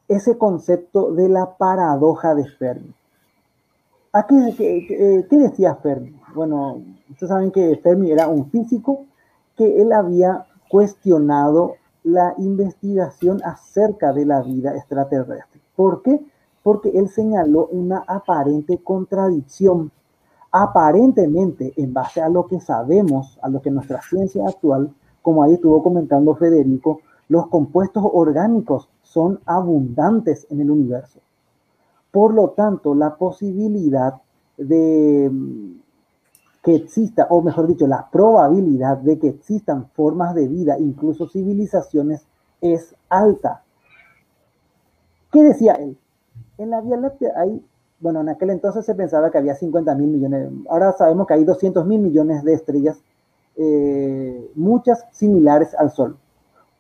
[0.09, 2.93] ese concepto de la paradoja de Fermi.
[4.13, 6.13] ¿A qué, qué, qué decía Fermi?
[6.35, 9.05] Bueno, ustedes saben que Fermi era un físico
[9.57, 15.61] que él había cuestionado la investigación acerca de la vida extraterrestre.
[15.77, 16.21] ¿Por qué?
[16.67, 19.93] Porque él señaló una aparente contradicción.
[20.51, 25.55] Aparentemente, en base a lo que sabemos, a lo que nuestra ciencia actual, como ahí
[25.55, 31.21] estuvo comentando Federico, Los compuestos orgánicos son abundantes en el universo.
[32.11, 34.21] Por lo tanto, la posibilidad
[34.57, 35.81] de mm,
[36.65, 42.27] que exista, o mejor dicho, la probabilidad de que existan formas de vida, incluso civilizaciones,
[42.61, 43.63] es alta.
[45.31, 45.97] ¿Qué decía él?
[46.59, 47.63] En la Vía Láctea hay,
[48.01, 51.45] bueno, en aquel entonces se pensaba que había 50 mil millones, ahora sabemos que hay
[51.45, 53.03] 200 mil millones de estrellas,
[53.57, 56.17] eh, muchas similares al Sol.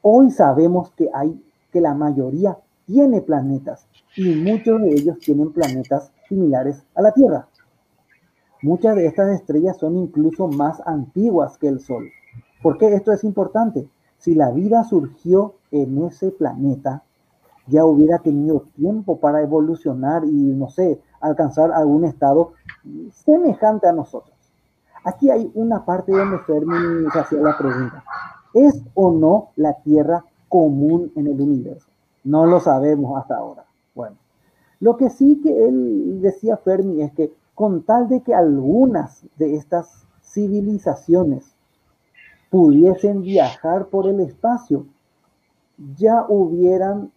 [0.00, 1.38] Hoy sabemos que hay,
[1.72, 3.86] que la mayoría tiene planetas
[4.16, 7.48] y muchos de ellos tienen planetas similares a la Tierra.
[8.62, 12.08] Muchas de estas estrellas son incluso más antiguas que el Sol.
[12.62, 13.86] ¿Por qué esto es importante?
[14.18, 17.02] Si la vida surgió en ese planeta,
[17.66, 22.52] ya hubiera tenido tiempo para evolucionar y, no sé, alcanzar algún estado
[23.12, 24.34] semejante a nosotros.
[25.04, 28.04] Aquí hay una parte donde Fermi se hacía la pregunta.
[28.54, 31.88] ¿Es o no la Tierra común en el universo?
[32.24, 33.64] No lo sabemos hasta ahora.
[33.94, 34.16] Bueno,
[34.80, 39.54] lo que sí que él decía Fermi es que con tal de que algunas de
[39.56, 41.54] estas civilizaciones
[42.50, 44.86] pudiesen viajar por el espacio,
[45.96, 47.12] ya hubieran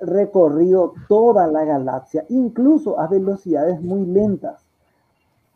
[0.00, 4.64] recorrido toda la galaxia, incluso a velocidades muy lentas,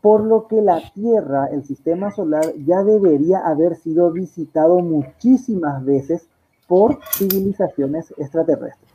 [0.01, 6.27] por lo que la Tierra, el sistema solar, ya debería haber sido visitado muchísimas veces
[6.67, 8.91] por civilizaciones extraterrestres.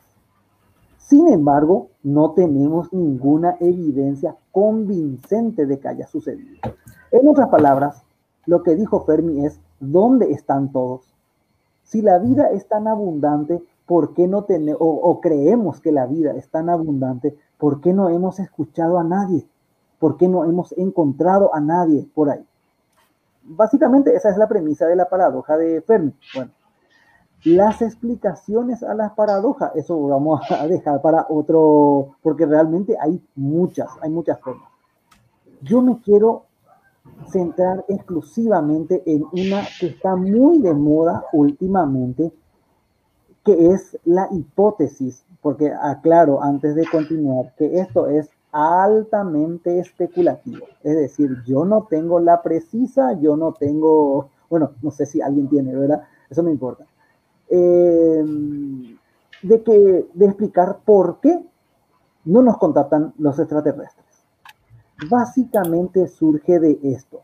[0.97, 6.59] Sin embargo, no tenemos ninguna evidencia convincente de que haya sucedido.
[7.11, 8.03] En otras palabras,
[8.45, 11.13] lo que dijo Fermi es, ¿dónde están todos?
[11.83, 13.61] Si la vida es tan abundante,
[13.91, 18.07] ¿por qué no tenemos, o, creemos que la vida es tan abundante, ¿por qué no
[18.07, 19.45] hemos escuchado a nadie?
[19.99, 22.47] ¿Por qué no hemos encontrado a nadie por ahí?
[23.43, 26.13] Básicamente esa es la premisa de la paradoja de Fermi.
[26.33, 26.51] Bueno,
[27.43, 33.89] las explicaciones a las paradojas, eso vamos a dejar para otro, porque realmente hay muchas,
[34.01, 34.69] hay muchas formas.
[35.63, 36.45] Yo me quiero
[37.27, 42.31] centrar exclusivamente en una que está muy de moda últimamente,
[43.43, 50.65] que es la hipótesis, porque aclaro antes de continuar que esto es altamente especulativo.
[50.83, 55.47] Es decir, yo no tengo la precisa, yo no tengo, bueno, no sé si alguien
[55.49, 56.03] tiene, ¿verdad?
[56.29, 56.85] Eso no importa
[57.51, 58.23] eh,
[59.43, 61.45] de, que, de explicar por qué
[62.25, 64.05] no nos contactan los extraterrestres.
[65.09, 67.21] Básicamente surge de esto.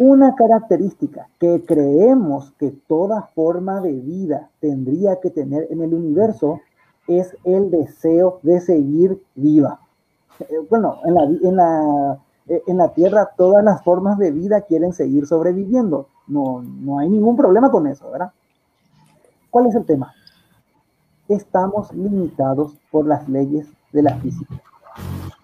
[0.00, 6.58] Una característica que creemos que toda forma de vida tendría que tener en el universo
[7.06, 9.78] es el deseo de seguir viva.
[10.38, 12.18] Eh, bueno, en la, en la,
[12.48, 16.06] eh, en la Tierra todas las formas de vida quieren seguir sobreviviendo.
[16.26, 18.32] No, no hay ningún problema con eso, ¿verdad?
[19.50, 20.14] ¿Cuál es el tema?
[21.28, 24.62] Estamos limitados por las leyes de la física.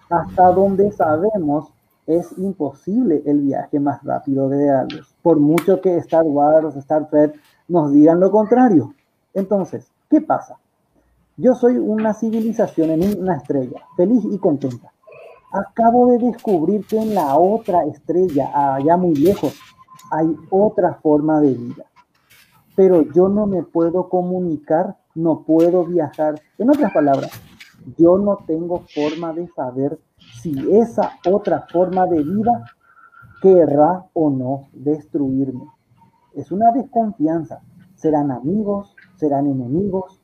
[0.08, 1.75] Hasta donde sabemos
[2.06, 7.40] es imposible el viaje más rápido de algo, por mucho que Star Wars, Star Trek
[7.68, 8.94] nos digan lo contrario.
[9.34, 10.56] Entonces, ¿qué pasa?
[11.36, 14.92] Yo soy una civilización en una estrella, feliz y contenta.
[15.52, 19.54] Acabo de descubrir que en la otra estrella, allá muy lejos,
[20.10, 21.84] hay otra forma de vida
[22.76, 26.40] pero yo no me puedo comunicar, no puedo viajar.
[26.58, 27.32] En otras palabras,
[27.96, 29.98] yo no tengo forma de saber
[30.40, 32.64] si esa otra forma de vida
[33.40, 35.66] querrá o no destruirme.
[36.34, 37.60] Es una desconfianza.
[37.94, 40.20] Serán amigos, serán enemigos,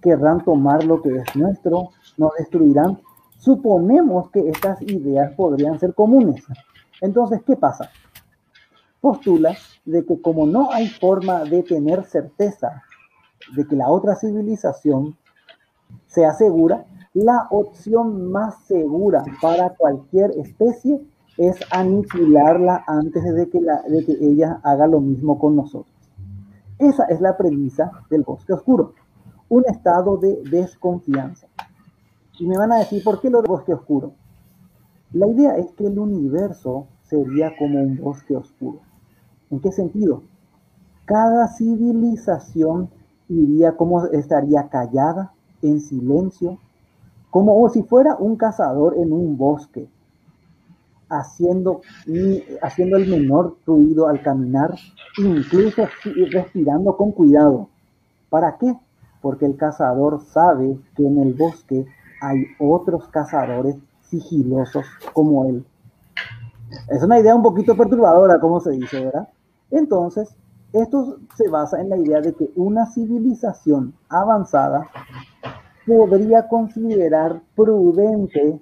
[0.00, 2.98] querrán tomar lo que es nuestro, nos destruirán.
[3.38, 6.44] Suponemos que estas ideas podrían ser comunes.
[7.00, 7.90] Entonces, ¿qué pasa?
[9.06, 12.82] postula de que como no hay forma de tener certeza
[13.54, 15.16] de que la otra civilización
[16.06, 21.00] sea segura, la opción más segura para cualquier especie
[21.38, 25.94] es aniquilarla antes de que, la, de que ella haga lo mismo con nosotros.
[26.78, 28.92] Esa es la premisa del bosque oscuro,
[29.48, 31.46] un estado de desconfianza.
[32.38, 34.12] Y me van a decir, ¿por qué lo del bosque oscuro?
[35.12, 38.80] La idea es que el universo sería como un bosque oscuro.
[39.50, 40.22] ¿En qué sentido?
[41.06, 42.90] Cada civilización
[43.28, 45.32] iría como estaría callada,
[45.62, 46.58] en silencio,
[47.30, 49.88] como si fuera un cazador en un bosque,
[51.08, 51.82] haciendo,
[52.62, 54.74] haciendo el menor ruido al caminar,
[55.18, 55.84] incluso
[56.32, 57.68] respirando con cuidado.
[58.30, 58.74] ¿Para qué?
[59.20, 61.86] Porque el cazador sabe que en el bosque
[62.20, 65.64] hay otros cazadores sigilosos como él.
[66.88, 69.28] Es una idea un poquito perturbadora, como se dice, ¿verdad?
[69.70, 70.34] Entonces,
[70.72, 74.86] Esto se basa en la idea de que una civilización avanzada
[75.86, 78.60] podría considerar prudente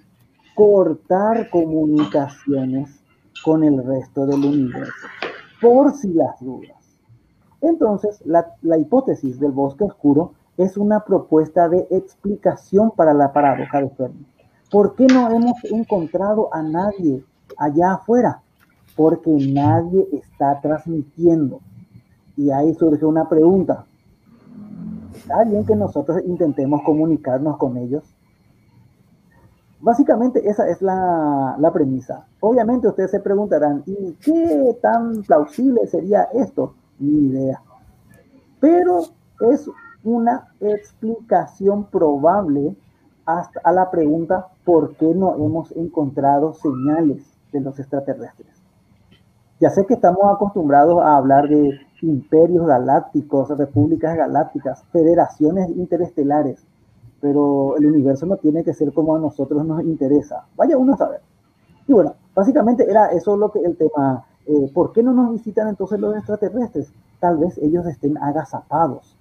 [0.55, 3.03] cortar comunicaciones
[3.45, 5.07] con el resto del universo,
[5.61, 6.99] por si las dudas.
[7.61, 13.91] Entonces, la, hipótesis del bosque oscuro es una propuesta de explicación para la paradoja de
[13.91, 14.27] Fermi.
[14.71, 17.25] ¿Por qué no hemos encontrado a nadie
[17.57, 18.43] allá afuera?
[18.97, 21.61] Porque nadie está transmitiendo.
[22.37, 23.87] Y ahí surge una pregunta.
[25.25, 28.05] ¿Está bien que nosotros intentemos comunicarnos con ellos?
[29.81, 32.27] Básicamente esa es la, la, premisa.
[32.41, 36.75] Obviamente ustedes se preguntarán, ¿y qué tan plausible sería esto?
[36.99, 37.63] Ni idea.
[38.61, 39.01] Pero
[39.51, 39.71] es
[40.03, 42.77] una explicación probable
[43.25, 48.54] hasta a la pregunta ¿por qué no hemos encontrado señales de los extraterrestres?
[49.65, 56.67] Ya sé que estamos acostumbrados a hablar de imperios galácticos, repúblicas galácticas, federaciones interestelares,
[57.23, 60.45] pero el universo no tiene que ser como a nosotros nos interesa.
[60.55, 61.23] Vaya uno a saber.
[61.87, 64.27] Y bueno, básicamente era eso lo que el tema.
[64.45, 66.93] Eh, ¿Por qué no nos visitan entonces los extraterrestres?
[67.19, 69.17] Tal vez ellos estén agazapados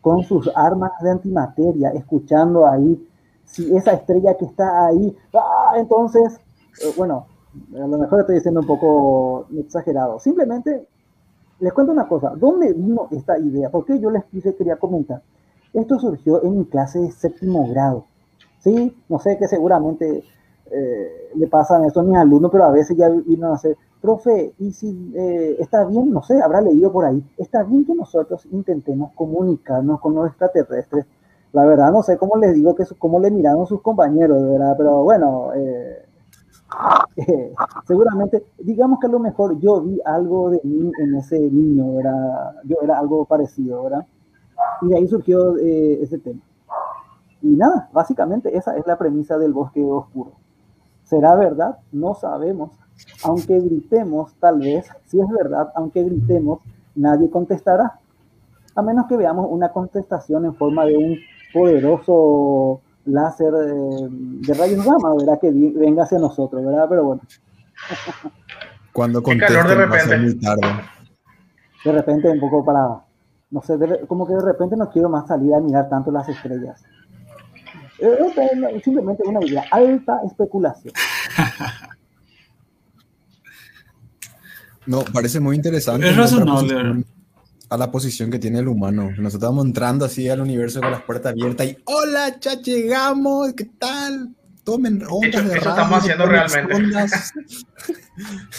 [0.00, 3.04] con sus armas de antimateria, escuchando ahí
[3.42, 5.72] si esa estrella que está ahí, ¡ah!
[5.74, 6.38] entonces,
[6.84, 7.26] eh, bueno,
[7.74, 10.18] a lo mejor estoy diciendo un poco exagerado.
[10.18, 10.86] Simplemente
[11.60, 13.70] les cuento una cosa, ¿dónde vino esta idea?
[13.70, 15.22] Porque yo les quise, quería comentar.
[15.72, 18.04] Esto surgió en mi clase de séptimo grado.
[18.60, 20.24] Sí, no sé que seguramente
[20.70, 24.52] eh, le pasan eso a mis alumnos, pero a veces ya vino a hacer, profe,
[24.58, 28.46] y si eh, está bien, no sé, habrá leído por ahí, está bien que nosotros
[28.52, 31.06] intentemos comunicarnos con los extraterrestres.
[31.52, 34.74] La verdad, no sé cómo les digo que cómo le miraron sus compañeros, de verdad,
[34.76, 36.04] pero bueno, eh,
[37.16, 37.52] eh,
[37.86, 42.54] seguramente, digamos que a lo mejor yo vi algo de mí en ese niño, ¿verdad?
[42.64, 44.06] Yo era algo parecido, ¿verdad?
[44.82, 46.40] Y de ahí surgió eh, ese tema.
[47.42, 50.32] Y nada, básicamente esa es la premisa del bosque oscuro.
[51.04, 51.78] ¿Será verdad?
[51.92, 52.72] No sabemos.
[53.24, 56.60] Aunque gritemos, tal vez, si es verdad, aunque gritemos,
[56.94, 58.00] nadie contestará.
[58.74, 61.16] A menos que veamos una contestación en forma de un
[61.52, 65.38] poderoso láser de, de rayos gamma, ¿verdad?
[65.40, 66.86] Que venga hacia nosotros, ¿verdad?
[66.88, 67.20] Pero bueno.
[68.92, 70.18] Cuando contesten de va a ser repente.
[70.18, 70.80] muy tarde.
[71.84, 73.04] De repente un poco para,
[73.50, 76.28] no sé, de- como que de repente no quiero más salir a mirar tanto las
[76.28, 76.82] estrellas.
[78.00, 80.92] Eh, eh, simplemente una idea, alta especulación.
[84.86, 86.08] No, parece muy interesante.
[86.08, 87.04] Es razonable.
[87.70, 89.04] A la posición que tiene el humano.
[89.10, 93.52] Nosotros estamos entrando así al universo con las puertas abiertas y ¡Hola, ya llegamos!
[93.52, 94.34] ¿Qué tal?
[94.64, 96.74] Tomen ondas Eso- de eso radio, estamos haciendo realmente.
[96.74, 97.32] ondas".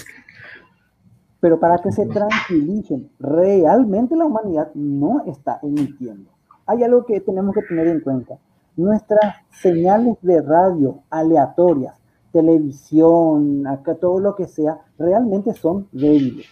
[1.41, 6.29] Pero para que se tranquilicen, realmente la humanidad no está emitiendo.
[6.65, 8.35] Hay algo que tenemos que tener en cuenta.
[8.75, 11.95] Nuestras señales de radio aleatorias,
[12.33, 16.45] televisión, acá todo lo que sea, realmente son débiles.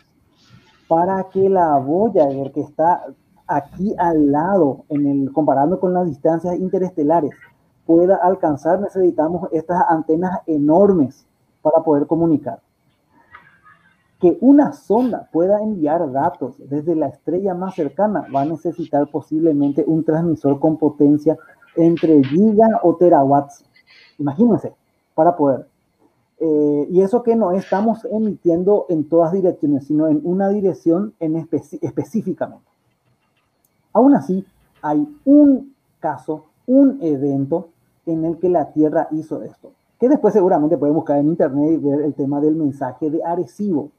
[0.88, 3.06] Para que la Voyager que está
[3.48, 7.32] aquí al lado, en comparando con las distancias interestelares,
[7.86, 11.26] pueda alcanzar, necesitamos estas antenas enormes
[11.62, 12.60] para poder comunicar
[14.20, 19.84] que una sonda pueda enviar datos desde la estrella más cercana va a necesitar posiblemente
[19.86, 21.38] un transmisor con potencia
[21.76, 23.64] entre giga o terawatts.
[24.18, 24.74] Imagínense,
[25.14, 25.68] para poder.
[26.40, 31.36] Eh, y eso que no estamos emitiendo en todas direcciones, sino en una dirección en
[31.36, 32.66] especi- específicamente.
[33.94, 34.46] Aún así,
[34.82, 37.70] hay un caso, un evento
[38.06, 41.78] en el que la Tierra hizo esto, que después seguramente pueden buscar en internet y
[41.78, 43.90] ver el tema del mensaje de Arecibo,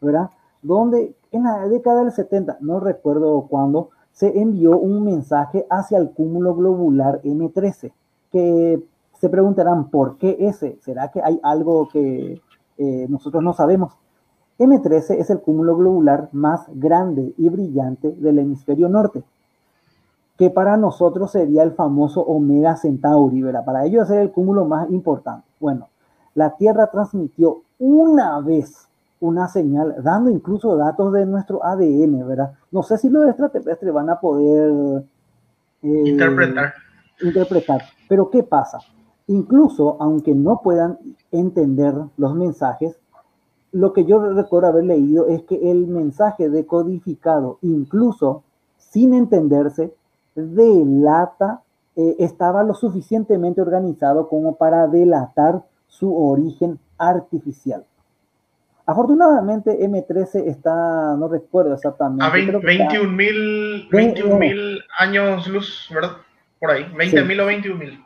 [0.00, 0.30] ¿verdad?
[0.62, 6.10] Donde en la década del 70, no recuerdo cuándo, se envió un mensaje hacia el
[6.10, 7.92] cúmulo globular M13,
[8.30, 8.80] que
[9.20, 10.78] se preguntarán, ¿por qué ese?
[10.80, 12.40] ¿Será que hay algo que
[12.78, 13.92] eh, nosotros no sabemos?
[14.58, 19.22] M13 es el cúmulo globular más grande y brillante del hemisferio norte,
[20.38, 23.64] que para nosotros sería el famoso Omega Centauri, ¿verdad?
[23.64, 25.46] Para ellos es el cúmulo más importante.
[25.60, 25.88] Bueno,
[26.34, 28.86] la Tierra transmitió una vez
[29.20, 32.52] una señal, dando incluso datos de nuestro ADN, ¿verdad?
[32.70, 35.04] No sé si los extraterrestres van a poder
[35.82, 36.72] eh, Interpretar.
[37.20, 37.82] interpretar.
[38.08, 38.78] Pero ¿qué pasa?
[39.30, 40.98] Incluso aunque no puedan
[41.30, 42.98] entender los mensajes,
[43.70, 48.42] lo que yo recuerdo haber leído es que el mensaje decodificado, incluso
[48.76, 49.94] sin entenderse,
[50.34, 51.62] delata,
[51.94, 57.84] eh, estaba lo suficientemente organizado como para delatar su origen artificial.
[58.86, 62.24] Afortunadamente M13 está, no recuerdo exactamente.
[62.24, 66.16] A creo que está- 21.000 Ve- 21.000 años luz, ¿verdad?
[66.58, 68.04] Por ahí, 20.000 o 21.000.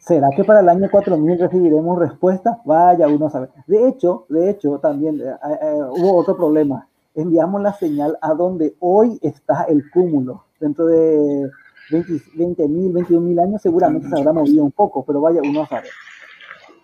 [0.00, 2.58] ¿Será que para el año 4000 recibiremos respuesta?
[2.64, 3.50] Vaya, uno sabe.
[3.66, 6.88] De hecho, de hecho, también eh, eh, hubo otro problema.
[7.14, 10.44] Enviamos la señal a donde hoy está el cúmulo.
[10.58, 11.50] Dentro de
[11.90, 15.88] 20 mil, 21 mil años seguramente se habrá movido un poco, pero vaya, uno sabe.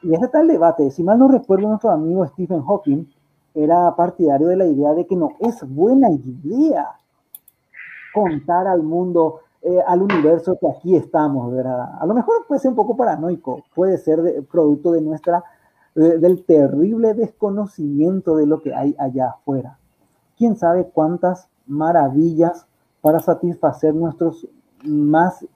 [0.03, 0.91] Y ese el debate.
[0.91, 3.07] Si mal no recuerdo, nuestro amigo Stephen Hawking
[3.55, 6.91] era partidario de la idea de que no es buena idea
[8.13, 11.99] contar al mundo, eh, al universo que aquí estamos, ¿verdad?
[12.01, 15.43] A lo mejor puede ser un poco paranoico, puede ser de- producto de nuestra,
[15.95, 19.79] de- del terrible desconocimiento de lo que hay allá afuera.
[20.39, 22.67] ¿Quién sabe cuántas maravillas
[23.03, 24.47] para satisfacer nuestros
[24.85, 25.49] más eh,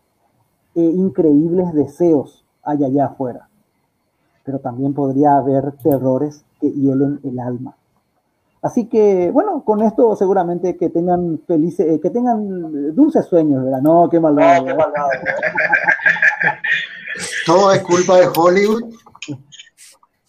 [0.74, 3.48] increíbles deseos hay allá afuera?
[4.44, 7.76] Pero también podría haber terrores que hielen el alma.
[8.62, 13.80] Así que, bueno, con esto seguramente que tengan felices, eh, que tengan dulces sueños, ¿verdad?
[13.80, 14.64] No, qué malvado.
[14.64, 14.84] ¿verdad?
[17.46, 18.94] Todo es culpa de Hollywood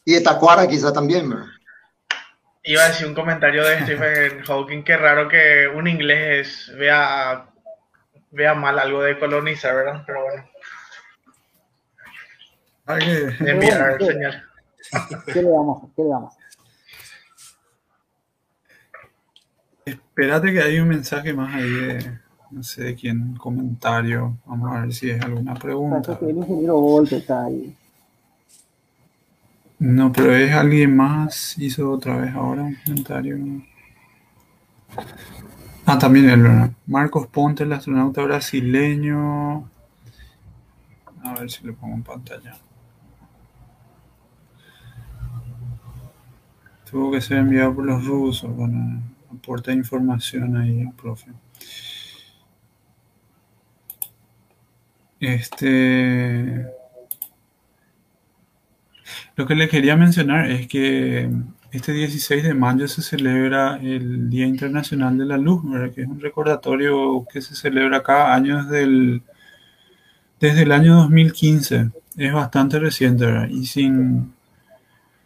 [0.05, 1.45] y de Tacuara quizá también, ¿verdad?
[2.63, 7.49] Iba a decir un comentario de Stephen Hawking, qué raro que un inglés vea,
[8.31, 10.03] vea mal algo de colonizar, ¿verdad?
[10.05, 10.43] Pero bueno,
[12.85, 14.43] Hay que- enviar señal.
[15.25, 15.95] ¿Qué le vamos a hacer?
[15.95, 16.41] ¿Qué le vamos a hacer?
[19.85, 22.19] Espérate que hay un mensaje más ahí de,
[22.51, 24.37] no sé de quién, un comentario.
[24.45, 26.01] Vamos a ver si es alguna pregunta.
[26.01, 27.75] Parece que el ingeniero Volte está ahí.
[29.79, 31.57] No, pero es alguien más.
[31.57, 33.37] Hizo otra vez ahora un comentario.
[35.85, 36.71] Ah, también ¿verdad?
[36.85, 39.69] Marcos Ponte, el astronauta brasileño.
[41.23, 42.57] A ver si lo pongo en pantalla.
[46.89, 48.55] Tuvo que ser enviado por los rusos.
[48.55, 49.01] Bueno,
[49.33, 51.31] aporta información ahí, profe.
[55.19, 56.65] Este.
[59.35, 61.29] Lo que le quería mencionar es que
[61.71, 65.63] este 16 de mayo se celebra el Día Internacional de la Luz,
[65.95, 69.23] que es un recordatorio que se celebra cada año desde el,
[70.39, 71.91] desde el año 2015.
[72.17, 73.47] Es bastante reciente, ¿verdad?
[73.47, 74.33] Y sin,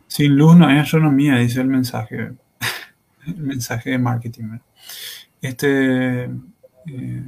[0.08, 2.34] sin luz no hay astronomía, dice el mensaje,
[3.28, 4.60] el mensaje de marketing.
[5.42, 7.24] Este, eh,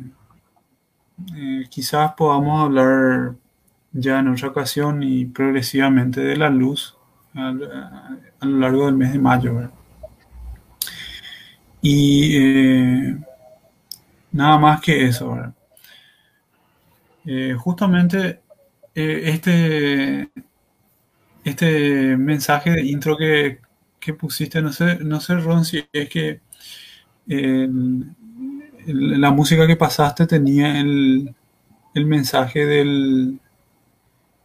[1.36, 3.36] eh, quizás podamos hablar
[3.92, 6.98] ya en otra ocasión y progresivamente de la luz
[7.34, 9.72] a, lo largo del mes de mayo.
[11.82, 13.18] Y eh,
[14.32, 15.38] nada más que eso.
[17.60, 18.42] justamente
[18.94, 20.30] este,
[21.44, 23.60] este mensaje de intro que,
[24.00, 26.42] que pusiste, no sé, no sé, Ron, si es que
[27.28, 31.36] el- la música que pasaste tenía el,
[31.96, 33.40] el mensaje del,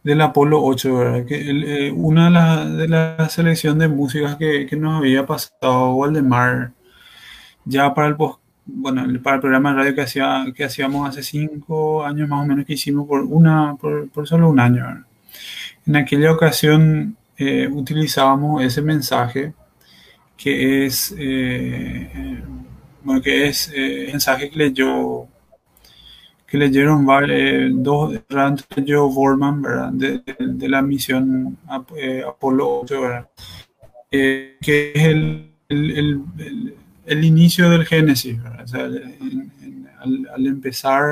[0.03, 1.25] del Apolo 8, ¿verdad?
[1.25, 5.95] Que eh, una de las de la selección de músicas que, que nos había pasado
[5.95, 6.71] Waldemar
[7.65, 11.23] ya para el pos- bueno, para el programa de radio que hacía, que hacíamos hace
[11.23, 15.05] cinco años más o menos que hicimos por una, por, por solo un año.
[15.85, 19.53] En aquella ocasión eh, utilizábamos ese mensaje
[20.37, 22.41] que es eh,
[23.03, 25.27] bueno, que es eh, mensaje que leyó
[26.47, 28.13] que leyeron eh, dos
[28.75, 29.89] leyó Borman ¿verdad?
[29.93, 33.29] De, de- de la misión Ap- eh, Apolo 8 ¿verdad?
[34.11, 36.75] Eh, que es el, el, el- el-
[37.25, 38.39] inicio del Génesis.
[38.63, 41.03] O sea, en- en- al, al empezar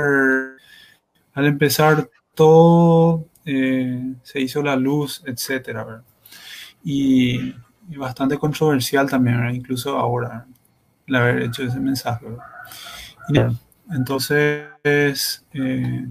[1.34, 6.04] al empezar todo eh, se hizo la luz etcétera ¿verdad?
[6.84, 7.54] y,
[7.90, 9.54] y bastante controversial también ¿verdad?
[9.54, 10.46] incluso ahora
[11.08, 12.28] el haber hecho ese mensaje
[13.92, 16.08] entonces, eh,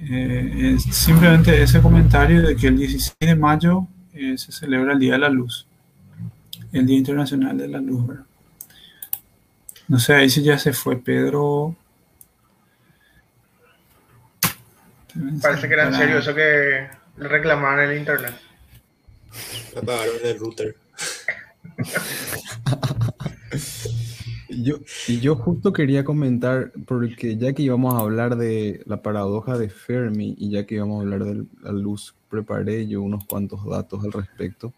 [0.00, 4.98] eh, es simplemente ese comentario de que el 16 de mayo eh, se celebra el
[4.98, 5.66] Día de la Luz,
[6.72, 8.06] el Día Internacional de la Luz.
[8.06, 8.24] ¿verdad?
[9.88, 11.76] No sé, ahí si ya se fue Pedro.
[15.40, 18.34] Parece que era en serio eso que le reclamaban en el internet.
[19.76, 20.76] Apagaron el router.
[24.48, 24.76] Yo,
[25.08, 29.68] y yo justo quería comentar, porque ya que íbamos a hablar de la paradoja de
[29.68, 34.04] Fermi y ya que íbamos a hablar de la luz, preparé yo unos cuantos datos
[34.04, 34.72] al respecto.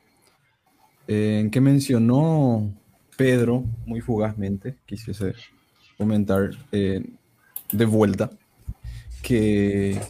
[1.07, 2.73] Eh, En que mencionó
[3.17, 5.35] Pedro, muy fugazmente, quisiese
[5.97, 7.05] comentar eh,
[7.73, 8.31] de vuelta,
[9.23, 10.01] que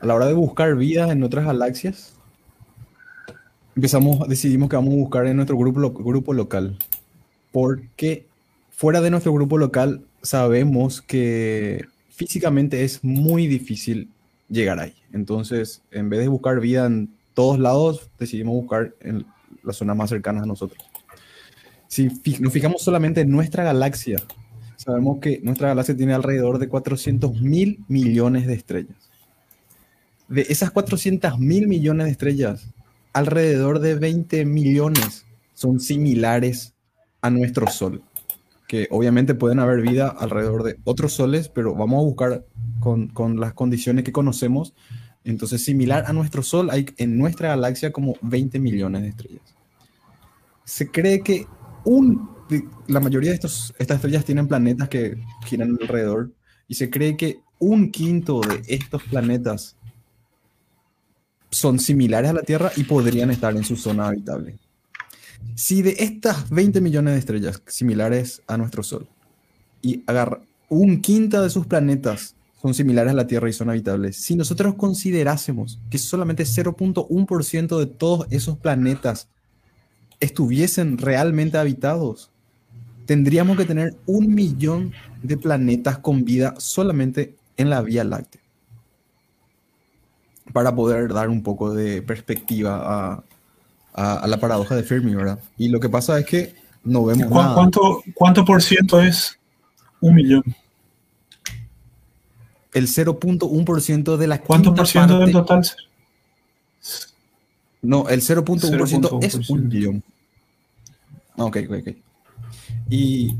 [0.00, 2.14] a la hora de buscar vidas en otras galaxias,
[3.76, 6.76] empezamos, decidimos que vamos a buscar en nuestro grupo, grupo local.
[7.52, 8.26] Porque
[8.70, 14.10] fuera de nuestro grupo local sabemos que físicamente es muy difícil
[14.48, 14.94] llegar ahí.
[15.12, 19.24] Entonces, en vez de buscar vida en todos lados, decidimos buscar en
[19.62, 20.82] las zonas más cercanas a nosotros.
[21.86, 22.10] Si
[22.40, 24.20] nos fijamos solamente en nuestra galaxia,
[24.76, 29.07] sabemos que nuestra galaxia tiene alrededor de 400 mil millones de estrellas.
[30.28, 32.68] De esas 400 mil millones de estrellas,
[33.12, 36.74] alrededor de 20 millones son similares
[37.22, 38.02] a nuestro Sol.
[38.66, 42.44] Que obviamente pueden haber vida alrededor de otros soles, pero vamos a buscar
[42.80, 44.74] con, con las condiciones que conocemos.
[45.24, 49.54] Entonces, similar a nuestro Sol, hay en nuestra galaxia como 20 millones de estrellas.
[50.64, 51.46] Se cree que
[51.86, 52.28] un,
[52.86, 56.30] la mayoría de estos, estas estrellas tienen planetas que giran alrededor
[56.68, 59.77] y se cree que un quinto de estos planetas
[61.50, 64.56] son similares a la Tierra y podrían estar en su zona habitable.
[65.54, 69.08] Si de estas 20 millones de estrellas similares a nuestro Sol
[69.82, 74.16] y agarra un quinto de sus planetas son similares a la Tierra y son habitables,
[74.16, 79.28] si nosotros considerásemos que solamente 0.1% de todos esos planetas
[80.18, 82.32] estuviesen realmente habitados,
[83.06, 84.92] tendríamos que tener un millón
[85.22, 88.42] de planetas con vida solamente en la Vía Láctea
[90.52, 92.76] para poder dar un poco de perspectiva
[93.12, 93.24] a,
[93.94, 95.38] a- a la paradoja de Fermi, ¿verdad?
[95.56, 96.54] Y lo que pasa es que
[96.84, 97.54] no vemos ¿Cu- nada.
[97.54, 99.38] ¿Cuánto, ¿Cuánto por ciento es
[100.00, 100.42] un millón?
[102.72, 105.64] El 0.1% de la ¿Cuánto por ciento del total?
[107.82, 109.50] No, el 0.1% es 0.1%.
[109.50, 110.02] un millón.
[111.36, 111.96] Ah, Ok, ok, ok.
[112.90, 113.34] Y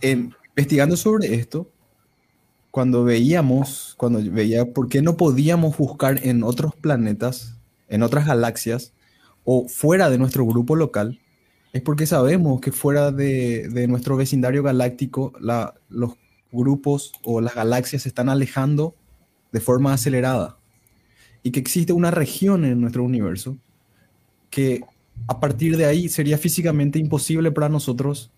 [0.00, 1.68] en- investigando sobre esto,
[2.74, 7.56] cuando veíamos, cuando veía por qué no podíamos buscar en otros planetas,
[7.88, 8.92] en otras galaxias,
[9.44, 11.20] o fuera de nuestro grupo local,
[11.72, 15.32] es porque sabemos que fuera de, nuestro vecindario galáctico,
[15.88, 16.16] los
[16.50, 18.96] grupos o las galaxias se están alejando
[19.52, 20.58] de forma acelerada.
[21.44, 23.56] Y que existe una región en nuestro universo
[24.50, 24.80] que
[25.28, 28.32] a partir de ahí sería físicamente imposible para nosotros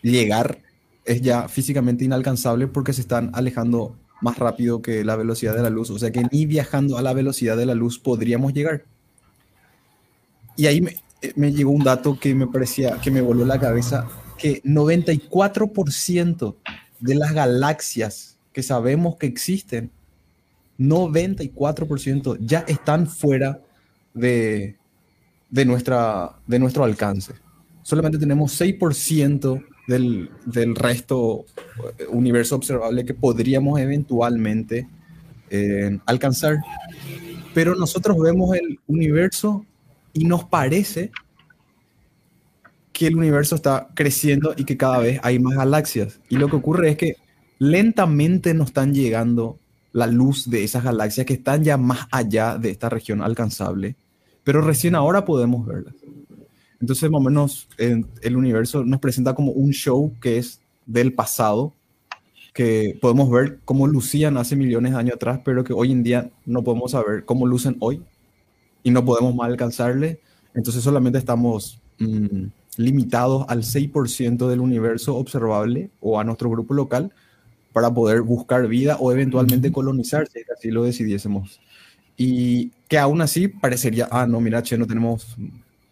[0.00, 0.63] llegar,
[1.04, 5.70] es ya físicamente inalcanzable porque se están alejando más rápido que la velocidad de la
[5.70, 5.90] luz.
[5.90, 8.84] O sea que ni viajando a la velocidad de la luz podríamos llegar.
[10.56, 13.58] Y ahí me, eh, me llegó un dato que me parecía, que me voló la
[13.58, 14.06] cabeza,
[14.38, 16.56] que 94%
[17.00, 19.90] de las galaxias que sabemos que existen,
[20.78, 23.60] 94% ya están fuera
[24.12, 24.76] de,
[25.50, 27.34] de, nuestra, de nuestro alcance.
[27.82, 31.44] Solamente tenemos 6% del, del resto
[31.98, 34.88] eh, universo observable que podríamos eventualmente
[35.50, 36.58] eh, alcanzar.
[37.52, 39.64] Pero nosotros vemos el universo
[40.12, 41.12] y nos parece
[42.92, 46.20] que el universo está creciendo y que cada vez hay más galaxias.
[46.28, 47.16] Y lo que ocurre es que
[47.58, 49.58] lentamente nos están llegando
[49.92, 53.96] la luz de esas galaxias que están ya más allá de esta región alcanzable,
[54.42, 55.94] pero recién ahora podemos verlas.
[56.84, 61.14] Entonces, más o menos, en- el universo nos presenta como un show que es del
[61.14, 61.72] pasado,
[62.52, 66.30] que podemos ver cómo lucían hace millones de años atrás, pero que hoy en día
[66.46, 68.02] no podemos saber cómo lucen hoy
[68.82, 70.20] y no podemos más alcanzarle.
[70.54, 72.46] Entonces, solamente estamos mm,
[72.76, 77.12] limitados al 6% del universo observable o a nuestro grupo local
[77.72, 81.60] para poder buscar vida o eventualmente colonizar, si así lo decidiésemos.
[82.16, 85.36] Y que aún así parecería, ah, no, mira, che, no tenemos,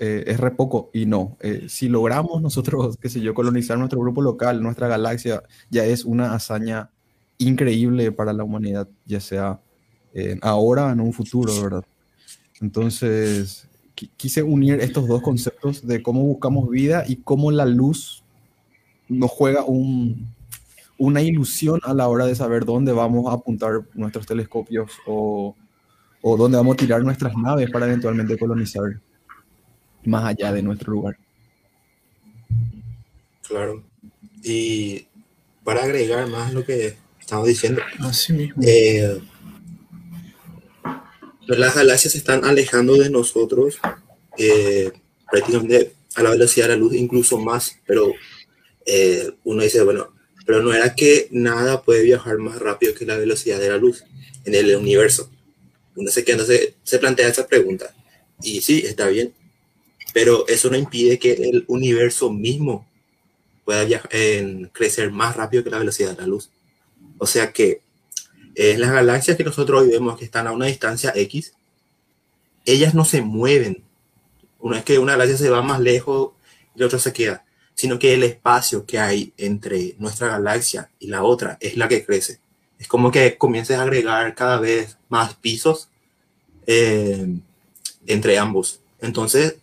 [0.05, 0.91] eh, es re poco.
[0.93, 5.45] Y no, eh, si logramos nosotros, qué sé yo, colonizar nuestro grupo local, nuestra galaxia,
[5.71, 6.91] ya es una hazaña
[7.39, 9.61] increíble para la humanidad, ya sea
[10.13, 11.85] eh, ahora o en un futuro, ¿verdad?
[12.61, 18.25] Entonces, qui- quise unir estos dos conceptos de cómo buscamos vida y cómo la luz
[19.09, 20.27] nos juega un,
[20.99, 25.55] una ilusión a la hora de saber dónde vamos a apuntar nuestros telescopios o
[26.23, 29.01] dónde vamos a tirar nuestras naves para eventualmente colonizar
[30.05, 31.17] más allá de nuestro lugar.
[33.47, 33.83] Claro.
[34.43, 35.07] Y
[35.65, 38.63] para agregar más lo que estamos diciendo, Así mismo.
[38.65, 39.21] eh,
[41.47, 43.79] las galaxias se están alejando de nosotros
[44.39, 44.91] eh,
[45.31, 48.13] prácticamente a la velocidad de la luz, incluso más, pero
[48.87, 50.13] eh, uno dice, bueno,
[50.45, 54.05] pero no era que nada puede viajar más rápido que la velocidad de la luz
[54.45, 55.31] en el universo.
[55.95, 57.95] Uno se, queda, se, se plantea esa pregunta.
[58.43, 59.33] Y sí, está bien,
[60.13, 62.87] pero eso no impide que el universo mismo
[63.65, 64.03] pueda
[64.73, 66.51] crecer más rápido que la velocidad de la luz.
[67.19, 67.83] O sea que
[68.55, 71.55] eh, las galaxias que nosotros hoy vemos que están a una distancia X,
[72.65, 73.83] ellas no se mueven.
[74.59, 76.33] Una vez que una galaxia se va más lejos
[76.75, 77.45] y la otra se queda,
[77.75, 82.05] sino que el espacio que hay entre nuestra galaxia y la otra es la que
[82.05, 82.41] crece.
[82.79, 85.89] Es como que comiences a agregar cada vez más pisos
[86.67, 87.29] eh,
[88.07, 88.81] entre ambos.
[89.01, 89.57] Entonces,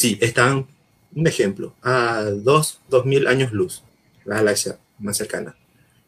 [0.00, 0.66] sí, están,
[1.14, 3.84] un ejemplo, a dos, dos mil años luz,
[4.24, 5.54] la galaxia más cercana.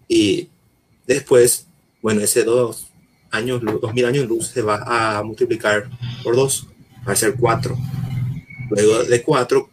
[0.08, 0.48] Y
[1.06, 1.66] después,
[2.00, 2.86] bueno, ese dos
[3.30, 5.90] años, dos mil años luz se va a multiplicar
[6.24, 6.68] por dos,
[7.06, 7.76] va a ser cuatro.
[8.70, 9.68] Luego de cuatro,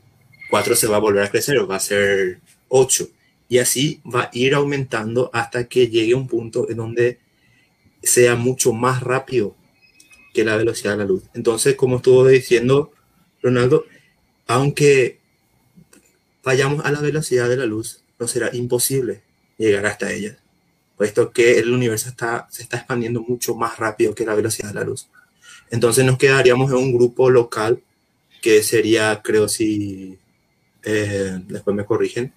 [0.49, 3.07] cuatro se va a volver a crecer, va a ser ocho.
[3.47, 7.19] Y así va a ir aumentando hasta que llegue un punto en donde
[8.03, 9.55] sea mucho más rápido
[10.33, 11.23] que la velocidad de la luz.
[11.33, 12.91] Entonces, como estuvo diciendo
[13.41, 13.85] Ronaldo,
[14.49, 15.19] aunque
[16.43, 19.21] vayamos a la velocidad de la luz, no será imposible
[19.59, 20.39] llegar hasta ella,
[20.97, 24.73] puesto que el universo está, se está expandiendo mucho más rápido que la velocidad de
[24.73, 25.07] la luz.
[25.69, 27.83] Entonces nos quedaríamos en un grupo local
[28.41, 30.17] que sería, creo, si
[30.81, 32.33] eh, después me corrigen,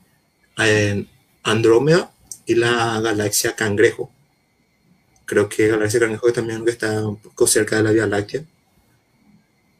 [0.58, 1.08] en
[1.42, 2.12] Andrómeda
[2.44, 4.12] y la galaxia Cangrejo.
[5.24, 8.44] Creo que galaxia Cangrejo también está un poco cerca de la Vía Láctea.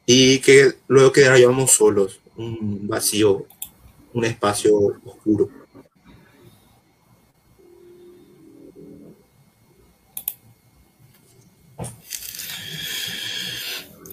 [0.07, 3.45] Y que luego quedaríamos solos, un vacío,
[4.13, 5.49] un espacio oscuro.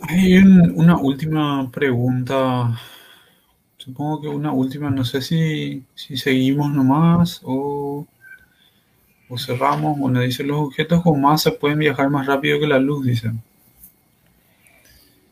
[0.03, 2.79] Hay un- una última pregunta.
[3.79, 8.07] Supongo que una última, no sé si, si seguimos nomás o,
[9.31, 9.99] o cerramos.
[9.99, 13.43] Bueno, dice, los objetos con masa pueden viajar más rápido que la luz, dicen.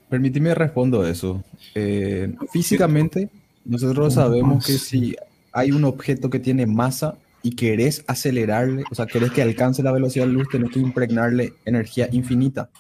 [0.09, 1.43] Permíteme respondo eso.
[1.75, 3.29] Eh, físicamente,
[3.65, 5.15] nosotros sabemos que si
[5.53, 9.93] hay un objeto que tiene masa y querés acelerarle, o sea, querés que alcance la
[9.93, 12.71] velocidad de la luz, tenés que impregnarle energía infinita.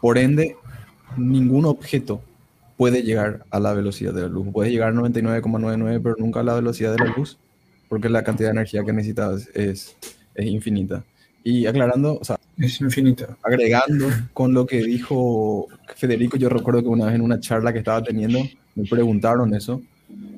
[0.00, 0.56] Por ende,
[1.16, 2.22] ningún objeto
[2.76, 4.48] puede llegar a la velocidad de la luz.
[4.52, 7.38] Puede llegar a 99,99, pero nunca a la velocidad de la luz,
[7.88, 9.96] porque la cantidad de energía que necesitas es,
[10.34, 11.04] es infinita.
[11.44, 13.36] Y aclarando, o sea, Es infinita.
[13.42, 17.78] agregando con lo que dijo Federico, yo recuerdo que una vez en una charla que
[17.80, 18.40] estaba teniendo,
[18.74, 19.82] me preguntaron eso.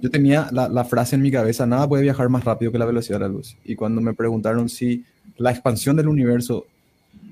[0.02, 2.86] Yo tenía la, la frase en mi cabeza, nada puede viajar más rápido que la
[2.86, 3.56] velocidad de la luz.
[3.64, 5.04] Y cuando me preguntaron si
[5.38, 6.66] la expansión del universo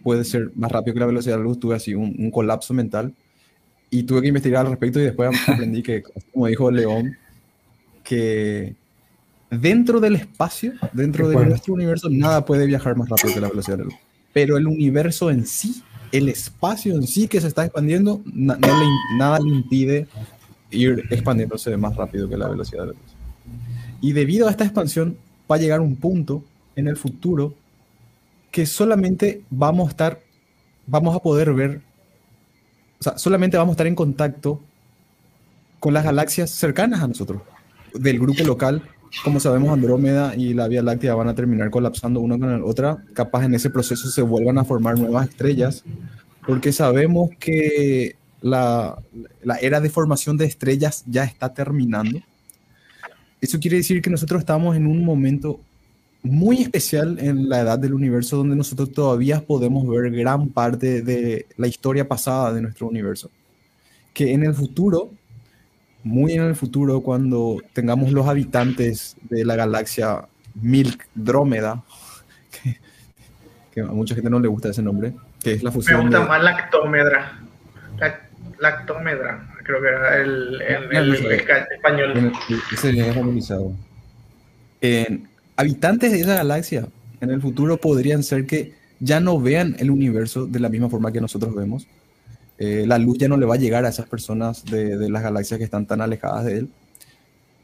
[0.02, 2.74] puede ser más rápido que la velocidad de la luz, tuve así un, un colapso
[2.74, 3.12] mental
[3.90, 6.02] y tuve que investigar al respecto y después aprendí que,
[6.32, 7.16] como dijo León,
[8.02, 8.74] que
[9.60, 13.78] dentro del espacio, dentro de nuestro universo, nada puede viajar más rápido que la velocidad
[13.78, 13.98] de la luz.
[14.32, 15.82] Pero el universo en sí,
[16.12, 20.06] el espacio en sí que se está expandiendo, na- no le- nada le impide
[20.70, 23.00] ir expandiéndose más rápido que la velocidad de la luz.
[24.00, 25.16] Y debido a esta expansión,
[25.50, 26.42] va a llegar un punto
[26.76, 27.54] en el futuro
[28.50, 30.20] que solamente vamos a estar,
[30.86, 31.80] vamos a poder ver,
[33.00, 34.60] o sea, solamente vamos a estar en contacto
[35.80, 37.42] con las galaxias cercanas a nosotros,
[37.92, 38.82] del grupo local.
[39.22, 43.04] Como sabemos, Andrómeda y la Vía Láctea van a terminar colapsando una con la otra.
[43.14, 45.84] Capaz en ese proceso se vuelvan a formar nuevas estrellas,
[46.46, 48.98] porque sabemos que la,
[49.42, 52.20] la era de formación de estrellas ya está terminando.
[53.40, 55.60] Eso quiere decir que nosotros estamos en un momento
[56.24, 61.46] muy especial en la edad del universo donde nosotros todavía podemos ver gran parte de
[61.58, 63.30] la historia pasada de nuestro universo.
[64.14, 65.10] Que en el futuro,
[66.04, 70.26] muy en el futuro, cuando tengamos los habitantes de la galaxia
[70.60, 71.82] Milk Drómeda,
[72.62, 72.76] que,
[73.72, 76.20] que a mucha gente no le gusta ese nombre, que es la Me fusión gusta
[76.20, 77.38] de- más lactómedra.
[77.98, 78.20] Lac-
[78.60, 81.32] lactómedra, creo que era el, el, el- el
[81.72, 82.32] español.
[82.72, 83.72] Ese es harmonizado.
[84.80, 86.86] En habitantes de esa galaxia
[87.20, 91.10] en el futuro podrían ser que ya no vean el universo de la misma forma
[91.12, 91.86] que nosotros vemos.
[92.58, 95.58] Eh, la luz ya no le va a llegar a esas personas de, las galaxias
[95.58, 96.68] que están tan alejadas de él,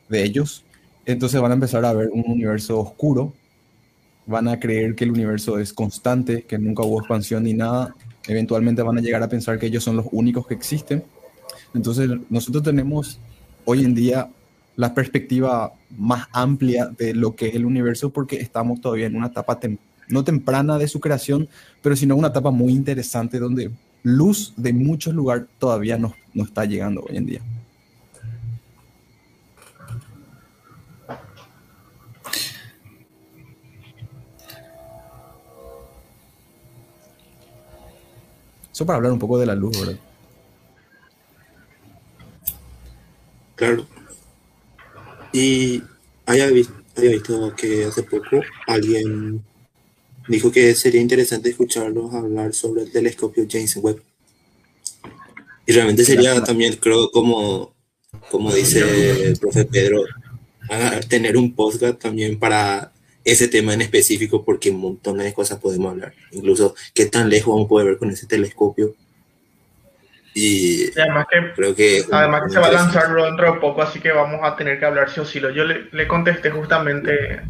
[0.09, 0.65] de ellos.
[1.07, 3.33] Entonces van a empezar a ver un universo oscuro.
[4.27, 7.95] Van a creer que el universo es constante, que nunca hubo expansión ni nada.
[8.27, 11.03] Eventualmente van a llegar a pensar que ellos son los únicos que existen.
[11.75, 13.19] Entonces nosotros tenemos
[13.65, 14.29] hoy en día
[14.77, 19.29] la perspectiva más amplia de lo que es el universo porque estamos todavía en una
[19.29, 19.59] etapa
[20.09, 21.49] no temprana de su creación,
[21.83, 23.71] pero sino una etapa muy interesante donde
[24.03, 27.41] luz de muchos lugares todavía no, no está llegando hoy en día.
[38.73, 40.01] Eso para hablar un poco de la luz, ¿verdad?
[43.57, 43.87] Claro.
[45.33, 45.83] Y
[46.25, 49.45] había visto, había visto que hace poco alguien
[50.31, 54.03] dijo que sería interesante escucharlos hablar sobre el telescopio James Webb.
[55.67, 57.75] Y realmente sería también, creo, como,
[58.31, 60.05] como dice el profe Pedro,
[61.09, 62.93] tener un podcast también para
[63.25, 66.15] ese tema en específico, porque un montón de cosas podemos hablar.
[66.33, 68.95] Incluso qué tan lejos vamos a poder ver con ese telescopio.
[70.33, 73.99] Y, además que, creo que, además que se va a lanzar dentro de poco, así
[73.99, 75.41] que vamos a tener que hablar si o sí.
[75.41, 77.43] Yo le, le contesté justamente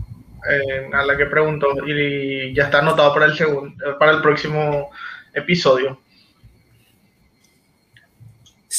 [0.48, 4.90] eh, a la que preguntó y ya está anotado para el segundo, para el próximo
[5.34, 6.00] episodio.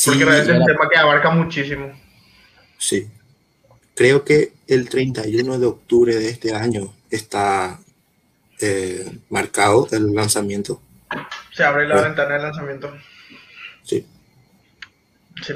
[0.05, 1.91] Porque realmente es un tema que abarca muchísimo.
[2.77, 3.09] Sí.
[3.93, 7.79] Creo que el 31 de octubre de este año está
[8.59, 10.81] eh, marcado el lanzamiento.
[11.51, 12.97] Se abre la ventana de lanzamiento.
[13.83, 14.05] Sí.
[15.43, 15.53] Sí.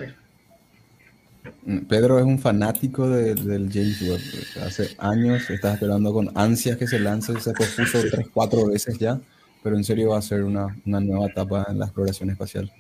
[1.66, 4.66] Mm, Pedro es un fanático del James Webb.
[4.66, 9.20] Hace años está esperando con ansias que se lance, se pospuso tres, cuatro veces ya,
[9.64, 12.72] pero en serio va a ser una, una nueva etapa en la exploración espacial.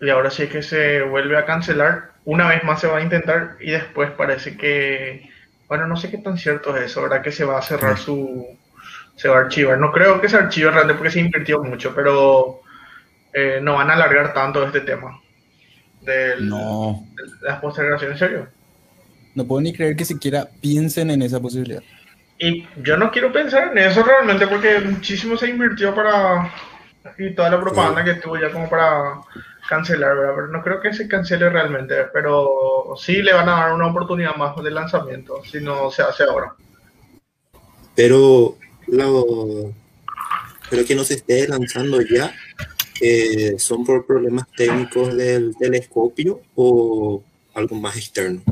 [0.00, 3.02] Y ahora sí es que se vuelve a cancelar, una vez más se va a
[3.02, 5.30] intentar y después parece que,
[5.68, 7.22] bueno, no sé qué tan cierto es eso, ¿verdad?
[7.22, 8.46] Que se va a cerrar su,
[9.14, 9.78] se va a archivar.
[9.78, 12.60] No creo que se archive realmente porque se invirtió mucho, pero
[13.32, 15.18] eh, no van a alargar tanto este tema
[16.06, 17.06] del, no.
[17.14, 18.48] de las postergaciones, ¿en serio?
[19.34, 21.82] No puedo ni creer que siquiera piensen en esa posibilidad.
[22.38, 26.52] Y yo no quiero pensar en eso realmente porque muchísimo se invirtió para...
[27.18, 29.20] Y toda la propaganda que tuvo ya como para
[29.68, 30.32] cancelar, ¿verdad?
[30.34, 34.34] Pero no creo que se cancele realmente, pero sí le van a dar una oportunidad
[34.36, 36.54] más de lanzamiento si no se hace ahora.
[37.94, 38.56] Pero,
[38.88, 39.72] lo,
[40.68, 42.34] pero que no se esté lanzando ya,
[43.00, 47.22] eh, ¿son por problemas técnicos del telescopio o
[47.54, 48.42] algo más externo?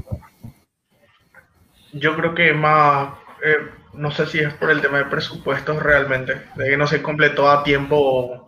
[1.92, 3.14] Yo creo que más,
[3.44, 3.56] eh,
[3.94, 7.48] no sé si es por el tema de presupuestos realmente, de que no se completó
[7.48, 8.44] a tiempo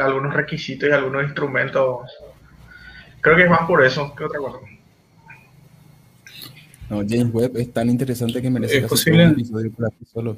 [0.00, 2.06] algunos requisitos y algunos instrumentos.
[3.20, 4.58] Creo que es más por eso que otra cosa.
[6.88, 9.26] No, James Webb es tan interesante que merece ¿Es posible?
[9.26, 10.36] un episodio por aquí solo.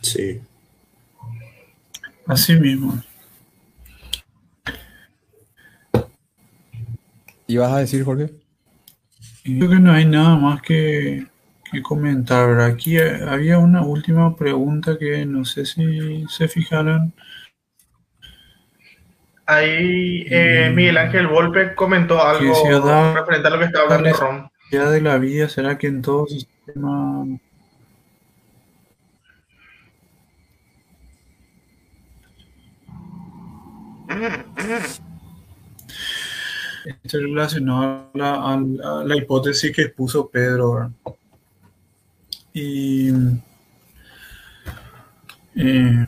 [0.00, 0.40] Sí.
[2.26, 3.02] Así mismo.
[7.46, 8.30] ¿Y vas a decir, Jorge?
[9.44, 11.26] Creo que no hay nada más que,
[11.70, 12.48] que comentar.
[12.48, 12.66] ¿verdad?
[12.66, 17.12] Aquí eh, había una última pregunta que no sé si se fijaron.
[19.46, 24.50] Ahí eh, Miguel Ángel Volpe comentó algo ciudad- referente a lo que estaba hablando Ron.
[24.70, 27.26] Ya de la vida, ¿será que en todo sistema
[36.84, 38.62] Esto es relacionado a la,
[39.04, 40.92] la- hipótesis que expuso Pedro.
[42.52, 43.08] Y
[45.56, 46.06] eh,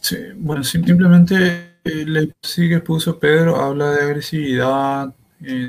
[0.00, 5.68] sí, bueno, sim- simplemente eh, la hipótesis que expuso Pedro habla de agresividad eh,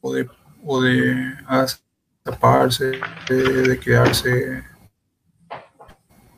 [0.00, 0.28] o, de,
[0.64, 2.92] o de agazaparse,
[3.28, 4.62] de, quedarse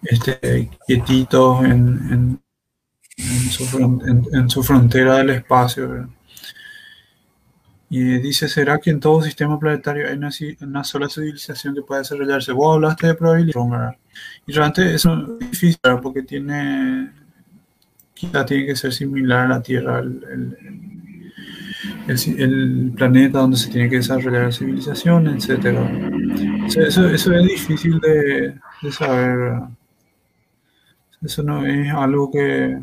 [0.02, 2.40] este, quietitos en-
[3.16, 6.08] en su, frontera del espacio.
[7.90, 10.16] Y dice, ¿será que en todo sistema planetario hay
[10.60, 12.52] una, sola civilización que pueda desarrollarse?
[12.52, 13.96] Vos hablaste de probabilidad.
[14.46, 15.06] Y realmente es
[15.38, 17.12] difícil, porque tiene,
[18.12, 20.56] quizá tiene que ser similar a la Tierra, el,
[22.96, 25.78] planeta donde se tiene que desarrollar la civilización, etc.
[26.66, 29.60] Eso, eso, es difícil de, de saber.
[31.22, 32.78] Eso no es algo que,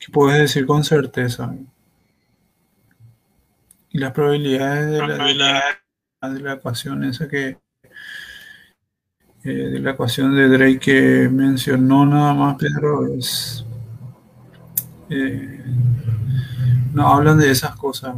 [0.00, 1.54] que puedes decir con certeza.
[3.90, 7.58] Y las probabilidades de la, de la, de la ecuación esa que
[9.44, 13.64] eh, de la ecuación de Drake que mencionó nada más Pedro es
[15.08, 15.64] eh,
[16.94, 18.14] no hablan de esas cosas.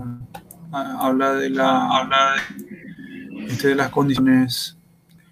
[0.73, 4.77] Ha- habla de la habla de, este, de las condiciones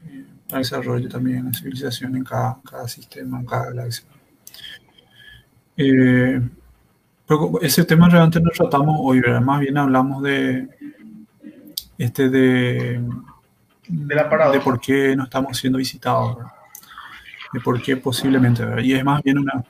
[0.07, 4.05] eh, para el desarrollo también de la civilización en cada, cada sistema en cada galaxia
[5.83, 6.41] eh,
[7.27, 9.41] pero ese tema realmente no tratamos hoy, ¿verdad?
[9.41, 10.69] Más bien hablamos de
[11.99, 13.01] este de,
[13.89, 14.59] De la paradoja.
[14.59, 16.53] de por qué no estamos siendo visitados, ¿verdad?
[17.53, 18.83] De por qué posiblemente, ¿verdad?
[18.83, 19.65] Y es más bien una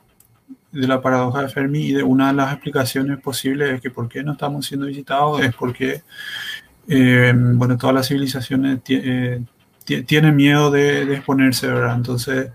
[0.72, 4.08] de la paradoja de Fermi y de una de las explicaciones posibles de que por
[4.08, 6.02] qué no estamos siendo visitados es porque
[6.88, 9.42] eh, bueno, todas las civilizaciones eh,
[9.84, 11.96] ti- tienen miedo de, de exponerse, ¿verdad?
[11.96, 12.50] Entonces,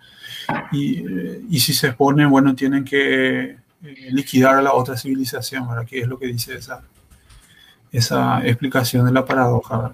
[0.72, 3.58] y, eh, y si se exponen, bueno, tienen que eh,
[4.12, 5.86] liquidar a la otra civilización, ¿verdad?
[5.86, 6.84] Que es lo que dice esa,
[7.92, 9.92] esa explicación de la paradoja.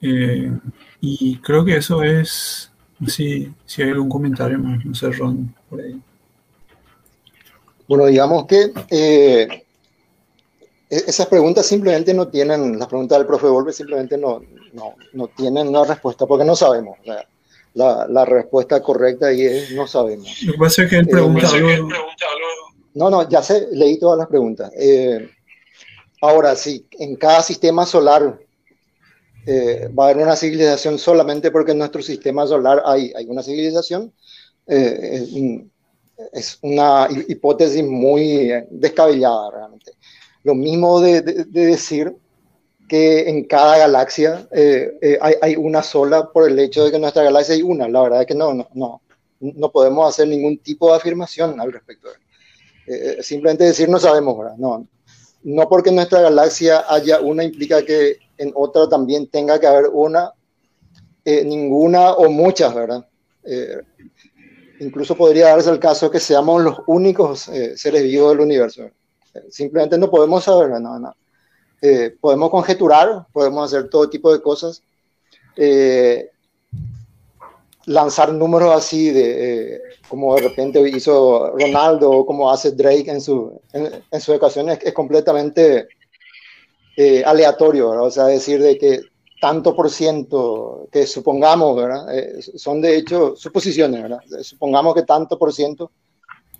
[0.00, 0.52] Eh,
[1.00, 2.70] y creo que eso es,
[3.06, 6.00] si, si hay algún comentario más, no sé, Ron, por ahí.
[7.88, 9.64] Bueno, digamos que e-,
[10.88, 14.42] esas preguntas simplemente no tienen, las preguntas del profe Volve simplemente no,
[14.72, 16.98] no, no tienen una respuesta porque no sabemos.
[17.76, 20.42] La, la, respuesta correcta ahí es no sabemos.
[20.42, 21.88] Lo que pasa es que él pregunta, eh, algo...
[22.94, 24.72] No, no, ya sé, leí todas las preguntas.
[24.74, 25.28] Eh,
[26.22, 28.40] ahora, sí, en cada sistema solar
[29.46, 33.42] eh, va a haber una civilización solamente porque en nuestro sistema solar hay, hay una
[33.42, 34.12] civilización.
[34.66, 35.26] Eh,
[36.32, 39.92] es, una hipótesis muy descabellada realmente.
[40.42, 42.16] Lo mismo de, decir
[42.88, 47.02] que en cada galaxia eh, hay, hay, una sola por el hecho de que en
[47.02, 47.88] nuestra galaxia hay una.
[47.88, 49.02] La verdad es que no, no, no,
[49.40, 52.08] no podemos hacer ningún tipo de afirmación al respecto.
[53.20, 54.56] simplemente decir no sabemos, ¿verdad?
[54.56, 54.86] No,
[55.46, 59.86] no porque en nuestra galaxia haya una implica que en otra también tenga que haber
[59.92, 60.32] una,
[61.24, 63.06] eh, ninguna o muchas, ¿verdad?
[63.44, 63.80] Eh,
[64.80, 68.90] incluso podría darse el caso que seamos los únicos eh, seres vivos del universo.
[69.50, 71.14] simplemente no podemos saber, no, no.
[72.20, 74.82] Podemos conjeturar, podemos hacer todo tipo de cosas.
[77.86, 83.60] lanzar números así de como de repente hizo Ronaldo o como hace Drake en, su,
[83.72, 85.88] en, sus ocasiones es completamente
[86.96, 89.00] eh, aleatorio, o sea, decir de que
[89.38, 92.18] tanto por ciento que supongamos, ¿verdad?
[92.18, 94.20] Eh, son de hecho suposiciones, ¿verdad?
[94.40, 95.90] Supongamos que tanto por ciento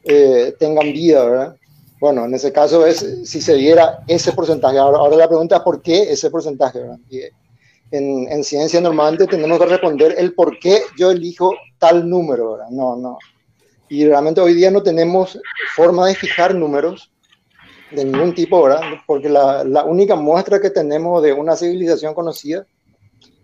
[0.05, 1.57] eh, tengan vida, ¿verdad?
[1.99, 4.79] Bueno, en ese caso es si se diera ese porcentaje.
[4.79, 6.81] Ahora, ahora la pregunta es por qué ese porcentaje.
[7.09, 7.21] Y
[7.91, 12.69] en, en, ciencia normalmente tenemos que responder el por qué yo elijo tal número, ¿verdad?
[12.71, 13.19] No, no.
[13.89, 15.39] Y realmente hoy día no tenemos
[15.75, 17.11] forma de fijar números
[17.91, 18.81] de ningún tipo, ¿verdad?
[19.07, 22.67] Porque la, la, única muestra que tenemos de una civilización conocida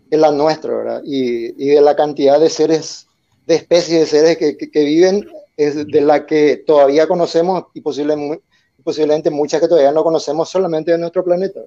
[0.09, 1.01] es la nuestra, ¿verdad?
[1.05, 3.07] Y, y de la cantidad de seres,
[3.47, 5.25] de especies de seres que, que, viven,
[5.55, 10.97] es de la que todavía conocemos y posiblemente, muchas que todavía no conocemos solamente de
[10.97, 11.61] nuestro planeta.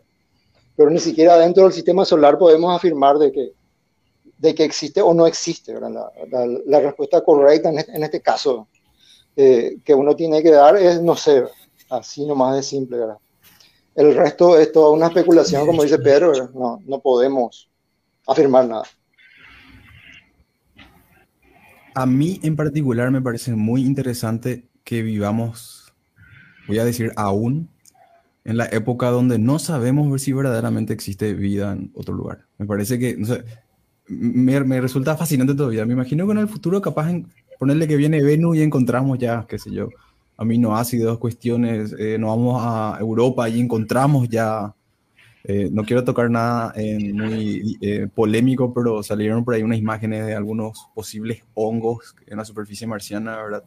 [0.77, 3.53] Pero ni siquiera dentro del sistema solar podemos afirmar de que,
[4.39, 5.73] de que existe o no existe.
[5.81, 8.69] La, la, la respuesta correcta en este, en este caso
[9.37, 11.45] eh, que uno tiene que dar es, no sé,
[11.89, 13.19] Así nomás de simple, ¿verdad?
[13.95, 17.69] El resto es toda una especulación, como dice Pedro, No, no podemos
[18.27, 18.85] afirmar nada.
[21.97, 25.95] A mí en particular me parece muy interesante que vivamos,
[26.69, 27.71] voy a decir aún,
[28.45, 32.45] en la época donde no sabemos ver si verdaderamente existe vida en otro lugar.
[32.59, 33.45] Me parece que, no sé,
[34.09, 35.87] me, me, resulta fascinante todavía.
[35.87, 37.29] Me imagino que en el futuro capaz en
[37.59, 39.89] ponerle que viene Venus y encontramos ya, qué sé yo,
[40.37, 44.75] aminoácidos, cuestiones, eh, nos vamos a Europa y encontramos ya,
[45.49, 46.75] eh, no quiero tocar nada
[47.13, 52.45] muy eh, polémico, pero salieron por ahí unas imágenes de algunos posibles hongos en la
[52.45, 53.65] superficie marciana, ¿verdad?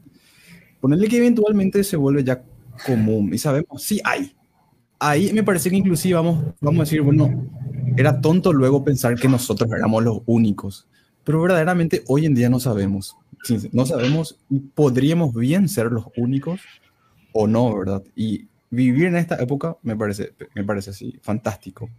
[0.81, 2.41] Ponerle que eventualmente se vuelve ya
[2.85, 4.33] común y sabemos, sí hay.
[4.99, 7.47] Ahí me parece que inclusive vamos, vamos a decir, bueno,
[7.95, 10.87] era tonto luego pensar que nosotros éramos los únicos,
[11.23, 13.15] pero verdaderamente hoy en día no sabemos
[13.71, 14.37] no sabemos
[14.75, 16.61] podríamos bien ser los únicos
[17.31, 18.03] o no, ¿verdad?
[18.15, 21.89] Y vivir en esta época me parece, me parece así, fantástico.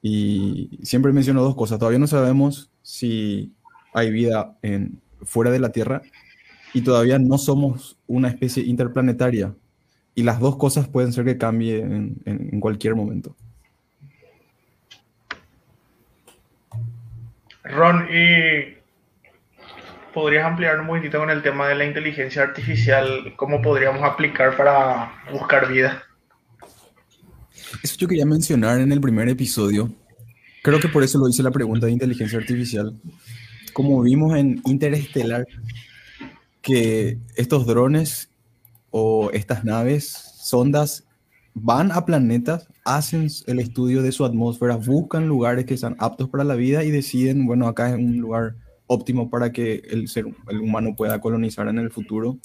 [0.00, 1.78] Y siempre menciono dos cosas.
[1.78, 3.52] Todavía no sabemos si
[3.92, 6.02] hay vida en, fuera de la Tierra
[6.72, 9.54] y todavía no somos una especie interplanetaria.
[10.14, 13.36] Y las dos cosas pueden ser que cambien en, en cualquier momento.
[17.64, 18.77] Ron, y
[20.12, 25.12] podrías ampliar un poquitito con el tema de la inteligencia artificial, cómo podríamos aplicar para
[25.32, 26.02] buscar vida.
[27.82, 29.90] Eso yo quería mencionar en el primer episodio.
[30.62, 32.94] Creo que por eso lo hice la pregunta de inteligencia artificial.
[33.72, 35.46] Como vimos en Interestelar,
[36.62, 38.30] que estos drones
[38.90, 40.04] o estas naves,
[40.40, 41.04] sondas,
[41.54, 46.44] van a planetas, hacen el estudio de su atmósfera, buscan lugares que sean aptos para
[46.44, 48.54] la vida y deciden, bueno, acá es un lugar
[48.88, 52.38] óptimo para que el ser el humano pueda colonizar en el futuro.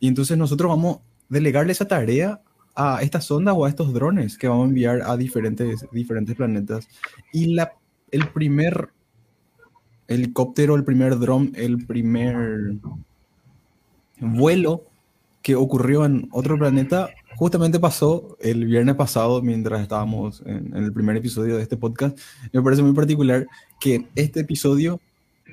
[0.00, 2.40] Y entonces nosotros vamos a delegarle esa tarea
[2.74, 6.88] a estas sondas o a estos drones que vamos a enviar a diferentes, diferentes planetas.
[7.32, 7.74] Y la,
[8.10, 8.88] el primer
[10.08, 12.76] helicóptero, el primer drone, el primer
[14.18, 14.84] vuelo
[15.42, 20.92] que ocurrió en otro planeta justamente pasó el viernes pasado mientras estábamos en, en, el
[20.92, 22.18] primer episodio de este podcast.
[22.52, 23.46] Me parece muy particular
[23.80, 25.00] que este episodio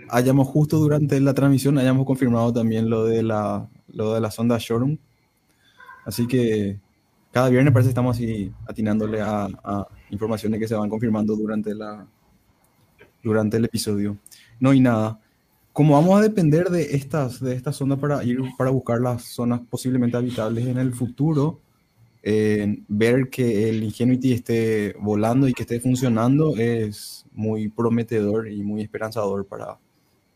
[0.09, 4.57] hayamos justo durante la transmisión, hayamos confirmado también lo de la, lo de la sonda
[4.59, 4.97] Shoreham.
[6.05, 6.79] Así que
[7.31, 11.75] cada viernes parece que estamos así atinándole a, a, informaciones que se van confirmando durante,
[11.75, 12.07] la,
[13.23, 14.17] durante el episodio.
[14.59, 15.19] No hay nada.
[15.73, 19.61] como vamos a depender de estas, de esta zona para ir para buscar las zonas
[19.69, 21.59] posiblemente habitables en el futuro,
[22.23, 28.61] eh, ver que el Ingenuity esté volando y que esté funcionando es muy prometedor y
[28.63, 29.77] muy esperanzador para,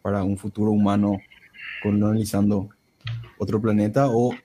[0.03, 1.17] para un futuro humano
[1.81, 2.69] colonizando
[3.39, 4.35] otro planeta o,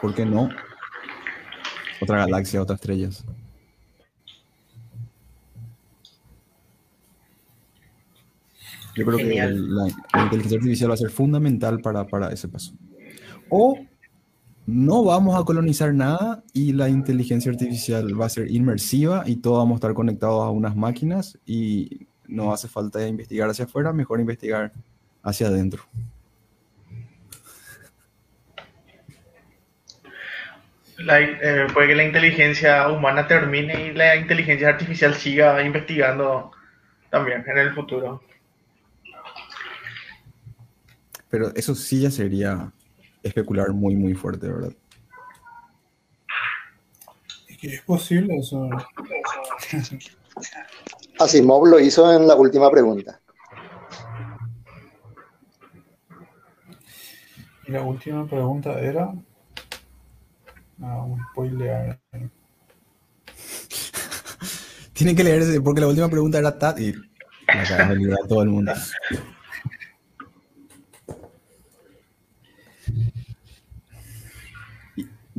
[0.00, 0.48] ¿por qué no?
[2.00, 3.24] Otra galaxia, otras estrellas.
[8.94, 9.88] Yo creo que la,
[10.22, 12.72] inteligencia artificial va a ser fundamental para, para ese paso.
[13.48, 13.78] O
[14.66, 19.58] no vamos a colonizar nada y la inteligencia artificial va a ser inmersiva y todos
[19.58, 24.20] vamos a estar conectados a unas máquinas y no hace falta investigar hacia afuera, mejor
[24.20, 24.72] investigar
[25.22, 25.84] hacia adentro.
[30.98, 36.52] Eh, puede que la inteligencia humana termine y la inteligencia artificial siga investigando
[37.10, 38.22] también en el futuro.
[41.28, 42.70] Pero eso sí ya sería
[43.22, 44.72] especular muy, muy fuerte, ¿verdad?
[47.48, 48.68] Es que es posible eso.
[51.18, 53.21] Asimov lo hizo en la última pregunta.
[57.72, 59.12] La última pregunta era.
[60.80, 61.98] Ah, un spoiler.
[64.92, 66.94] Tienen que leerse porque la última pregunta era Tat y
[67.46, 68.72] la de a todo el mundo.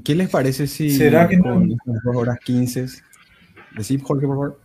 [0.04, 2.20] ¿Qué les parece si ¿Será que con no?
[2.20, 2.88] horas 15?
[3.78, 4.60] Decid, Jorge, por favor.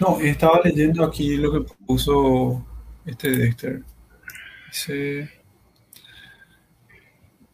[0.00, 2.66] No, estaba leyendo aquí lo que puso
[3.06, 3.82] este Dexter.
[4.68, 5.30] Dice,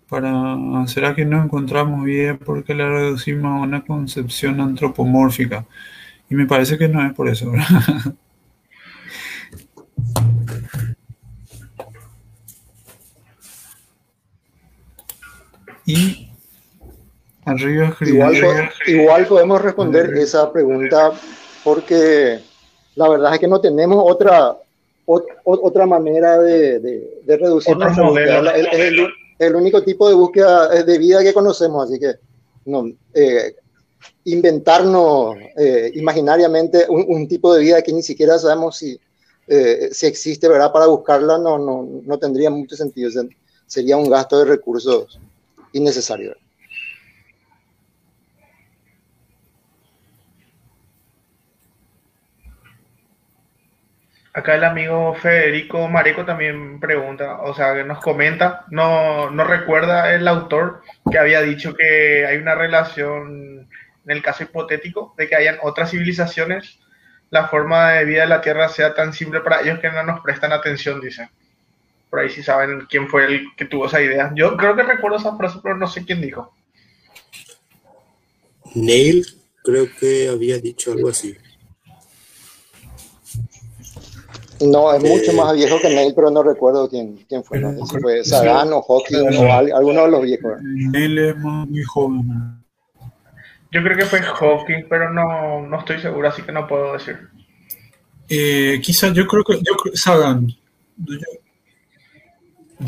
[0.09, 0.57] para,
[0.87, 5.67] ¿será que no encontramos bien porque la reducimos a una concepción antropomórfica?
[6.29, 7.67] Y me parece que no es por eso, ¿verdad?
[15.89, 16.29] Y
[17.45, 17.95] arriba,
[18.89, 21.13] igual, podemos responder esa pregunta
[21.63, 22.41] porque
[22.97, 24.57] la verdad es que no tenemos otra
[25.45, 28.03] otra manera de, de, reducir nuestra
[29.39, 32.15] el, único tipo de búsqueda de vida que conocemos, así que
[32.67, 33.55] no, eh,
[34.25, 38.99] inventarnos eh, imaginariamente un, tipo de vida que ni siquiera sabemos si,
[39.47, 40.73] eh, si existe, ¿verdad?
[40.73, 43.11] Para buscarla no, no, no tendría mucho sentido,
[43.67, 45.19] sería un gasto de recursos
[45.73, 46.35] innecesario.
[54.37, 60.15] Acá el amigo Federico Mareco también pregunta, o sea, que nos comenta, no, no recuerda
[60.15, 63.69] el autor que había dicho que hay una relación,
[64.05, 66.79] en el caso hipotético, de que hayan otras civilizaciones,
[67.31, 70.21] la forma de vida de la Tierra sea tan simple para ellos que no nos
[70.21, 71.31] prestan atención, dice
[72.11, 74.33] por ahí si saben quién fue el que tuvo esa idea.
[74.35, 76.51] Yo creo que recuerdo esa frase, pero no sé quién dijo.
[78.75, 79.27] Neil,
[79.63, 81.37] creo que había dicho algo así.
[84.61, 87.61] No, es mucho más viejo que Neil, pero no recuerdo quién, quién fue.
[87.61, 90.53] Si fue Sagan o Hawking o alguno de los viejos.
[90.63, 92.63] Neil es muy joven.
[93.73, 97.19] Yo creo que fue Hawking, pero no, no estoy seguro, así que no puedo decir.
[98.29, 100.49] Eh, quizás yo creo que yo, Sagan.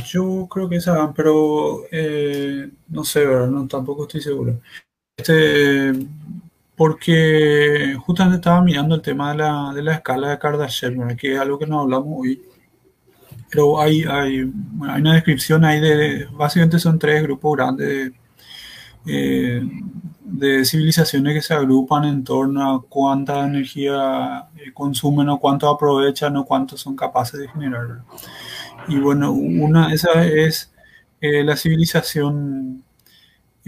[0.06, 3.48] Yo creo que esa, pero eh, no sé, ¿verdad?
[3.48, 4.60] No, tampoco estoy seguro.
[5.16, 5.92] Este,
[6.78, 11.40] porque justamente estaba mirando el tema de la, de la escala de Kardashev, que es
[11.40, 12.40] algo que no hablamos hoy.
[13.50, 14.50] Pero hay, hay,
[14.88, 18.12] hay una descripción ahí de, básicamente son tres grupos grandes de,
[19.06, 19.62] eh,
[20.22, 26.36] de civilizaciones que se agrupan en torno a cuánta energía eh, consumen o cuánto aprovechan
[26.36, 28.02] o cuánto son capaces de generar.
[28.86, 30.72] Y bueno, una esa es
[31.20, 32.84] eh, la civilización,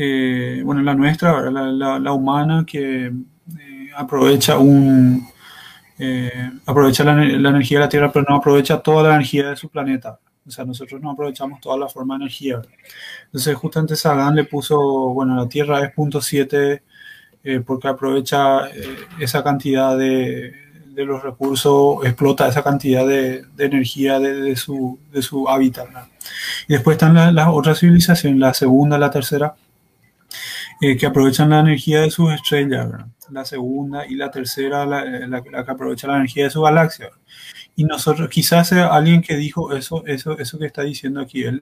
[0.02, 5.28] eh, bueno, la nuestra, la, la, humana, que eh, aprovecha un
[6.64, 10.18] aprovecha la, energía de la Tierra, pero no aprovecha toda la energía de su planeta.
[10.46, 12.62] O sea, nosotros no aprovechamos toda la forma de energía.
[13.26, 16.82] Entonces, justamente Sagan le puso, bueno, la Tierra es punto 7
[17.66, 18.68] porque aprovecha
[19.18, 20.54] esa cantidad de,
[20.94, 25.88] de los recursos explota esa cantidad de, energía de, su, de su hábitat.
[26.68, 29.54] Y después están las otras civilizaciones, la segunda, la tercera,
[30.80, 32.88] eh, que aprovechan la energía de sus estrellas,
[33.30, 37.10] la segunda y la tercera, la, que aprovecha la energía de su galaxia.
[37.76, 41.60] Y nosotros, quizás sea alguien que dijo eso, eso, eso que está diciendo aquí él,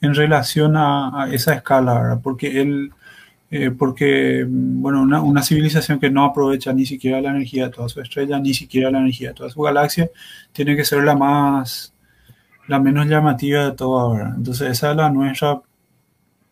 [0.00, 2.92] en relación a, esa escala, porque él
[3.52, 8.00] eh, porque, bueno, una, civilización que no aprovecha ni siquiera la energía de toda su
[8.00, 10.08] estrella, ni siquiera la energía de toda su galaxia,
[10.52, 11.92] tiene que ser la más,
[12.68, 14.34] la menos llamativa de todas, ¿verdad?
[14.36, 15.60] Entonces esa es la nuestra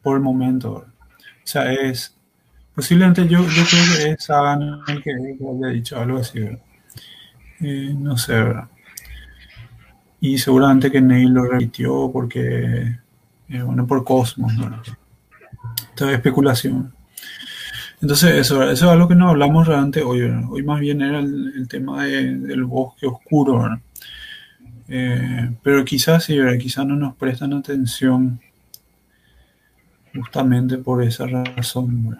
[0.02, 0.97] por el momento, ¿verdad?
[1.48, 2.14] O sea, es
[2.74, 6.60] posiblemente yo, yo creo que es Sagan el que, haya dicho algo así, ¿verdad?
[7.60, 8.68] Eh, no sé, ¿verdad?
[10.20, 12.98] Y seguramente que Neil lo repitió porque,
[13.48, 14.82] eh, bueno, por Cosmos, ¿verdad?
[15.96, 16.92] Es especulación.
[18.02, 20.20] Entonces, eso, eso es algo que no hablamos realmente hoy.
[20.20, 20.44] ¿verdad?
[20.50, 23.80] Hoy más bien era el, tema de- del bosque oscuro.
[24.86, 28.38] Eh, pero quizás sí, quizás no nos prestan atención
[30.14, 32.18] justamente por esa razón.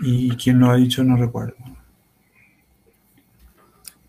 [0.00, 1.56] Y quien lo ha dicho no recuerdo.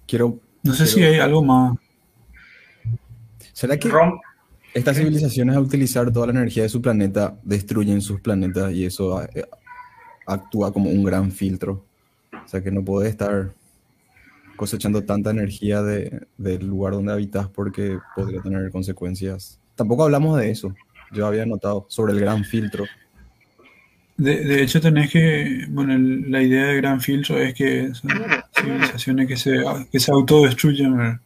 [0.07, 0.39] Quiero.
[0.63, 1.77] No sé quiero- si hay algo más.
[3.53, 4.19] ¿Será que Rom-
[4.73, 9.21] estas civilizaciones al utilizar toda la energía de su planeta destruyen sus planetas y eso
[9.23, 9.45] eh,
[10.25, 11.85] actúa como un gran filtro?
[12.33, 13.51] O sea que no puedes estar
[14.55, 19.59] cosechando tanta energía de- del lugar donde habitas porque podría tener consecuencias.
[19.75, 20.73] Tampoco hablamos de eso.
[21.11, 22.85] Yo había notado sobre el gran filtro.
[24.17, 25.65] De, de hecho, tenés que.
[25.69, 28.11] Bueno, el- la idea de gran filtro es que son
[28.53, 30.97] civilizaciones que se, que se autodestruyen.
[30.97, 31.19] ¿verdad?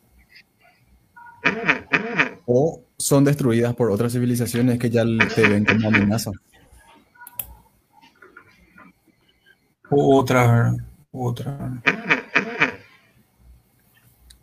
[2.45, 5.03] O son destruidas por otras civilizaciones que ya
[5.35, 6.31] te ven como amenaza.
[9.89, 10.19] O.
[10.19, 10.75] Otras.
[11.11, 11.71] ¿verdad?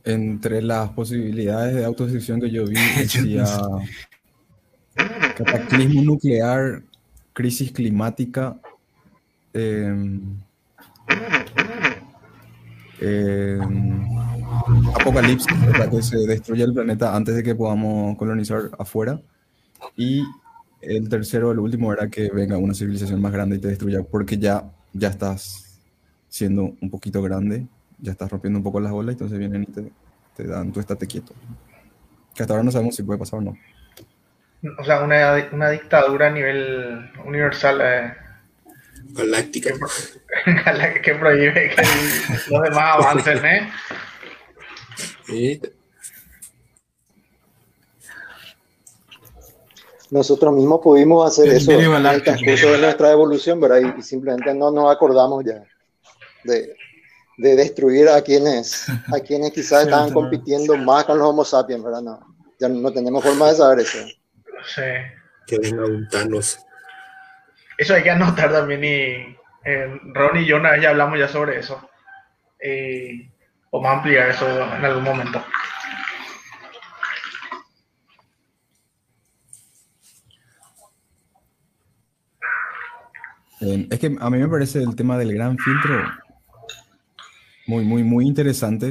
[0.05, 3.45] Entre las posibilidades de autodestrucción que yo vi, decía
[5.45, 6.83] cataclismo nuclear,
[7.33, 8.57] crisis climática,
[9.53, 10.21] em,
[13.01, 14.07] em,
[14.95, 15.91] apocalipsis, ¿verdad?
[15.91, 19.21] que se destruye el planeta antes de que podamos colonizar afuera.
[19.97, 20.23] Y
[20.81, 24.39] el tercero, el último, era que venga una civilización más grande y te destruya, porque
[24.39, 25.81] ya, ya estás
[26.29, 27.67] siendo un poquito grande,
[27.99, 29.93] ya estás rompiendo un poco las olas, entonces vienen y te,
[30.37, 31.35] te dan, tú estate quieto.
[32.35, 33.57] Que hasta ahora no sabemos si puede pasar o no.
[34.79, 38.15] O sea, una, una dictadura a nivel universal eh,
[39.13, 39.71] Galáctica.
[40.45, 41.83] que, que prohíbe que
[42.51, 43.73] los demás avancen, ¿eh?
[45.27, 45.61] Sí.
[50.11, 53.95] Nosotros mismos pudimos hacer El eso en el transcurso de nuestra evolución, ¿verdad?
[53.97, 55.65] Y, y simplemente no nos acordamos ya
[56.45, 56.75] de,
[57.37, 62.03] de destruir a quienes, a quienes quizás estaban compitiendo más con los Homo sapiens, ¿verdad?
[62.03, 63.99] No, ya no tenemos forma de saber eso.
[64.65, 64.83] Sí.
[65.47, 66.59] Que venga un Thanos.
[67.79, 71.29] Eso hay que anotar también y eh, Ron y yo una vez ya hablamos ya
[71.29, 71.89] sobre eso.
[72.63, 73.27] Y
[73.73, 75.43] vamos a ampliar eso en algún momento.
[83.61, 86.03] Eh, es que a mí me parece el tema del gran filtro
[87.67, 88.89] muy, muy, muy interesante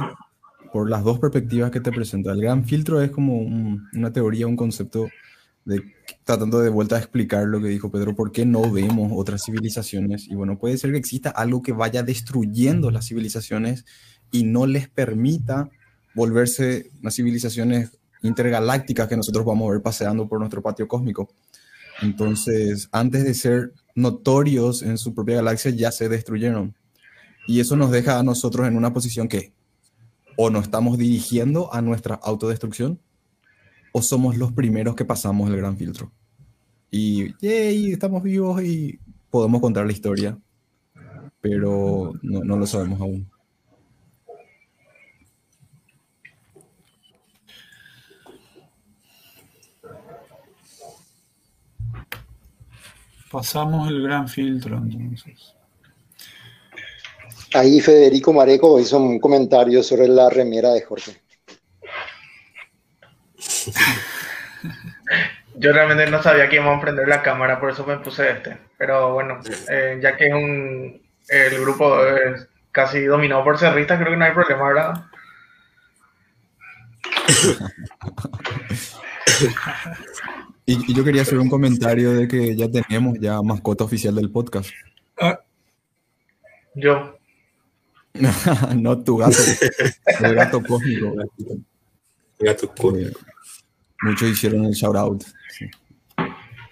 [0.72, 2.30] por las dos perspectivas que te presenta.
[2.32, 5.08] El gran filtro es como un- una teoría, un concepto
[5.70, 9.44] de tratando de vuelta a explicar lo que dijo Pedro, por qué no vemos otras
[9.44, 10.28] civilizaciones.
[10.28, 13.84] Y bueno, puede ser que exista algo que vaya destruyendo las civilizaciones
[14.30, 15.70] y no les permita
[16.14, 21.30] volverse unas civilizaciones intergalácticas que nosotros vamos a ver paseando por nuestro patio cósmico.
[22.02, 26.74] Entonces, antes de ser notorios en su propia galaxia, ya se destruyeron.
[27.46, 29.52] Y eso nos deja a nosotros en una posición que
[30.36, 33.00] o nos estamos dirigiendo a nuestra autodestrucción
[33.92, 36.10] o somos los primeros que pasamos el gran filtro.
[36.90, 38.98] Y yay, estamos vivos y
[39.30, 40.38] podemos contar la historia,
[41.40, 43.30] pero no, no lo sabemos aún.
[53.30, 55.54] Pasamos el gran filtro, entonces.
[57.54, 61.19] Ahí Federico Mareco hizo un comentario sobre la remera de Jorge.
[65.56, 68.56] Yo realmente no sabía que íbamos a prender la cámara, por eso me puse este.
[68.78, 74.12] Pero bueno, eh, ya que es un el grupo es casi dominado por cerristas, creo
[74.12, 75.04] que no hay problema, ¿verdad?
[80.66, 84.30] Y, y yo quería hacer un comentario de que ya tenemos ya mascota oficial del
[84.30, 84.70] podcast.
[86.74, 87.18] Yo.
[88.76, 89.36] no tu gato,
[90.20, 91.14] el gato cósmico.
[92.40, 92.72] Gato
[94.02, 95.22] muchos hicieron el shout out.
[95.50, 95.66] Sí.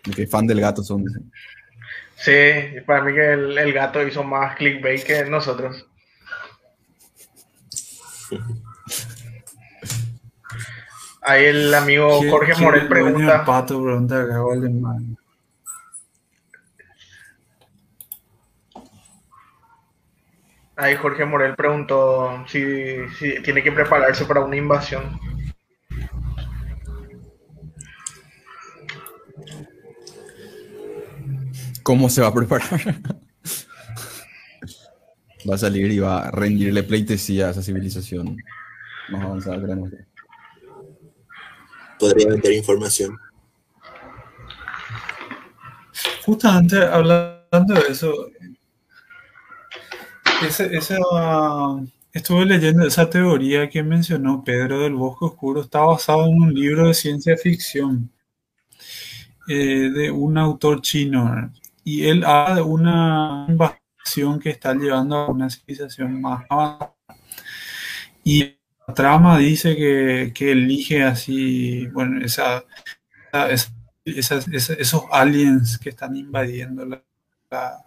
[0.07, 1.05] Y Que fan del gato son.
[2.17, 2.33] Sí,
[2.87, 5.87] para mí que el, el gato hizo más clickbait que nosotros.
[11.23, 13.45] Ahí el amigo ¿Qué- Jorge Morel dueño de pregunta.
[13.45, 14.27] Pato pregunta.
[20.77, 25.19] Ahí Jorge Morel preguntó si, si tiene que prepararse para una invasión.
[31.89, 33.01] ¿Cómo se va a preparar?
[35.49, 38.37] va a salir y va a rendirle pleitesía a esa civilización
[39.09, 40.07] más avanzada que la nuestra.
[41.99, 43.17] Podría vender información.
[46.27, 48.13] Justamente hablando de eso,
[50.47, 50.99] ese, esa,
[52.13, 56.89] estuve leyendo esa teoría que mencionó Pedro del Bosque Oscuro, está basado en un libro
[56.89, 58.11] de ciencia ficción
[59.49, 61.51] eh, de un autor chino
[61.85, 66.95] y él habla de una invasión que está llevando a una civilización más avanzada.
[68.25, 72.65] Y la trama dice que, que elige así, bueno, esa,
[74.07, 77.03] esa- esa- esos aliens que están invadiendo la,
[77.51, 77.85] la-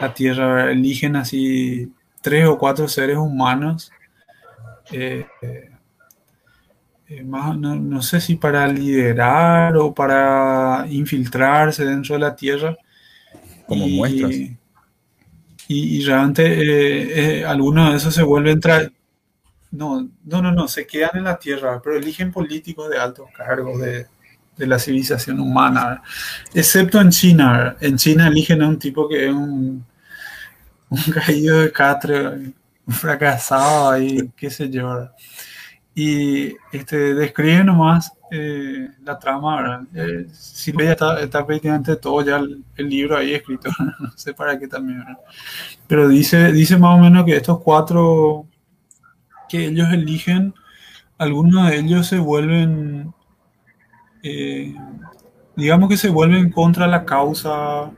[0.00, 3.92] la Tierra, eligen así tres o cuatro seres humanos.
[4.92, 5.70] eh, eh,
[7.08, 12.76] eh, más, no, no sé si para liderar o para infiltrarse dentro de la Tierra.
[13.68, 14.34] Como y, muestras.
[15.68, 18.90] Y, y realmente eh, eh, algunos de esos se vuelven tra-
[19.72, 23.80] no, no, no, no, se quedan en la Tierra, pero eligen políticos de altos cargos
[23.80, 24.06] de,
[24.56, 26.02] de la civilización humana,
[26.54, 27.76] excepto en China.
[27.80, 29.84] En China eligen a un tipo que es un,
[30.90, 32.54] un caído de catre, un
[32.94, 35.10] fracasado ahí, qué sé yo.
[35.94, 39.82] Y este, describe nomás eh, la trama, ¿verdad?
[39.94, 44.34] Eh, Silvia ya está, está prácticamente todo ya el, el libro ahí escrito, no sé
[44.34, 45.18] para qué también, ¿verdad?
[45.86, 48.46] Pero dice, dice más o menos que estos cuatro
[49.48, 50.54] que ellos eligen,
[51.16, 53.12] algunos de ellos se vuelven,
[54.22, 54.74] eh,
[55.56, 57.90] digamos que se vuelven contra la causa,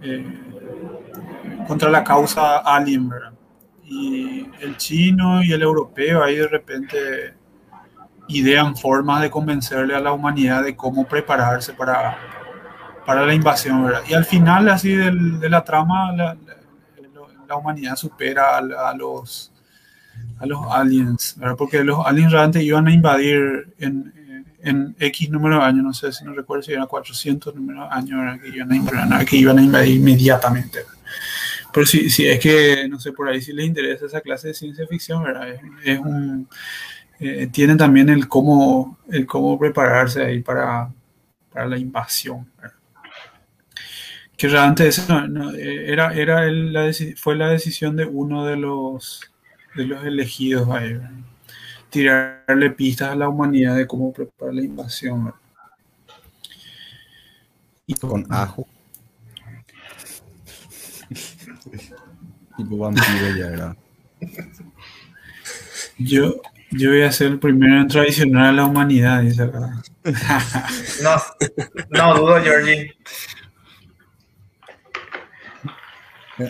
[0.00, 0.24] eh,
[1.66, 3.32] contra la causa alien, ¿verdad?
[3.84, 7.34] Y el chino y el europeo ahí de repente
[8.28, 12.16] idean formas de convencerle a la humanidad de cómo prepararse para,
[13.06, 14.02] para la invasión, ¿verdad?
[14.08, 16.36] Y al final, así de la trama, la,
[17.46, 19.52] la- humanidad supera a, los
[20.38, 21.36] a los aliens.
[21.58, 24.12] Porque los aliens realmente iban a invadir en,
[24.62, 27.94] en X número de años, no sé si no recuerdo si eran 400 números de
[27.96, 28.40] años.
[28.40, 30.80] Que iban a invadir, que iban a invadir inmediatamente.
[31.72, 34.54] Pero si, si es que, no sé, por ahí si les interesa esa clase de
[34.54, 35.48] ciencia ficción, ¿verdad?
[35.84, 36.48] Es un,
[37.20, 40.90] eh, tienen también el cómo, el cómo prepararse ahí para,
[41.52, 42.46] para la invasión.
[44.36, 48.44] Que realmente ese no- no, eh, era, era el- la fue la decisión de uno
[48.46, 49.30] de los
[49.76, 51.10] de los elegidos ahí, ¿verdad?
[51.90, 55.26] tirarle pistas a la humanidad de cómo preparar la invasión.
[55.26, 55.40] ¿verdad?
[57.86, 58.66] Y Con ajo.
[62.56, 63.76] tipo vampiro ya era.
[65.98, 66.40] yo,
[66.78, 69.70] yo voy a ser el primero en traicionar a la humanidad, dice acá.
[71.02, 71.16] No,
[71.90, 72.92] no dudo, Georgie.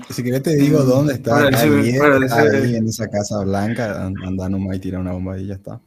[0.08, 4.48] Si querés te digo dónde está Para para ahí en esa casa blanca, an- anda
[4.48, 5.74] nomás y tira una bomba y ya está.
[5.74, 5.80] A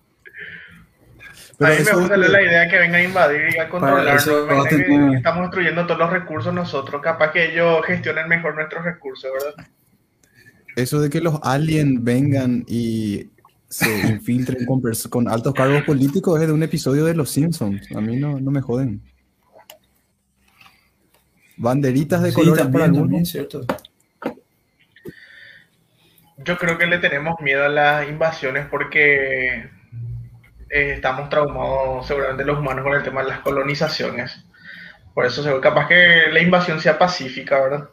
[1.58, 4.28] Pero mí me gusta que- la idea de que vengan a invadir y a controlarnos.
[4.28, 7.02] a estamos destruyendo todos los recursos nosotros.
[7.02, 9.66] Capaz que ellos gestionen mejor nuestros recursos, ¿verdad?
[10.76, 13.32] Eso de que los aliens vengan y
[13.70, 14.66] se infiltren
[15.10, 17.88] con, altos cargos políticos es de un episodio de Los Simpsons.
[17.96, 19.02] A mí no, no me joden.
[21.58, 23.30] Banderitas de Sí, colores para también, algunos.
[23.30, 23.66] cierto.
[26.38, 29.70] Yo creo que le tenemos miedo a las invasiones porque
[30.70, 34.46] eh, estamos traumados seguramente los humanos con el tema de las colonizaciones.
[35.14, 37.90] Por eso capaz que la invasión sea pacífica, ¿verdad?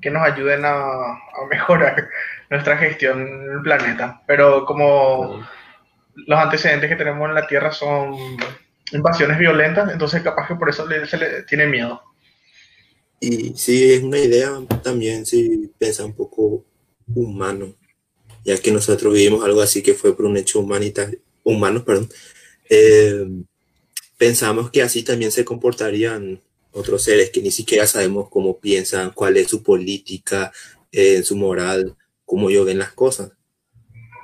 [0.00, 1.18] Que nos ayuden a,
[1.50, 2.08] mejorar
[2.50, 4.22] nuestra gestión en el planeta.
[4.26, 5.44] Pero como
[6.14, 8.16] los antecedentes que tenemos en la Tierra son
[8.92, 12.02] invasiones violentas, entonces capaz que por eso le- se le tiene miedo.
[13.20, 14.52] Y sí, es una idea
[14.82, 16.64] también, si piensa un poco
[17.14, 17.74] humano,
[18.44, 22.08] ya que nosotros vivimos algo así que fue por un hecho humanitario, humano, perdón.
[22.70, 23.26] Eh,
[24.16, 26.40] pensamos que así también se comportarían
[26.72, 30.52] otros seres que ni siquiera sabemos cómo piensan, cuál es su política,
[30.92, 33.32] eh, su moral, cómo ellos ven las cosas.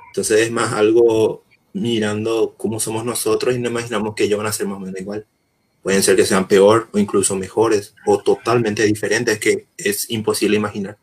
[0.07, 1.43] Entonces es más algo
[1.73, 4.99] mirando cómo somos nosotros y no imaginamos que ellos van a ser más o menos
[5.01, 5.25] igual.
[5.83, 10.97] Pueden ser que sean peor o incluso mejores o totalmente diferentes que es imposible imaginar.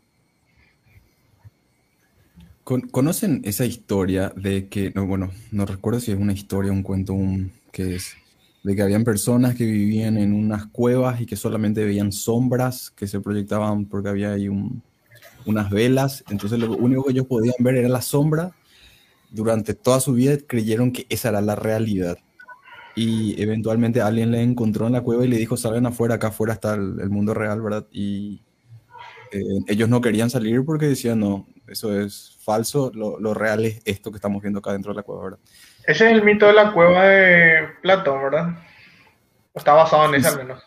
[2.65, 6.83] Con- ¿Conocen esa historia de que, no, bueno, no recuerdo si es una historia, un
[6.83, 8.15] cuento, un, que es,
[8.63, 13.07] de que habían personas que vivían en unas cuevas y que solamente veían sombras que
[13.09, 14.83] se proyectaban porque había ahí un-
[15.47, 18.53] unas velas, entonces lo único que ellos podían ver era la sombra.
[19.31, 22.19] Durante toda su vida creyeron que esa era la realidad.
[22.95, 26.55] y eventualmente alguien le encontró en la cueva y le dijo, salgan afuera, acá afuera
[26.55, 27.87] está el, el mundo real, ¿verdad?
[27.93, 28.43] Y
[29.33, 33.81] eh, ellos no querían salir porque decían, no, eso es falso, lo, lo, real es
[33.85, 35.39] esto que estamos viendo acá dentro de la cueva, ¿verdad?
[35.87, 38.59] Ese es el mito de la cueva de Platón, ¿verdad?
[39.53, 40.63] ¿O está basado en ese al menos?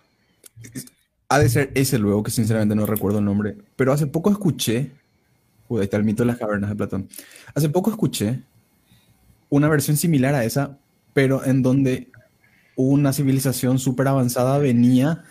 [1.29, 4.91] Ha de ser ese luego, que sinceramente no recuerdo el nombre, pero hace poco escuché,
[5.67, 7.09] uy, ahí está el mito de las cavernas de Platón,
[7.53, 8.41] hace poco escuché
[9.49, 10.77] una versión similar a esa,
[11.13, 12.09] pero en donde
[12.75, 15.23] una civilización súper avanzada venía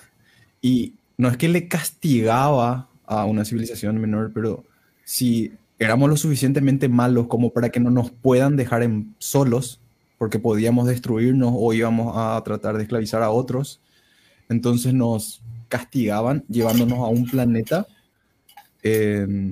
[0.63, 4.65] y no es que le castigaba a una civilización menor, pero
[5.05, 9.81] si éramos lo suficientemente malos como para que no nos puedan dejar en solos,
[10.19, 13.81] porque podíamos destruirnos o íbamos a tratar de esclavizar a otros,
[14.49, 17.87] entonces nos castigaban llevándonos a un planeta
[18.83, 19.49] eh,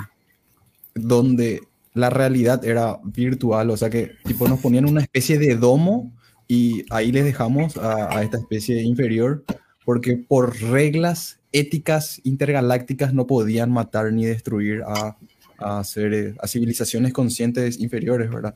[0.95, 1.63] donde
[1.95, 6.13] la realidad era virtual, o sea que tipo nos ponían una especie de domo
[6.47, 9.45] y ahí les dejamos a, a esta especie inferior
[9.85, 15.17] porque por reglas éticas intergalácticas no podían matar ni destruir a,
[15.65, 18.55] a, seres, a civilizaciones conscientes inferiores, ¿verdad?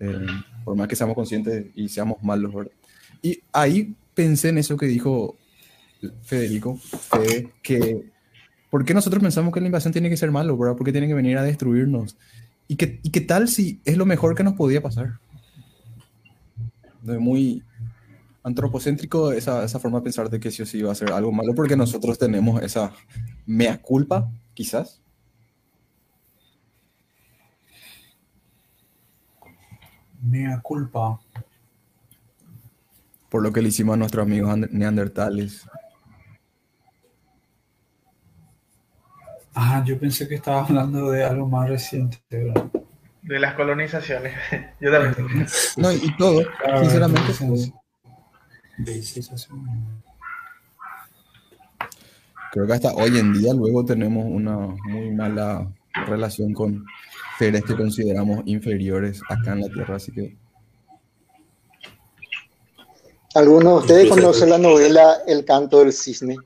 [0.00, 0.26] Eh,
[0.64, 2.72] por más que seamos conscientes y seamos malos, ¿verdad?
[3.22, 5.36] Y ahí pensé en eso que dijo
[6.22, 8.10] Federico, Fede, que
[8.70, 10.76] ¿por qué nosotros pensamos que la invasión tiene que ser malo, ¿verdad?
[10.76, 12.16] ¿Por qué tiene que venir a destruirnos?
[12.68, 15.18] ¿Y qué, ¿Y qué tal si es lo mejor que nos podía pasar?
[17.02, 17.62] Muy,
[18.46, 21.32] antropocéntrico esa, esa, forma de pensar de que sí o sí va a ser algo
[21.32, 22.92] malo porque nosotros tenemos esa
[23.44, 25.00] mea culpa, quizás.
[30.26, 31.20] Mea culpa.
[33.28, 35.66] Por lo que le hicimos a nuestros amigos neandertales.
[39.54, 42.66] Ah, yo pensé que estaba hablando de algo más reciente, ¿verdad?
[43.22, 44.34] De las colonizaciones.
[44.80, 45.46] Yo también.
[45.76, 47.32] No, y todo, ah, sinceramente.
[52.52, 55.66] Creo que hasta hoy en día luego tenemos una muy mala
[56.06, 56.84] relación con
[57.38, 60.36] seres que consideramos inferiores acá en la Tierra, así que...
[63.34, 66.36] ¿Alguno de ustedes conoce la novela El canto del cisne?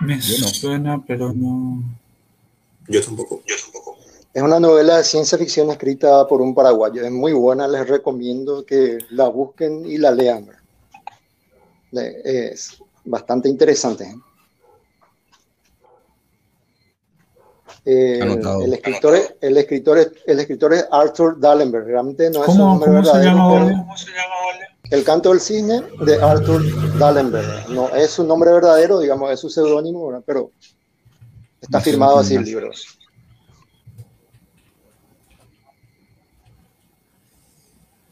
[0.00, 0.22] Me no.
[0.22, 1.82] suena, pero no...
[2.88, 3.98] Yo tampoco, yo tampoco.
[4.32, 7.04] Es una novela de ciencia ficción escrita por un paraguayo.
[7.04, 10.48] Es muy buena, les recomiendo que la busquen y la lean.
[11.92, 14.12] Es bastante interesante.
[17.84, 18.22] El,
[18.64, 21.86] el, escritor, es, el, escritor es, el escritor es Arthur Dallenberg.
[21.86, 23.30] Realmente no es ¿Cómo, un nombre ¿cómo se verdadero.
[23.36, 24.66] llama, pero- ¿Cómo se llama, Vale?
[24.90, 27.70] El canto del cisne de Arthur Dallenberg.
[27.70, 30.50] No es su nombre verdadero, digamos, es su seudónimo, pero
[31.60, 32.70] está No firmado así el libro.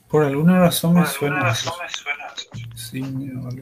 [0.09, 1.53] Por alguna razón me suena.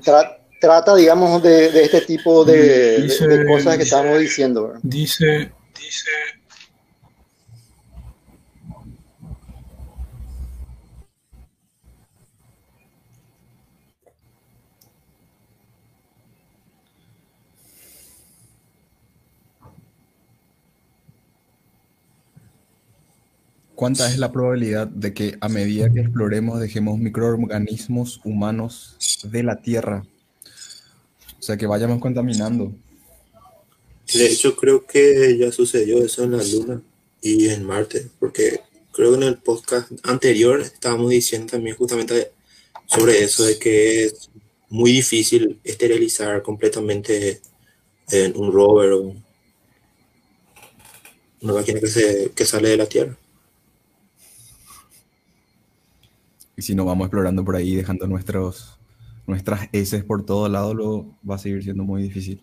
[0.04, 4.68] Tra- trata, digamos, de, de este tipo de, de- Dice- de cosas que estamos diciendo.
[4.68, 4.80] ¿verdad?
[4.82, 6.10] Dice, dice.
[23.74, 29.60] ¿Cuánta es la probabilidad de que a medida que exploremos dejemos microorganismos humanos de la
[29.60, 30.02] Tierra?
[31.38, 32.72] O sea, que vayamos contaminando.
[34.14, 36.82] De hecho, creo que ya sucedió eso en la Luna
[37.20, 38.60] y en Marte, porque
[38.92, 42.32] creo que en el podcast anterior estábamos diciendo también justamente
[42.86, 44.30] sobre eso, de que es
[44.68, 47.40] muy difícil esterilizar completamente
[48.10, 49.14] en un rover o
[51.42, 53.16] una máquina que, se, que sale de la Tierra.
[56.56, 58.78] Y si no vamos explorando por ahí, dejando nuestros,
[59.26, 62.40] nuestras heces por todo lado, luego va a seguir siendo muy difícil.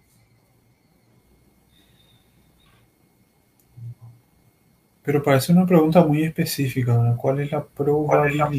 [5.03, 6.97] Pero parece una pregunta muy específica.
[6.97, 7.15] ¿verdad?
[7.17, 8.49] ¿Cuál es la probabilidad?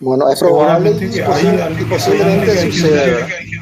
[0.00, 3.60] Bueno, es probable que hay- posiblemente hay-.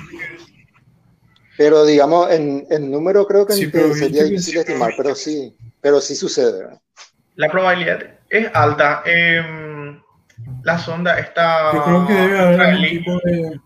[1.58, 5.54] Pero digamos, en, en número creo que Sí, pero sería difícil sí, estimar, pero sí,
[5.82, 6.58] pero sí sucede.
[6.62, 6.80] ¿verdad?
[7.36, 9.02] La probabilidad es alta.
[9.04, 10.00] Em,
[10.62, 11.74] la sonda está.
[11.74, 13.60] Yo creo que debe haber algún tipo de.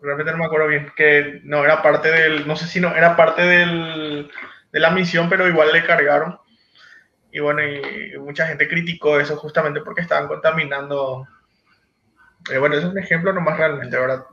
[0.00, 3.14] Realmente no me acuerdo bien, que no era parte del, no sé si no era
[3.14, 4.28] parte del,
[4.72, 6.36] de la misión, pero igual le cargaron.
[7.30, 11.28] y bueno, y mucha gente criticó eso justamente porque estaban contaminando.
[12.50, 14.24] Eh, bueno, es un ejemplo nomás realmente, ¿verdad?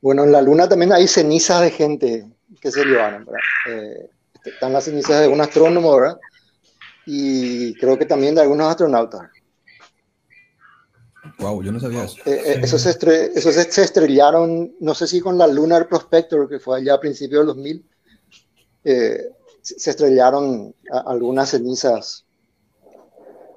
[0.00, 2.26] Bueno, en la Luna también hay cenizas de gente
[2.60, 3.40] que se llevaron, ¿verdad?
[3.68, 4.10] Eh,
[4.44, 6.18] están las cenizas de un astrónomo, ¿verdad?
[7.06, 9.22] Y creo que también de algunos astronautas.
[11.38, 12.20] Wow, yo no sabía eso.
[12.26, 16.58] Eh, eh, esos, estre- esos se estrellaron, no sé si con la Lunar Prospector, que
[16.58, 17.84] fue allá a principios del 2000,
[18.84, 19.28] eh,
[19.60, 20.74] se estrellaron
[21.06, 22.26] algunas cenizas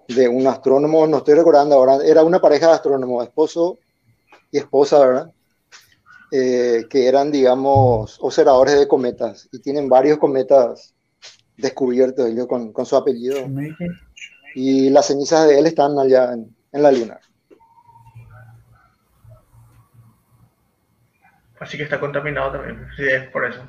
[0.08, 3.80] de un astrónomo, no estoy recordando ahora, era una pareja de astrónomos, esposo
[4.52, 5.32] y esposa, ¿verdad?
[6.32, 10.94] Eh, que eran, digamos, observadores de cometas y tienen varios cometas
[11.56, 13.38] descubiertos ellos con, con su apellido
[14.54, 17.20] y las cenizas de él están allá en, en la luna.
[21.60, 23.62] Así que está contaminado también, sí, es por eso.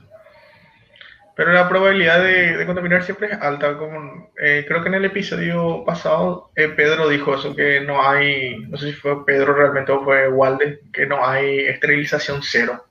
[1.36, 3.76] Pero la probabilidad de, contaminar siempre es alta.
[3.76, 8.58] Como, eh, creo que en el episodio pasado eh, Pedro dijo eso, que no hay,
[8.68, 12.82] no sé si fue Pedro realmente o fue Walde, que no hay esterilización cero.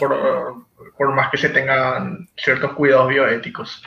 [0.00, 0.64] Por,
[0.96, 3.82] por más que se tengan ciertos cuidados bioéticos.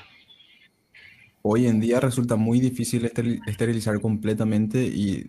[1.41, 5.25] Hoy en día resulta muy difícil esteril- esterilizar completamente y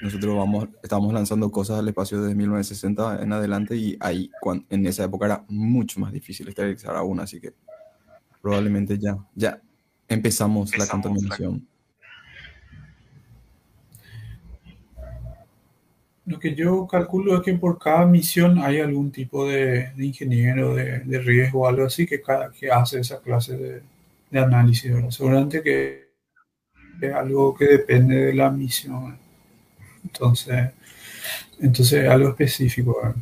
[0.00, 4.30] nosotros vamos, estamos lanzando cosas al espacio desde 1960 en adelante y ahí
[4.70, 7.52] en esa época era mucho más difícil esterilizar aún, así que
[8.40, 9.60] probablemente ya, ya
[10.08, 11.66] empezamos la contaminación.
[16.26, 20.74] Lo que yo calculo es que por cada misión hay algún tipo de, de ingeniero
[20.76, 23.82] de, de riesgo o algo así que, cada, que hace esa clase de,
[24.30, 24.92] de análisis.
[24.92, 25.10] ¿verdad?
[25.10, 26.10] Seguramente que
[27.00, 29.18] es algo que depende de la misión.
[30.12, 30.70] Entonces,
[31.60, 32.96] entonces algo específico.
[33.02, 33.16] ¿verdad?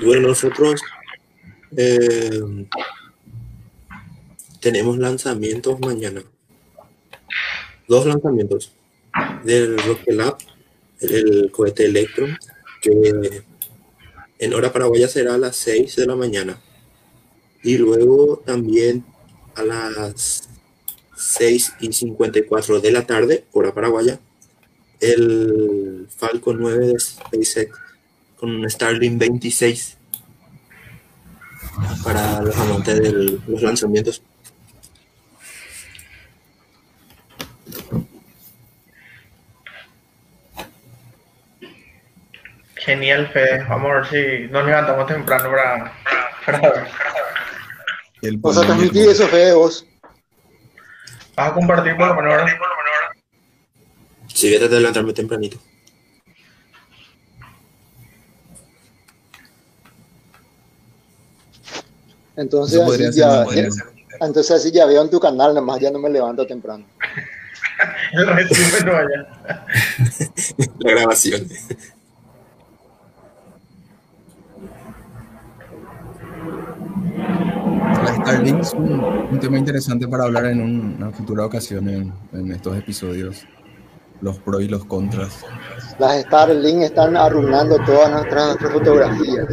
[0.00, 0.80] Y bueno, nosotros
[1.76, 2.66] eh,
[4.60, 6.22] tenemos lanzamientos mañana.
[7.88, 8.72] Dos lanzamientos.
[9.44, 10.38] Del Rocket Lab,
[11.00, 12.36] el, cohete Electron,
[12.80, 13.42] que
[14.38, 16.60] en hora paraguaya será a las 6 de la mañana.
[17.62, 19.04] Y luego también
[19.54, 20.48] a las
[21.16, 24.20] 6 y 54 de la tarde, hora paraguaya,
[25.00, 27.78] el Falcon 9 de SpaceX
[28.36, 29.96] con un Starlink 26
[32.02, 33.12] para los amantes de
[33.46, 34.22] los lanzamientos.
[42.84, 43.64] Genial, Fede.
[43.68, 45.92] Vamos a ver si nos levantamos temprano para,
[46.46, 46.86] para ver.
[48.22, 49.86] El Vamos a polémico- transmitir eso, Fede, vos.
[51.36, 52.58] Vas a compartir por lo menos ahora.
[54.28, 55.58] Si voy a tratar de levantarme tempranito.
[62.36, 63.44] Entonces así, ser ya,
[64.20, 66.84] entonces así ya veo en tu canal, nomás ya no me levanto temprano.
[68.12, 69.66] El resumen no vaya.
[70.80, 71.48] La grabación.
[78.04, 79.00] La Starlink es un,
[79.30, 83.44] un tema interesante para hablar en un- una futura ocasión en, en estos episodios.
[84.20, 85.44] Los pros y los contras.
[85.98, 89.46] Las Starlink están arruinando todas nuestras, nuestras fotografías.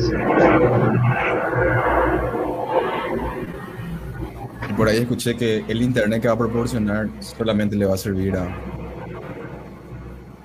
[4.69, 7.97] Y por ahí escuché que el internet que va a proporcionar solamente le va a
[7.97, 8.47] servir a,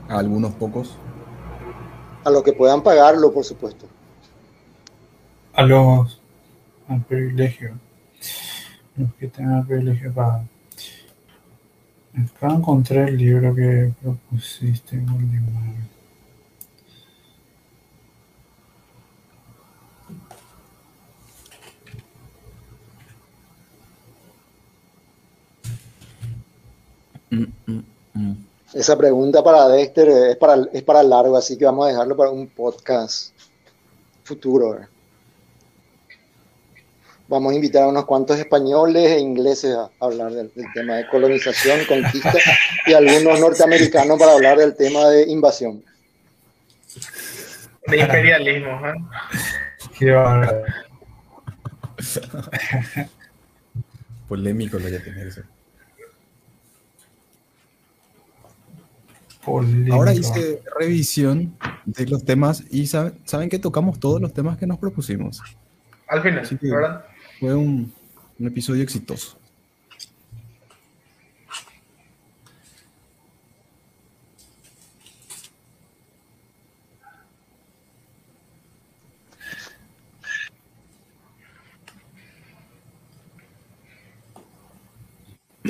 [0.09, 0.97] a algunos pocos.
[2.25, 3.87] A lo que puedan pagarlo, por supuesto.
[5.55, 6.21] A los
[6.89, 7.75] al privilegio.
[8.97, 10.45] Los que tengan privilegio para.
[12.15, 15.75] Acá encontré el libro que propusiste, Waldemar.
[27.31, 28.33] Mm.
[28.73, 32.31] Esa pregunta para Dexter es para, es para largo, así que vamos a dejarlo para
[32.31, 33.33] un podcast
[34.25, 34.81] futuro.
[37.29, 41.09] Vamos a invitar a unos cuantos españoles e ingleses a hablar del, del tema de
[41.09, 42.35] colonización, conquista
[42.87, 45.83] y algunos norteamericanos para hablar del tema de invasión.
[47.89, 48.87] De imperialismo.
[48.87, 48.95] ¿eh?
[49.99, 50.63] Qué bárbaro.
[54.29, 55.25] Polémico lo que tiene.
[59.45, 59.95] Polémico.
[59.95, 64.67] Ahora hice revisión de los temas y saben, saben que tocamos todos los temas que
[64.67, 65.41] nos propusimos.
[66.09, 67.05] Al final, Sí, que- ¿verdad?
[67.39, 67.93] Fue un,
[68.41, 69.39] episodio exitoso.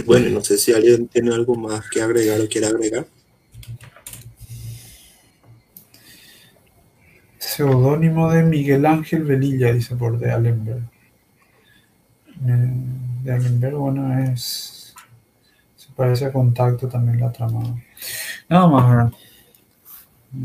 [0.04, 3.08] Bueno, no sé si alguien tiene algo más que agregar o quiere agregar.
[7.38, 10.95] Seudónimo de Miguel Ángel Velilla, dice por de Allenberg.
[12.40, 14.94] De Allenberg, bueno, es.
[15.76, 17.60] Se parece a contacto también la trama.
[18.48, 19.12] Nada más, ¿verdad?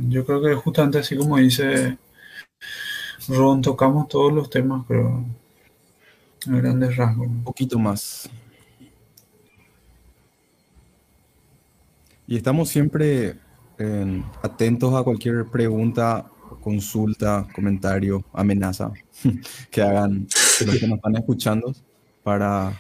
[0.10, 1.98] Yo creo que justamente así como dice
[3.28, 5.24] Ron, tocamos todos los temas, pero
[6.48, 7.28] a grandes rasgos.
[7.28, 8.30] Un poquito más.
[12.28, 13.36] Y estamos siempre
[13.78, 16.26] eh, atentos a cualquier pregunta,
[16.61, 18.92] consulta, comentario, amenaza
[19.72, 20.28] que hagan
[20.65, 21.73] los que nos están escuchando
[22.23, 22.80] para,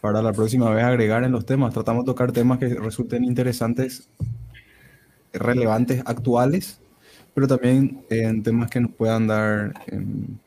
[0.00, 1.74] para la próxima vez agregar en los temas.
[1.74, 4.08] Tratamos de tocar temas que resulten interesantes,
[5.32, 6.80] relevantes, actuales,
[7.34, 10.38] pero también en temas que nos puedan dar, em,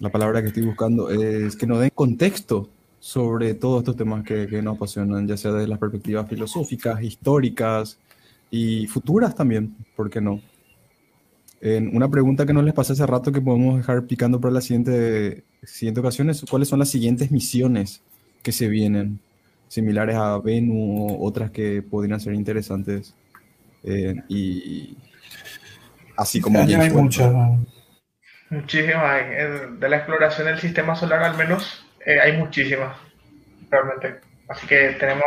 [0.00, 2.68] la palabra que estoy buscando es que nos den contexto
[3.00, 7.98] sobre todos estos temas que, que nos apasionan, ya sea desde las perspectivas filosóficas, históricas
[8.50, 10.40] y futuras también, ¿por qué no?
[11.60, 14.60] En una pregunta que no les pasé hace rato que podemos dejar picando para la
[14.60, 18.00] siguiente, siguiente ocasión es cuáles son las siguientes misiones
[18.42, 19.18] que se vienen,
[19.66, 23.14] similares a Venu o otras que podrían ser interesantes.
[23.84, 24.96] eh, y
[26.16, 27.32] así como año hay muchas.
[28.50, 29.20] Muchísimas.
[29.22, 32.96] Eh, De la exploración del sistema solar al menos eh, hay muchísimas,
[33.70, 34.20] realmente.
[34.48, 35.24] Así que tenemos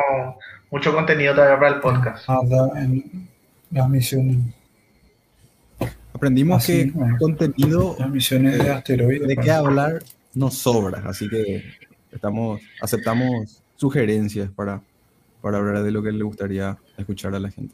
[0.72, 2.24] mucho contenido todavía para el podcast.
[2.28, 3.28] Ah, la- en
[3.70, 4.38] las misiones,
[6.22, 7.18] Aprendimos Así, que bueno.
[7.18, 9.28] contenido misiones de asteroides.
[9.28, 10.04] de qué hablar
[10.36, 11.64] nos sobra, así que
[12.12, 14.82] estamos, aceptamos sugerencias para,
[15.42, 17.74] para hablar de lo que le gustaría escuchar a la gente.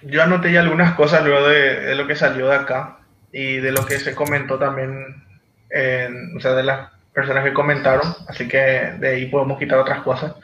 [0.00, 3.72] Yo anoté ya algunas cosas luego de, de lo que salió de acá y de
[3.72, 5.22] lo que se comentó también,
[5.68, 8.56] en- o sea, de las personas que comentaron, así que
[9.00, 10.34] de ahí podemos quitar otras cosas.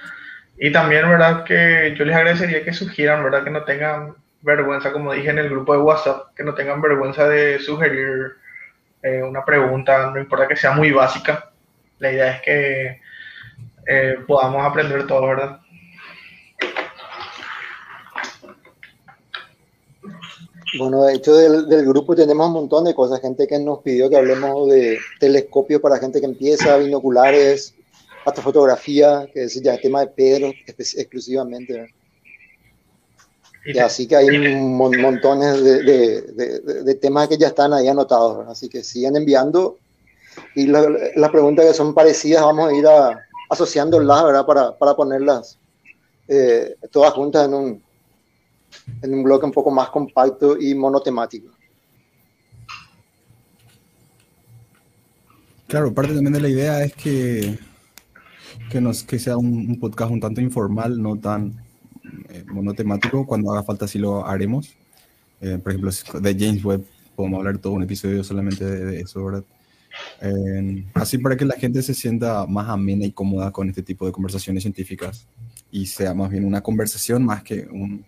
[0.59, 1.45] Y también, ¿verdad?
[1.45, 3.43] Que yo les agradecería que sugieran, ¿verdad?
[3.43, 7.29] Que no tengan vergüenza, como dije en el grupo de WhatsApp, que no tengan vergüenza
[7.29, 8.33] de sugerir
[9.03, 11.51] eh, una pregunta, no importa que sea muy básica.
[11.99, 13.01] La idea es que
[13.87, 15.61] eh, podamos aprender todo, ¿verdad?
[20.79, 24.11] Bueno, de hecho del, del grupo tenemos un montón de cosas, gente que nos pidió
[24.11, 27.75] que hablemos de telescopios para gente que empieza, binoculares,
[28.27, 31.95] astrofotografía, que es ya el tema de Pedro exclusivamente.
[33.75, 37.87] Y así que hay un mon- montones de, de- de- temas que ya están ahí
[37.87, 38.53] anotados, ¿verdad?
[38.53, 39.77] así que sigan enviando.
[40.55, 44.47] Y la- las preguntas que son parecidas vamos a ir a, asociándolas ¿verdad?
[44.47, 45.59] Para, para ponerlas
[46.29, 47.83] eh, todas juntas en un,
[49.03, 51.49] en un bloque un poco más compacto y monotemático.
[55.67, 57.59] Claro, parte también de la idea es que,
[58.71, 61.68] que, nos, que sea un, un podcast un tanto informal, no tan
[62.29, 63.27] eh, monotemático.
[63.27, 64.75] Cuando haga falta sí lo haremos.
[65.41, 65.91] Eh, por ejemplo,
[66.21, 66.85] de James Webb
[67.15, 69.45] podemos hablar todo un episodio solamente de, de eso, ¿verdad?
[70.21, 74.07] Eh, así para que la gente se sienta más amena y cómoda con este tipo
[74.07, 75.27] de conversaciones científicas
[75.71, 78.05] y sea más bien una conversación más que un,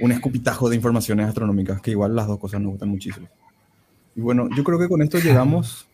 [0.00, 3.28] un escupitajo de informaciones astronómicas, que igual las dos cosas nos gustan muchísimo.
[4.16, 5.88] Y bueno, yo creo que con esto llegamos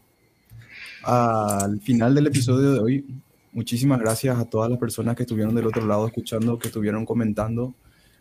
[1.02, 3.04] al final del episodio de hoy.
[3.52, 7.74] Muchísimas gracias a todas las personas que estuvieron del otro lado escuchando, que estuvieron comentando,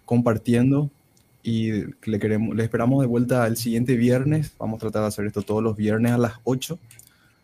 [0.06, 0.90] compartiendo
[1.43, 4.53] y le, queremos, le esperamos de vuelta el siguiente viernes.
[4.58, 6.80] Vamos a tratar de hacer esto todos los viernes a las 8.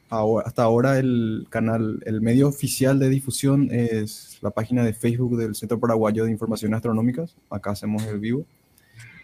[0.09, 5.37] Ahora, hasta ahora el canal, el medio oficial de difusión es la página de Facebook
[5.37, 7.35] del Centro Paraguayo de Informaciones Astronómicas.
[7.49, 8.45] Acá hacemos el vivo.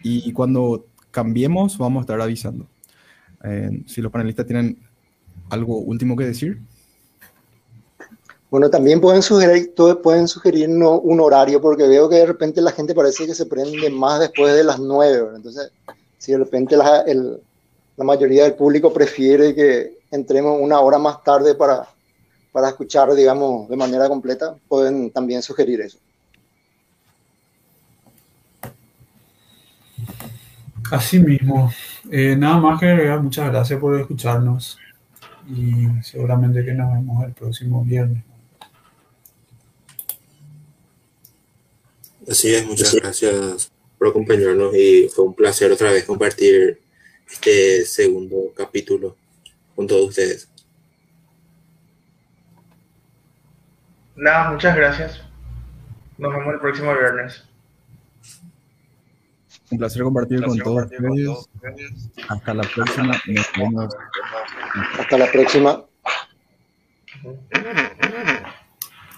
[0.04, 2.66] Y cuando cambiemos, vamos a estar avisando.
[3.44, 4.78] Eh, si los panelistas tienen
[5.50, 6.60] algo último que decir.
[8.52, 9.72] Bueno, también pueden sugerir,
[10.02, 13.88] pueden sugerirnos un horario, porque veo que de repente la gente parece que se prende
[13.88, 15.36] más después de las 9, ¿verdad?
[15.36, 15.72] Entonces,
[16.18, 21.88] si de repente la mayoría del público prefiere que entremos una hora más tarde para,
[22.52, 25.96] para escuchar, digamos, de manera completa, pueden también sugerir eso.
[30.90, 31.72] Así mismo.
[32.10, 34.76] Eh, nada más que agregar, muchas gracias por escucharnos
[35.48, 38.24] y seguramente que nos vemos el próximo viernes.
[42.28, 46.80] Así es, muchas gracias por acompañarnos y fue un placer otra vez compartir
[47.30, 49.16] este segundo capítulo
[49.74, 50.48] con todos ustedes.
[54.14, 55.22] Nada, muchas gracias.
[56.18, 57.44] Nos vemos el próximo viernes.
[59.70, 61.48] Un placer compartir con todos ustedes.
[62.28, 63.20] Hasta la próxima.
[63.26, 63.94] Nos vemos.
[64.98, 65.84] Hasta la próxima.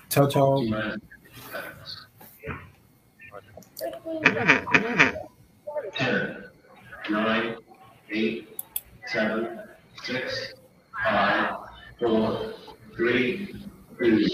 [0.08, 0.60] Chao, chao.
[5.96, 6.44] Ten,
[7.10, 7.56] nine,
[8.12, 8.48] eight,
[9.08, 9.58] seven,
[10.04, 10.54] six,
[11.04, 11.56] five,
[11.98, 12.52] four,
[12.94, 13.52] three,
[13.98, 14.16] two.
[14.16, 14.30] We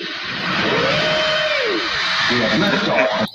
[2.41, 3.27] have liftoff.